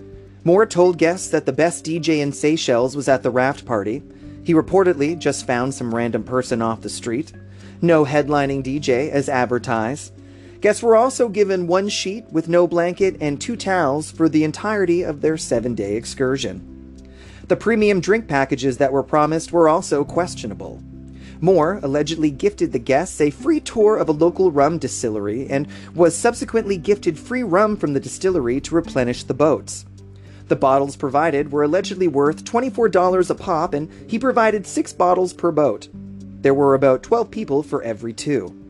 Moore 0.47 0.64
told 0.64 0.97
guests 0.97 1.30
that 1.30 1.45
the 1.45 1.53
best 1.53 1.84
DJ 1.84 2.20
in 2.20 2.32
Seychelles 2.32 2.95
was 2.95 3.09
at 3.09 3.24
the 3.24 3.32
raft 3.32 3.66
party. 3.66 4.01
He 4.45 4.55
reportedly 4.55 5.18
just 5.18 5.45
found 5.45 5.74
some 5.74 5.93
random 5.93 6.22
person 6.22 6.62
off 6.62 6.82
the 6.82 6.89
street. 6.89 7.32
No 7.82 8.05
headlining 8.05 8.62
DJ, 8.62 9.11
as 9.11 9.28
advertised. 9.28 10.12
Guests 10.61 10.82
were 10.82 10.96
also 10.96 11.28
given 11.28 11.66
one 11.66 11.88
sheet 11.88 12.24
with 12.30 12.48
no 12.48 12.66
blanket 12.66 13.16
and 13.20 13.40
two 13.40 13.57
towels 13.57 14.11
for 14.11 14.28
the 14.28 14.44
entirety 14.44 15.02
of 15.02 15.20
their 15.20 15.36
seven 15.36 15.74
day 15.74 15.96
excursion. 15.96 16.72
The 17.48 17.57
premium 17.57 18.00
drink 18.00 18.26
packages 18.26 18.78
that 18.78 18.92
were 18.92 19.02
promised 19.02 19.52
were 19.52 19.68
also 19.68 20.04
questionable. 20.04 20.82
Moore 21.40 21.80
allegedly 21.82 22.30
gifted 22.30 22.72
the 22.72 22.78
guests 22.78 23.20
a 23.20 23.30
free 23.30 23.61
tour 23.61 23.96
of 23.96 24.09
a 24.09 24.12
local 24.12 24.50
rum 24.50 24.78
distillery 24.78 25.46
and 25.48 25.68
was 25.94 26.16
subsequently 26.16 26.78
gifted 26.78 27.18
free 27.18 27.42
rum 27.42 27.76
from 27.76 27.92
the 27.92 28.00
distillery 28.00 28.61
to 28.62 28.74
replenish 28.74 29.24
the 29.24 29.34
boats. 29.34 29.84
The 30.48 30.57
bottles 30.57 30.96
provided 30.96 31.52
were 31.52 31.64
allegedly 31.64 32.09
worth 32.09 32.44
$24 32.44 33.30
a 33.30 33.34
pop, 33.34 33.74
and 33.74 33.90
he 34.09 34.18
provided 34.18 34.66
six 34.66 34.92
bottles 34.92 35.32
per 35.32 35.50
boat. 35.50 35.88
There 35.92 36.54
were 36.54 36.74
about 36.74 37.02
12 37.02 37.30
people 37.30 37.62
for 37.62 37.82
every 37.82 38.12
two. 38.12 38.66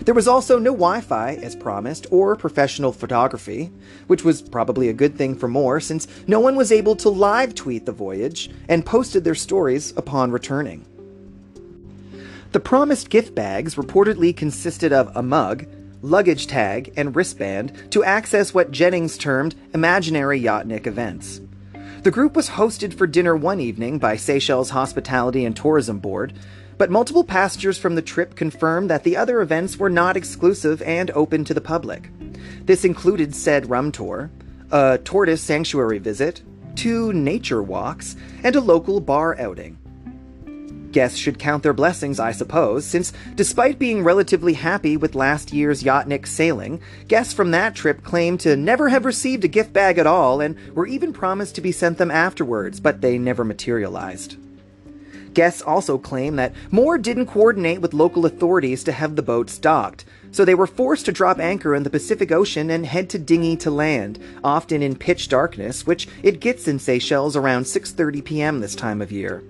There 0.00 0.14
was 0.14 0.26
also 0.26 0.58
no 0.58 0.72
Wi 0.72 1.00
Fi, 1.00 1.34
as 1.34 1.54
promised, 1.54 2.06
or 2.10 2.34
professional 2.34 2.92
photography, 2.92 3.70
which 4.06 4.24
was 4.24 4.42
probably 4.42 4.88
a 4.88 4.94
good 4.94 5.16
thing 5.16 5.36
for 5.36 5.48
Moore 5.48 5.80
since 5.80 6.08
no 6.26 6.40
one 6.40 6.56
was 6.56 6.72
able 6.72 6.96
to 6.96 7.08
live 7.08 7.54
tweet 7.54 7.86
the 7.86 7.92
voyage 7.92 8.50
and 8.68 8.84
posted 8.84 9.24
their 9.24 9.34
stories 9.34 9.92
upon 9.96 10.32
returning. 10.32 10.86
The 12.52 12.60
promised 12.60 13.10
gift 13.10 13.34
bags 13.34 13.76
reportedly 13.76 14.36
consisted 14.36 14.92
of 14.92 15.14
a 15.16 15.22
mug, 15.22 15.66
luggage 16.02 16.46
tag, 16.48 16.92
and 16.96 17.14
wristband 17.14 17.90
to 17.92 18.04
access 18.04 18.52
what 18.52 18.72
Jennings 18.72 19.16
termed 19.16 19.54
imaginary 19.72 20.40
Yachtnik 20.40 20.86
events. 20.86 21.40
The 22.02 22.10
group 22.10 22.34
was 22.34 22.50
hosted 22.50 22.94
for 22.94 23.06
dinner 23.06 23.36
one 23.36 23.60
evening 23.60 23.98
by 23.98 24.16
Seychelles 24.16 24.70
Hospitality 24.70 25.44
and 25.44 25.56
Tourism 25.56 26.00
Board, 26.00 26.32
but 26.78 26.90
multiple 26.90 27.24
passengers 27.24 27.78
from 27.78 27.94
the 27.94 28.02
trip 28.02 28.34
confirmed 28.34 28.90
that 28.90 29.04
the 29.04 29.16
other 29.16 29.40
events 29.40 29.78
were 29.78 29.90
not 29.90 30.16
exclusive 30.16 30.82
and 30.82 31.10
open 31.12 31.44
to 31.44 31.54
the 31.54 31.60
public. 31.60 32.10
This 32.64 32.84
included 32.84 33.34
said 33.34 33.70
rum 33.70 33.92
tour, 33.92 34.30
a 34.70 34.98
tortoise 35.04 35.42
sanctuary 35.42 35.98
visit, 35.98 36.42
two 36.74 37.12
nature 37.12 37.62
walks, 37.62 38.16
and 38.42 38.56
a 38.56 38.60
local 38.60 39.00
bar 39.00 39.38
outing. 39.38 39.78
Guests 40.92 41.16
should 41.16 41.38
count 41.38 41.62
their 41.62 41.72
blessings, 41.72 42.20
I 42.20 42.32
suppose, 42.32 42.84
since 42.84 43.14
despite 43.34 43.78
being 43.78 44.04
relatively 44.04 44.52
happy 44.52 44.98
with 44.98 45.14
last 45.14 45.52
year's 45.52 45.82
Yachtnik 45.82 46.26
sailing, 46.26 46.82
guests 47.08 47.32
from 47.32 47.50
that 47.52 47.74
trip 47.74 48.04
claimed 48.04 48.40
to 48.40 48.56
never 48.56 48.90
have 48.90 49.06
received 49.06 49.44
a 49.44 49.48
gift 49.48 49.72
bag 49.72 49.96
at 49.96 50.06
all 50.06 50.42
and 50.42 50.56
were 50.74 50.86
even 50.86 51.14
promised 51.14 51.54
to 51.54 51.62
be 51.62 51.72
sent 51.72 51.96
them 51.96 52.10
afterwards, 52.10 52.78
but 52.78 53.00
they 53.00 53.16
never 53.16 53.42
materialized. 53.42 54.36
Guests 55.34 55.62
also 55.62 55.98
claim 55.98 56.36
that 56.36 56.54
Moore 56.70 56.98
didn't 56.98 57.26
coordinate 57.26 57.80
with 57.80 57.94
local 57.94 58.26
authorities 58.26 58.84
to 58.84 58.92
have 58.92 59.16
the 59.16 59.22
boats 59.22 59.58
docked, 59.58 60.04
so 60.30 60.44
they 60.44 60.54
were 60.54 60.66
forced 60.66 61.06
to 61.06 61.12
drop 61.12 61.38
anchor 61.38 61.74
in 61.74 61.82
the 61.82 61.90
Pacific 61.90 62.30
Ocean 62.32 62.70
and 62.70 62.86
head 62.86 63.08
to 63.10 63.18
dinghy 63.18 63.56
to 63.56 63.70
land, 63.70 64.18
often 64.44 64.82
in 64.82 64.96
pitch 64.96 65.28
darkness, 65.28 65.86
which 65.86 66.08
it 66.22 66.40
gets 66.40 66.68
in 66.68 66.78
Seychelles 66.78 67.36
around 67.36 67.64
6:30 67.64 68.24
p.m. 68.24 68.60
this 68.60 68.74
time 68.74 69.00
of 69.00 69.12
year. 69.12 69.42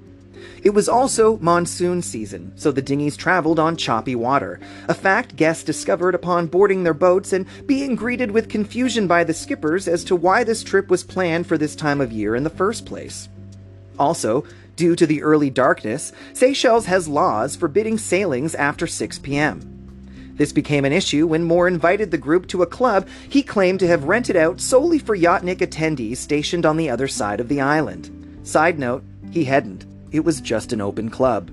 It 0.63 0.71
was 0.71 0.89
also 0.89 1.39
monsoon 1.39 2.03
season, 2.03 2.53
so 2.57 2.71
the 2.71 2.83
dinghies 2.83 3.17
traveled 3.17 3.59
on 3.59 3.77
choppy 3.77 4.15
water, 4.15 4.61
a 4.89 4.95
fact 4.95 5.35
guests 5.35 5.65
discovered 5.65 6.15
upon 6.15 6.47
boarding 6.47 6.85
their 6.85 6.95
boats 6.95 7.33
and 7.33 7.47
being 7.67 7.97
greeted 7.97 8.31
with 8.31 8.49
confusion 8.49 9.09
by 9.09 9.25
the 9.25 9.35
skippers 9.35 9.89
as 9.89 10.05
to 10.05 10.15
why 10.15 10.45
this 10.45 10.63
trip 10.63 10.89
was 10.89 11.03
planned 11.03 11.49
for 11.49 11.59
this 11.59 11.75
time 11.75 12.01
of 12.01 12.13
year 12.13 12.37
in 12.37 12.45
the 12.45 12.51
first 12.51 12.87
place. 12.87 13.29
Also, 13.99 14.45
due 14.77 14.97
to 14.97 15.07
the 15.07 15.23
early 15.23 15.51
darkness, 15.51 16.13
Seychelles 16.33 16.87
has 16.87 17.09
laws 17.09 17.57
forbidding 17.57 17.99
sailings 17.99 18.55
after 18.55 18.87
6 18.87 19.19
p.m. 19.21 20.35
This 20.37 20.53
became 20.53 20.85
an 20.85 20.93
issue 20.93 21.27
when 21.27 21.45
Moore 21.45 21.69
invited 21.69 22.11
the 22.11 22.19
group 22.19 22.49
to 22.49 22.63
a 22.63 22.67
club 22.67 23.07
he 23.29 23.43
claimed 23.43 23.81
to 23.81 23.87
have 23.87 24.05
rented 24.05 24.37
out 24.37 24.61
solely 24.61 24.99
for 24.99 25.17
Yachtnik 25.17 25.59
attendees 25.59 26.17
stationed 26.17 26.65
on 26.65 26.77
the 26.77 26.91
other 26.91 27.07
side 27.09 27.41
of 27.41 27.49
the 27.49 27.61
island. 27.61 28.41
Side 28.43 28.79
note, 28.79 29.05
he 29.31 29.45
hadn't 29.45 29.87
it 30.13 30.25
was 30.25 30.41
just 30.41 30.73
an 30.73 30.81
open 30.81 31.09
club. 31.09 31.51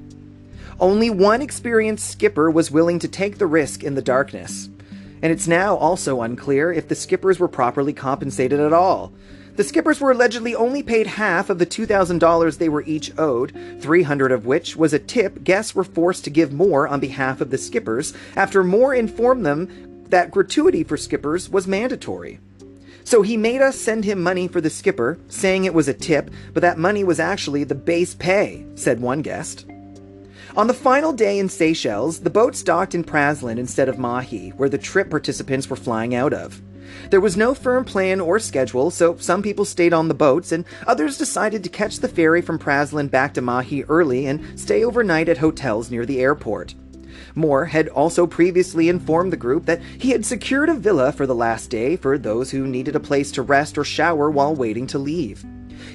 Only 0.79 1.09
one 1.09 1.41
experienced 1.41 2.09
skipper 2.09 2.51
was 2.51 2.69
willing 2.69 2.99
to 2.99 3.07
take 3.07 3.37
the 3.37 3.47
risk 3.47 3.83
in 3.83 3.95
the 3.95 4.01
darkness. 4.01 4.69
And 5.21 5.31
it's 5.31 5.47
now 5.47 5.75
also 5.75 6.21
unclear 6.21 6.71
if 6.71 6.87
the 6.87 6.95
skippers 6.95 7.39
were 7.39 7.47
properly 7.47 7.93
compensated 7.93 8.59
at 8.59 8.73
all. 8.73 9.11
The 9.59 9.65
skippers 9.65 9.99
were 9.99 10.11
allegedly 10.11 10.55
only 10.55 10.81
paid 10.81 11.05
half 11.05 11.49
of 11.49 11.59
the 11.59 11.65
$2,000 11.65 12.57
they 12.57 12.69
were 12.69 12.83
each 12.83 13.11
owed, 13.17 13.51
300 13.81 14.31
of 14.31 14.45
which 14.45 14.77
was 14.77 14.93
a 14.93 14.99
tip 14.99 15.43
guests 15.43 15.75
were 15.75 15.83
forced 15.83 16.23
to 16.23 16.29
give 16.29 16.53
Moore 16.53 16.87
on 16.87 17.01
behalf 17.01 17.41
of 17.41 17.49
the 17.49 17.57
skippers 17.57 18.13
after 18.37 18.63
Moore 18.63 18.93
informed 18.93 19.45
them 19.45 20.05
that 20.07 20.31
gratuity 20.31 20.85
for 20.85 20.95
skippers 20.95 21.49
was 21.49 21.67
mandatory. 21.67 22.39
So 23.03 23.21
he 23.21 23.35
made 23.35 23.61
us 23.61 23.77
send 23.77 24.05
him 24.05 24.23
money 24.23 24.47
for 24.47 24.61
the 24.61 24.69
skipper, 24.69 25.19
saying 25.27 25.65
it 25.65 25.73
was 25.73 25.89
a 25.89 25.93
tip, 25.93 26.31
but 26.53 26.61
that 26.61 26.77
money 26.77 27.03
was 27.03 27.19
actually 27.19 27.65
the 27.65 27.75
base 27.75 28.13
pay, 28.13 28.65
said 28.75 29.01
one 29.01 29.21
guest. 29.21 29.65
On 30.55 30.67
the 30.67 30.73
final 30.73 31.11
day 31.11 31.37
in 31.37 31.49
Seychelles, 31.49 32.21
the 32.21 32.29
boat 32.29 32.61
docked 32.63 32.95
in 32.95 33.03
Praslin 33.03 33.59
instead 33.59 33.89
of 33.89 33.97
Mahé, 33.97 34.55
where 34.55 34.69
the 34.69 34.77
trip 34.77 35.09
participants 35.09 35.69
were 35.69 35.75
flying 35.75 36.15
out 36.15 36.31
of. 36.31 36.61
There 37.09 37.21
was 37.21 37.37
no 37.37 37.53
firm 37.53 37.85
plan 37.85 38.19
or 38.19 38.39
schedule, 38.39 38.91
so 38.91 39.17
some 39.17 39.41
people 39.41 39.65
stayed 39.65 39.93
on 39.93 40.07
the 40.07 40.13
boats 40.13 40.51
and 40.51 40.65
others 40.87 41.17
decided 41.17 41.63
to 41.63 41.69
catch 41.69 41.99
the 41.99 42.07
ferry 42.07 42.41
from 42.41 42.59
Praslin 42.59 43.09
back 43.09 43.33
to 43.35 43.41
Mahé 43.41 43.85
early 43.87 44.25
and 44.27 44.59
stay 44.59 44.83
overnight 44.83 45.29
at 45.29 45.37
hotels 45.37 45.89
near 45.91 46.05
the 46.05 46.19
airport. 46.19 46.75
Moore 47.35 47.65
had 47.65 47.87
also 47.89 48.25
previously 48.25 48.89
informed 48.89 49.33
the 49.33 49.37
group 49.37 49.65
that 49.65 49.81
he 49.97 50.11
had 50.11 50.25
secured 50.25 50.69
a 50.69 50.75
villa 50.75 51.11
for 51.11 51.25
the 51.25 51.35
last 51.35 51.69
day 51.69 51.95
for 51.95 52.17
those 52.17 52.51
who 52.51 52.67
needed 52.67 52.95
a 52.95 52.99
place 52.99 53.31
to 53.31 53.41
rest 53.41 53.77
or 53.77 53.83
shower 53.83 54.29
while 54.29 54.55
waiting 54.55 54.87
to 54.87 54.99
leave. 54.99 55.45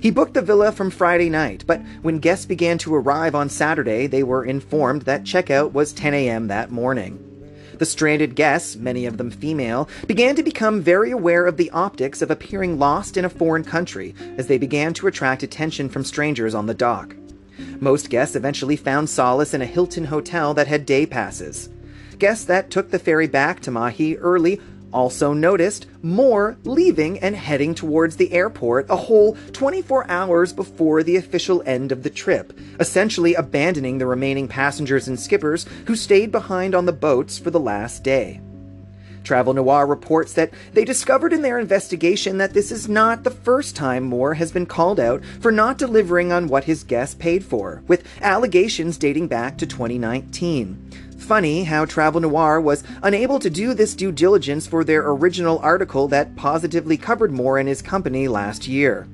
He 0.00 0.10
booked 0.10 0.34
the 0.34 0.42
villa 0.42 0.72
from 0.72 0.90
Friday 0.90 1.28
night, 1.28 1.64
but 1.66 1.82
when 2.02 2.18
guests 2.18 2.46
began 2.46 2.78
to 2.78 2.94
arrive 2.94 3.34
on 3.34 3.48
Saturday, 3.48 4.06
they 4.06 4.22
were 4.22 4.44
informed 4.44 5.02
that 5.02 5.24
checkout 5.24 5.72
was 5.72 5.92
10 5.92 6.14
a.m. 6.14 6.48
that 6.48 6.70
morning. 6.70 7.33
The 7.78 7.86
stranded 7.86 8.36
guests, 8.36 8.76
many 8.76 9.06
of 9.06 9.16
them 9.16 9.30
female, 9.30 9.88
began 10.06 10.36
to 10.36 10.42
become 10.42 10.80
very 10.80 11.10
aware 11.10 11.46
of 11.46 11.56
the 11.56 11.70
optics 11.70 12.22
of 12.22 12.30
appearing 12.30 12.78
lost 12.78 13.16
in 13.16 13.24
a 13.24 13.30
foreign 13.30 13.64
country 13.64 14.14
as 14.36 14.46
they 14.46 14.58
began 14.58 14.94
to 14.94 15.06
attract 15.06 15.42
attention 15.42 15.88
from 15.88 16.04
strangers 16.04 16.54
on 16.54 16.66
the 16.66 16.74
dock. 16.74 17.16
Most 17.80 18.10
guests 18.10 18.36
eventually 18.36 18.76
found 18.76 19.10
solace 19.10 19.54
in 19.54 19.62
a 19.62 19.66
Hilton 19.66 20.04
hotel 20.04 20.54
that 20.54 20.68
had 20.68 20.86
day 20.86 21.06
passes. 21.06 21.68
Guests 22.18 22.44
that 22.44 22.70
took 22.70 22.90
the 22.90 22.98
ferry 22.98 23.26
back 23.26 23.60
to 23.60 23.70
Mahé 23.70 24.16
early 24.20 24.60
also 24.94 25.32
noticed 25.32 25.86
more 26.02 26.56
leaving 26.64 27.18
and 27.18 27.36
heading 27.36 27.74
towards 27.74 28.16
the 28.16 28.32
airport 28.32 28.86
a 28.88 28.96
whole 28.96 29.36
24 29.52 30.08
hours 30.10 30.52
before 30.52 31.02
the 31.02 31.16
official 31.16 31.62
end 31.66 31.92
of 31.92 32.02
the 32.02 32.10
trip, 32.10 32.58
essentially 32.80 33.34
abandoning 33.34 33.98
the 33.98 34.06
remaining 34.06 34.48
passengers 34.48 35.08
and 35.08 35.18
skippers 35.18 35.66
who 35.86 35.96
stayed 35.96 36.30
behind 36.30 36.74
on 36.74 36.86
the 36.86 36.92
boats 36.92 37.38
for 37.38 37.50
the 37.50 37.60
last 37.60 38.04
day. 38.04 38.40
Travel 39.24 39.54
Noir 39.54 39.86
reports 39.86 40.34
that 40.34 40.52
they 40.74 40.84
discovered 40.84 41.32
in 41.32 41.42
their 41.42 41.58
investigation 41.58 42.38
that 42.38 42.52
this 42.52 42.70
is 42.70 42.88
not 42.88 43.24
the 43.24 43.30
first 43.30 43.74
time 43.74 44.04
Moore 44.04 44.34
has 44.34 44.52
been 44.52 44.66
called 44.66 45.00
out 45.00 45.24
for 45.40 45.50
not 45.50 45.78
delivering 45.78 46.30
on 46.30 46.46
what 46.46 46.64
his 46.64 46.84
guests 46.84 47.14
paid 47.14 47.42
for, 47.42 47.82
with 47.88 48.06
allegations 48.20 48.98
dating 48.98 49.26
back 49.26 49.56
to 49.58 49.66
2019. 49.66 51.13
Funny 51.18 51.64
how 51.64 51.84
Travel 51.84 52.20
Noir 52.20 52.60
was 52.60 52.84
unable 53.02 53.38
to 53.38 53.48
do 53.48 53.72
this 53.72 53.94
due 53.94 54.12
diligence 54.12 54.66
for 54.66 54.84
their 54.84 55.08
original 55.08 55.58
article 55.60 56.06
that 56.08 56.36
positively 56.36 56.96
covered 56.96 57.32
Moore 57.32 57.58
and 57.58 57.68
his 57.68 57.80
company 57.80 58.28
last 58.28 58.68
year. 58.68 59.08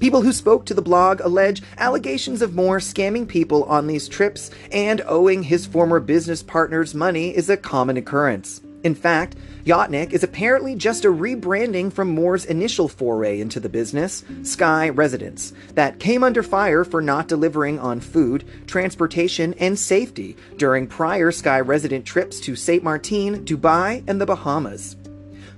People 0.00 0.22
who 0.22 0.32
spoke 0.32 0.66
to 0.66 0.74
the 0.74 0.82
blog 0.82 1.20
allege 1.20 1.62
allegations 1.78 2.42
of 2.42 2.54
Moore 2.54 2.78
scamming 2.78 3.26
people 3.26 3.64
on 3.64 3.86
these 3.86 4.08
trips 4.08 4.50
and 4.72 5.00
owing 5.06 5.42
his 5.42 5.66
former 5.66 6.00
business 6.00 6.42
partners 6.42 6.94
money 6.94 7.36
is 7.36 7.48
a 7.48 7.56
common 7.56 7.96
occurrence. 7.96 8.60
In 8.84 8.94
fact, 8.94 9.36
Yachtnik 9.64 10.12
is 10.12 10.22
apparently 10.22 10.74
just 10.76 11.06
a 11.06 11.08
rebranding 11.08 11.90
from 11.90 12.10
Moore's 12.10 12.44
initial 12.44 12.86
foray 12.86 13.40
into 13.40 13.58
the 13.58 13.70
business, 13.70 14.22
Sky 14.42 14.90
Residence, 14.90 15.54
that 15.72 15.98
came 15.98 16.22
under 16.22 16.42
fire 16.42 16.84
for 16.84 17.00
not 17.00 17.26
delivering 17.26 17.78
on 17.78 17.98
food, 17.98 18.44
transportation, 18.66 19.54
and 19.54 19.78
safety 19.78 20.36
during 20.58 20.86
prior 20.86 21.32
Sky 21.32 21.60
Resident 21.60 22.04
trips 22.04 22.38
to 22.40 22.54
St. 22.54 22.84
Martin, 22.84 23.42
Dubai, 23.46 24.04
and 24.06 24.20
the 24.20 24.26
Bahamas. 24.26 24.96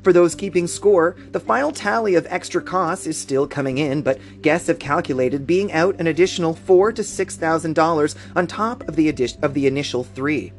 For 0.05 0.12
those 0.12 0.37
keeping 0.37 0.68
score, 0.68 1.16
the 1.33 1.41
final 1.41 1.72
tally 1.72 2.14
of 2.14 2.29
extra 2.31 2.62
costs 2.62 3.09
is 3.09 3.18
still 3.18 3.49
coming 3.49 3.79
in, 3.79 4.03
but 4.03 4.20
guests 4.41 4.68
have 4.68 4.79
calculated 4.79 5.49
being 5.49 5.72
out 5.72 5.99
an 5.99 6.07
additional 6.07 6.55
four 6.55 6.93
to 6.93 7.03
six 7.03 7.35
thousand 7.35 7.74
dollars 7.74 8.14
on 8.37 8.47
top 8.47 8.87
of 8.87 8.95
the 8.95 9.09
of 9.43 9.53
the 9.53 9.66
initial 9.66 10.05
three. 10.05 10.53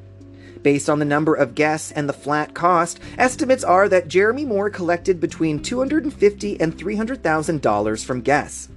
Based 0.68 0.90
on 0.90 1.00
the 1.00 1.06
number 1.06 1.34
of 1.34 1.56
guests 1.56 1.94
and 1.94 2.10
the 2.10 2.14
flat 2.14 2.54
cost, 2.54 3.00
estimates 3.18 3.64
are 3.64 3.88
that 3.88 4.10
Jeremy 4.10 4.44
Moore 4.44 4.70
collected 4.70 5.18
between 5.22 5.64
250 5.64 6.60
and 6.60 6.78
$300,000 6.78 8.04
from 8.04 8.20
guests. 8.20 8.68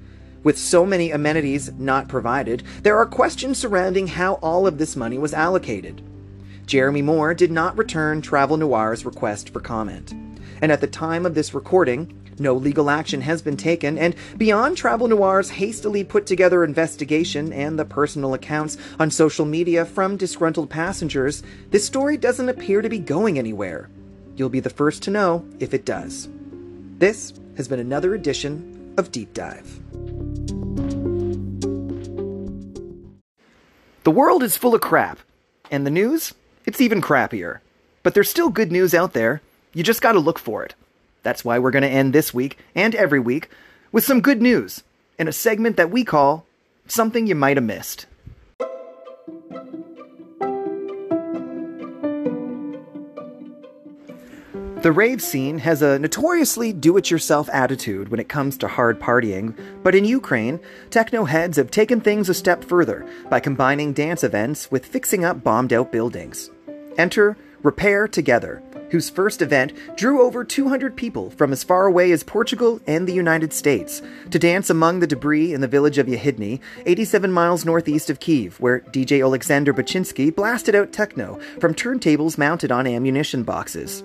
With 0.44 0.56
so 0.56 0.86
many 0.86 1.10
amenities 1.10 1.72
not 1.72 2.06
provided, 2.06 2.62
there 2.84 2.96
are 2.96 3.06
questions 3.06 3.58
surrounding 3.58 4.06
how 4.06 4.34
all 4.34 4.68
of 4.68 4.78
this 4.78 4.94
money 4.94 5.18
was 5.18 5.34
allocated. 5.34 6.00
Jeremy 6.64 7.02
Moore 7.02 7.34
did 7.34 7.50
not 7.50 7.76
return 7.76 8.22
Travel 8.22 8.56
Noir's 8.56 9.04
request 9.04 9.50
for 9.50 9.58
comment. 9.58 10.12
And 10.62 10.70
at 10.70 10.80
the 10.80 10.86
time 10.86 11.26
of 11.26 11.34
this 11.34 11.54
recording, 11.54 12.19
no 12.40 12.54
legal 12.54 12.90
action 12.90 13.20
has 13.20 13.42
been 13.42 13.56
taken, 13.56 13.98
and 13.98 14.16
beyond 14.36 14.76
Travel 14.76 15.06
Noir's 15.06 15.50
hastily 15.50 16.02
put 16.02 16.26
together 16.26 16.64
investigation 16.64 17.52
and 17.52 17.78
the 17.78 17.84
personal 17.84 18.34
accounts 18.34 18.78
on 18.98 19.10
social 19.10 19.44
media 19.44 19.84
from 19.84 20.16
disgruntled 20.16 20.70
passengers, 20.70 21.42
this 21.70 21.86
story 21.86 22.16
doesn't 22.16 22.48
appear 22.48 22.82
to 22.82 22.88
be 22.88 22.98
going 22.98 23.38
anywhere. 23.38 23.90
You'll 24.36 24.48
be 24.48 24.60
the 24.60 24.70
first 24.70 25.02
to 25.02 25.10
know 25.10 25.44
if 25.60 25.74
it 25.74 25.84
does. 25.84 26.28
This 26.98 27.34
has 27.56 27.68
been 27.68 27.78
another 27.78 28.14
edition 28.14 28.94
of 28.96 29.12
Deep 29.12 29.34
Dive. 29.34 29.80
The 34.04 34.10
world 34.10 34.42
is 34.42 34.56
full 34.56 34.74
of 34.74 34.80
crap, 34.80 35.18
and 35.70 35.86
the 35.86 35.90
news? 35.90 36.32
It's 36.64 36.80
even 36.80 37.02
crappier. 37.02 37.60
But 38.02 38.14
there's 38.14 38.30
still 38.30 38.48
good 38.48 38.72
news 38.72 38.94
out 38.94 39.12
there. 39.12 39.42
You 39.74 39.82
just 39.82 40.00
gotta 40.00 40.18
look 40.18 40.38
for 40.38 40.64
it. 40.64 40.74
That's 41.22 41.44
why 41.44 41.58
we're 41.58 41.70
going 41.70 41.82
to 41.82 41.88
end 41.88 42.12
this 42.12 42.32
week 42.32 42.58
and 42.74 42.94
every 42.94 43.20
week 43.20 43.48
with 43.92 44.04
some 44.04 44.20
good 44.20 44.40
news 44.40 44.82
in 45.18 45.28
a 45.28 45.32
segment 45.32 45.76
that 45.76 45.90
we 45.90 46.04
call 46.04 46.46
Something 46.86 47.26
You 47.26 47.34
Might 47.34 47.56
Have 47.56 47.64
Missed. 47.64 48.06
The 54.82 54.92
rave 54.92 55.20
scene 55.20 55.58
has 55.58 55.82
a 55.82 55.98
notoriously 55.98 56.72
do 56.72 56.96
it 56.96 57.10
yourself 57.10 57.50
attitude 57.52 58.08
when 58.08 58.18
it 58.18 58.30
comes 58.30 58.56
to 58.56 58.66
hard 58.66 58.98
partying, 58.98 59.54
but 59.82 59.94
in 59.94 60.06
Ukraine, 60.06 60.58
techno 60.88 61.26
heads 61.26 61.58
have 61.58 61.70
taken 61.70 62.00
things 62.00 62.30
a 62.30 62.34
step 62.34 62.64
further 62.64 63.06
by 63.28 63.40
combining 63.40 63.92
dance 63.92 64.24
events 64.24 64.70
with 64.70 64.86
fixing 64.86 65.22
up 65.22 65.44
bombed 65.44 65.74
out 65.74 65.92
buildings. 65.92 66.50
Enter 66.96 67.36
Repair 67.62 68.08
Together, 68.08 68.62
whose 68.90 69.10
first 69.10 69.42
event 69.42 69.72
drew 69.96 70.22
over 70.22 70.44
200 70.44 70.96
people 70.96 71.30
from 71.30 71.52
as 71.52 71.64
far 71.64 71.86
away 71.86 72.12
as 72.12 72.22
Portugal 72.22 72.80
and 72.86 73.06
the 73.06 73.12
United 73.12 73.52
States 73.52 74.02
to 74.30 74.38
dance 74.38 74.70
among 74.70 75.00
the 75.00 75.06
debris 75.06 75.52
in 75.52 75.60
the 75.60 75.68
village 75.68 75.98
of 75.98 76.06
Yehidny, 76.06 76.60
87 76.86 77.32
miles 77.32 77.64
northeast 77.64 78.10
of 78.10 78.20
Kiev, 78.20 78.58
where 78.60 78.80
DJ 78.80 79.22
Alexander 79.22 79.72
Baczynski 79.72 80.34
blasted 80.34 80.74
out 80.74 80.92
techno 80.92 81.38
from 81.60 81.74
turntables 81.74 82.38
mounted 82.38 82.70
on 82.72 82.86
ammunition 82.86 83.42
boxes. 83.42 84.02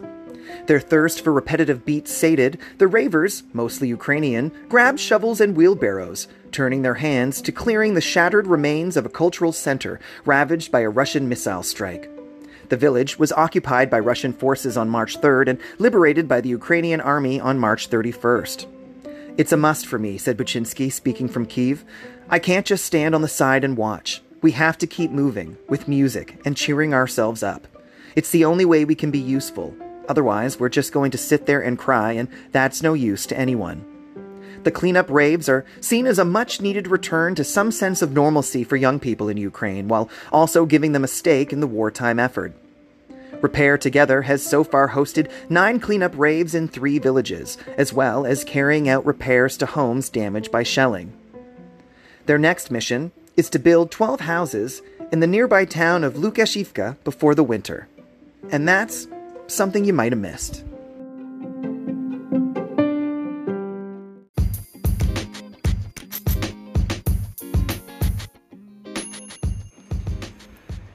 Their 0.68 0.80
thirst 0.80 1.22
for 1.22 1.34
repetitive 1.34 1.86
beats 1.86 2.12
sated, 2.12 2.60
the 2.78 2.88
ravers, 2.88 3.44
mostly 3.54 3.88
Ukrainian, 3.88 4.52
grabbed 4.70 5.00
shovels 5.00 5.42
and 5.42 5.56
wheelbarrows, 5.56 6.28
turning 6.52 6.82
their 6.82 6.96
hands 6.96 7.42
to 7.42 7.52
clearing 7.52 7.94
the 7.94 8.02
shattered 8.02 8.48
remains 8.48 8.96
of 8.96 9.06
a 9.06 9.10
cultural 9.10 9.52
center 9.52 10.00
ravaged 10.26 10.72
by 10.72 10.82
a 10.82 10.90
Russian 10.90 11.28
missile 11.28 11.64
strike. 11.64 12.15
The 12.70 12.78
village 12.78 13.20
was 13.20 13.32
occupied 13.32 13.90
by 13.90 14.00
Russian 14.00 14.34
forces 14.34 14.76
on 14.76 14.90
March 14.90 15.20
3rd 15.22 15.50
and 15.50 15.60
liberated 15.78 16.28
by 16.28 16.42
the 16.42 16.50
Ukrainian 16.50 17.00
army 17.00 17.40
on 17.40 17.60
March 17.60 17.90
31st. 17.90 18.66
It's 19.38 19.52
a 19.52 19.58
must 19.58 19.86
for 19.86 20.00
me, 20.00 20.18
said 20.18 20.38
Baczynski, 20.38 20.92
speaking 20.92 21.28
from 21.28 21.46
Kiev. 21.46 21.86
I 22.30 22.40
can't 22.40 22.66
just 22.66 22.86
stand 22.86 23.14
on 23.14 23.22
the 23.22 23.28
side 23.28 23.64
and 23.64 23.78
watch. 23.78 24.22
We 24.42 24.52
have 24.52 24.78
to 24.80 24.88
keep 24.88 25.12
moving, 25.12 25.58
with 25.70 25.88
music, 25.88 26.40
and 26.46 26.58
cheering 26.58 26.94
ourselves 26.94 27.44
up. 27.44 27.68
It's 28.16 28.32
the 28.32 28.46
only 28.46 28.66
way 28.66 28.86
we 28.86 28.96
can 28.96 29.12
be 29.12 29.20
useful. 29.20 29.76
Otherwise, 30.08 30.60
we're 30.60 30.70
just 30.70 30.94
going 30.94 31.12
to 31.12 31.18
sit 31.18 31.46
there 31.46 31.62
and 31.62 31.78
cry, 31.78 32.14
and 32.14 32.30
that's 32.52 32.82
no 32.82 32.94
use 32.94 33.26
to 33.28 33.38
anyone. 33.38 33.86
The 34.66 34.72
cleanup 34.72 35.12
raves 35.12 35.48
are 35.48 35.64
seen 35.80 36.08
as 36.08 36.18
a 36.18 36.26
much 36.26 36.60
needed 36.60 36.88
return 36.88 37.36
to 37.36 37.44
some 37.44 37.72
sense 37.72 38.02
of 38.02 38.14
normalcy 38.14 38.64
for 38.64 38.76
young 38.76 39.00
people 39.00 39.30
in 39.30 39.38
Ukraine, 39.38 39.88
while 39.88 40.10
also 40.32 40.66
giving 40.66 40.92
them 40.92 41.04
a 41.04 41.08
stake 41.08 41.54
in 41.54 41.60
the 41.60 41.68
wartime 41.68 42.18
effort. 42.18 42.52
Repair 43.42 43.78
Together 43.78 44.24
has 44.24 44.42
so 44.42 44.64
far 44.64 44.90
hosted 44.90 45.30
nine 45.50 45.80
cleanup 45.80 46.18
raves 46.18 46.56
in 46.56 46.68
three 46.68 46.98
villages, 46.98 47.60
as 47.78 47.94
well 47.94 48.26
as 48.26 48.44
carrying 48.44 48.90
out 48.90 49.06
repairs 49.06 49.56
to 49.58 49.68
homes 49.68 50.10
damaged 50.10 50.52
by 50.52 50.64
shelling. 50.64 51.14
Their 52.26 52.40
next 52.40 52.72
mission 52.72 53.12
is 53.38 53.52
to 53.52 53.60
build 53.60 53.92
12 53.92 54.22
houses 54.22 54.82
in 55.12 55.20
the 55.20 55.28
nearby 55.28 55.66
town 55.66 56.04
of 56.04 56.16
Lukashivka 56.16 56.98
before 57.04 57.36
the 57.36 57.44
winter. 57.44 57.88
And 58.50 58.68
that's 58.68 59.08
something 59.46 59.86
you 59.86 59.94
might 59.94 60.12
have 60.12 60.20
missed. 60.20 60.64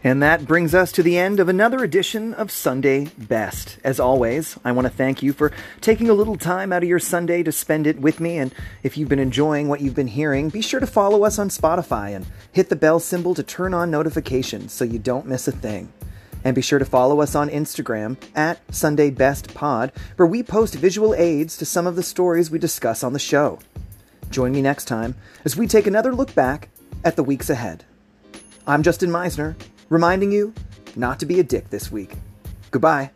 And 0.03 0.23
that 0.23 0.47
brings 0.47 0.75
us 0.75 0.93
to 0.93 1.03
the 1.03 1.19
end 1.19 1.41
of 1.41 1.51
another 1.51 1.85
edition 1.85 2.33
of 2.33 2.51
Sunday 2.51 3.11
Best. 3.19 3.79
As 3.85 4.01
always, 4.01 4.59
I 4.65 4.73
want 4.73 4.87
to 4.87 4.93
thank 4.93 5.23
you 5.23 5.35
for 5.35 5.53
taking 5.83 6.09
a 6.09 6.15
little 6.15 6.39
time 6.39 6.73
out 6.73 6.83
of 6.83 6.89
your 6.89 6.99
Sunday 6.99 7.43
to 7.43 7.53
spend 7.53 7.87
it 7.87 8.01
with 8.01 8.19
me. 8.19 8.39
And 8.39 8.55
if 8.83 8.97
you've 8.97 9.11
been 9.11 9.19
enjoying 9.19 9.69
what 9.69 9.83
you've 9.83 9.95
been 9.95 10.07
hearing, 10.07 10.49
be 10.49 10.63
sure 10.63 10.81
to 10.81 10.87
follow 10.87 11.25
us 11.25 11.39
on 11.39 11.51
Spotify 11.51 12.17
and 12.17 12.25
hit 12.51 12.71
the 12.71 12.77
bell 12.77 12.99
symbol 12.99 13.35
to 13.35 13.43
turn 13.43 13.75
on 13.75 13.91
notifications 13.91 14.73
so 14.73 14.87
you 14.87 14.99
don't 14.99 15.27
miss 15.27 15.47
a 15.47 15.53
thing. 15.53 15.93
And 16.45 16.55
be 16.55 16.63
sure 16.63 16.79
to 16.79 16.87
follow 16.87 17.21
us 17.21 17.35
on 17.35 17.51
Instagram 17.51 18.17
at 18.35 18.59
Sunday 18.75 19.11
Best 19.11 19.53
Pod, 19.53 19.93
where 20.17 20.27
we 20.27 20.43
post 20.43 20.77
visual 20.77 21.15
aids 21.15 21.59
to 21.59 21.67
some 21.67 21.87
of 21.87 21.97
the 21.97 22.03
stories 22.03 22.51
we 22.51 22.59
discuss 22.59 23.05
on 23.05 23.13
the 23.13 23.19
show. 23.19 23.59
Join 24.31 24.53
me 24.53 24.63
next 24.63 24.87
time 24.87 25.15
as 25.45 25.59
we 25.59 25.67
take 25.67 25.87
another 25.87 26.15
look 26.15 26.35
back 26.35 26.71
at 27.05 27.17
the 27.17 27.23
weeks 27.23 27.51
ahead. 27.51 27.85
I'm 28.67 28.83
Justin 28.83 29.11
Meisner 29.11 29.57
reminding 29.91 30.33
you 30.33 30.55
not 30.97 31.21
to 31.21 31.27
be 31.27 31.39
a 31.39 31.45
dick 31.45 31.69
this 31.69 31.93
week. 31.93 32.15
Goodbye. 32.71 33.11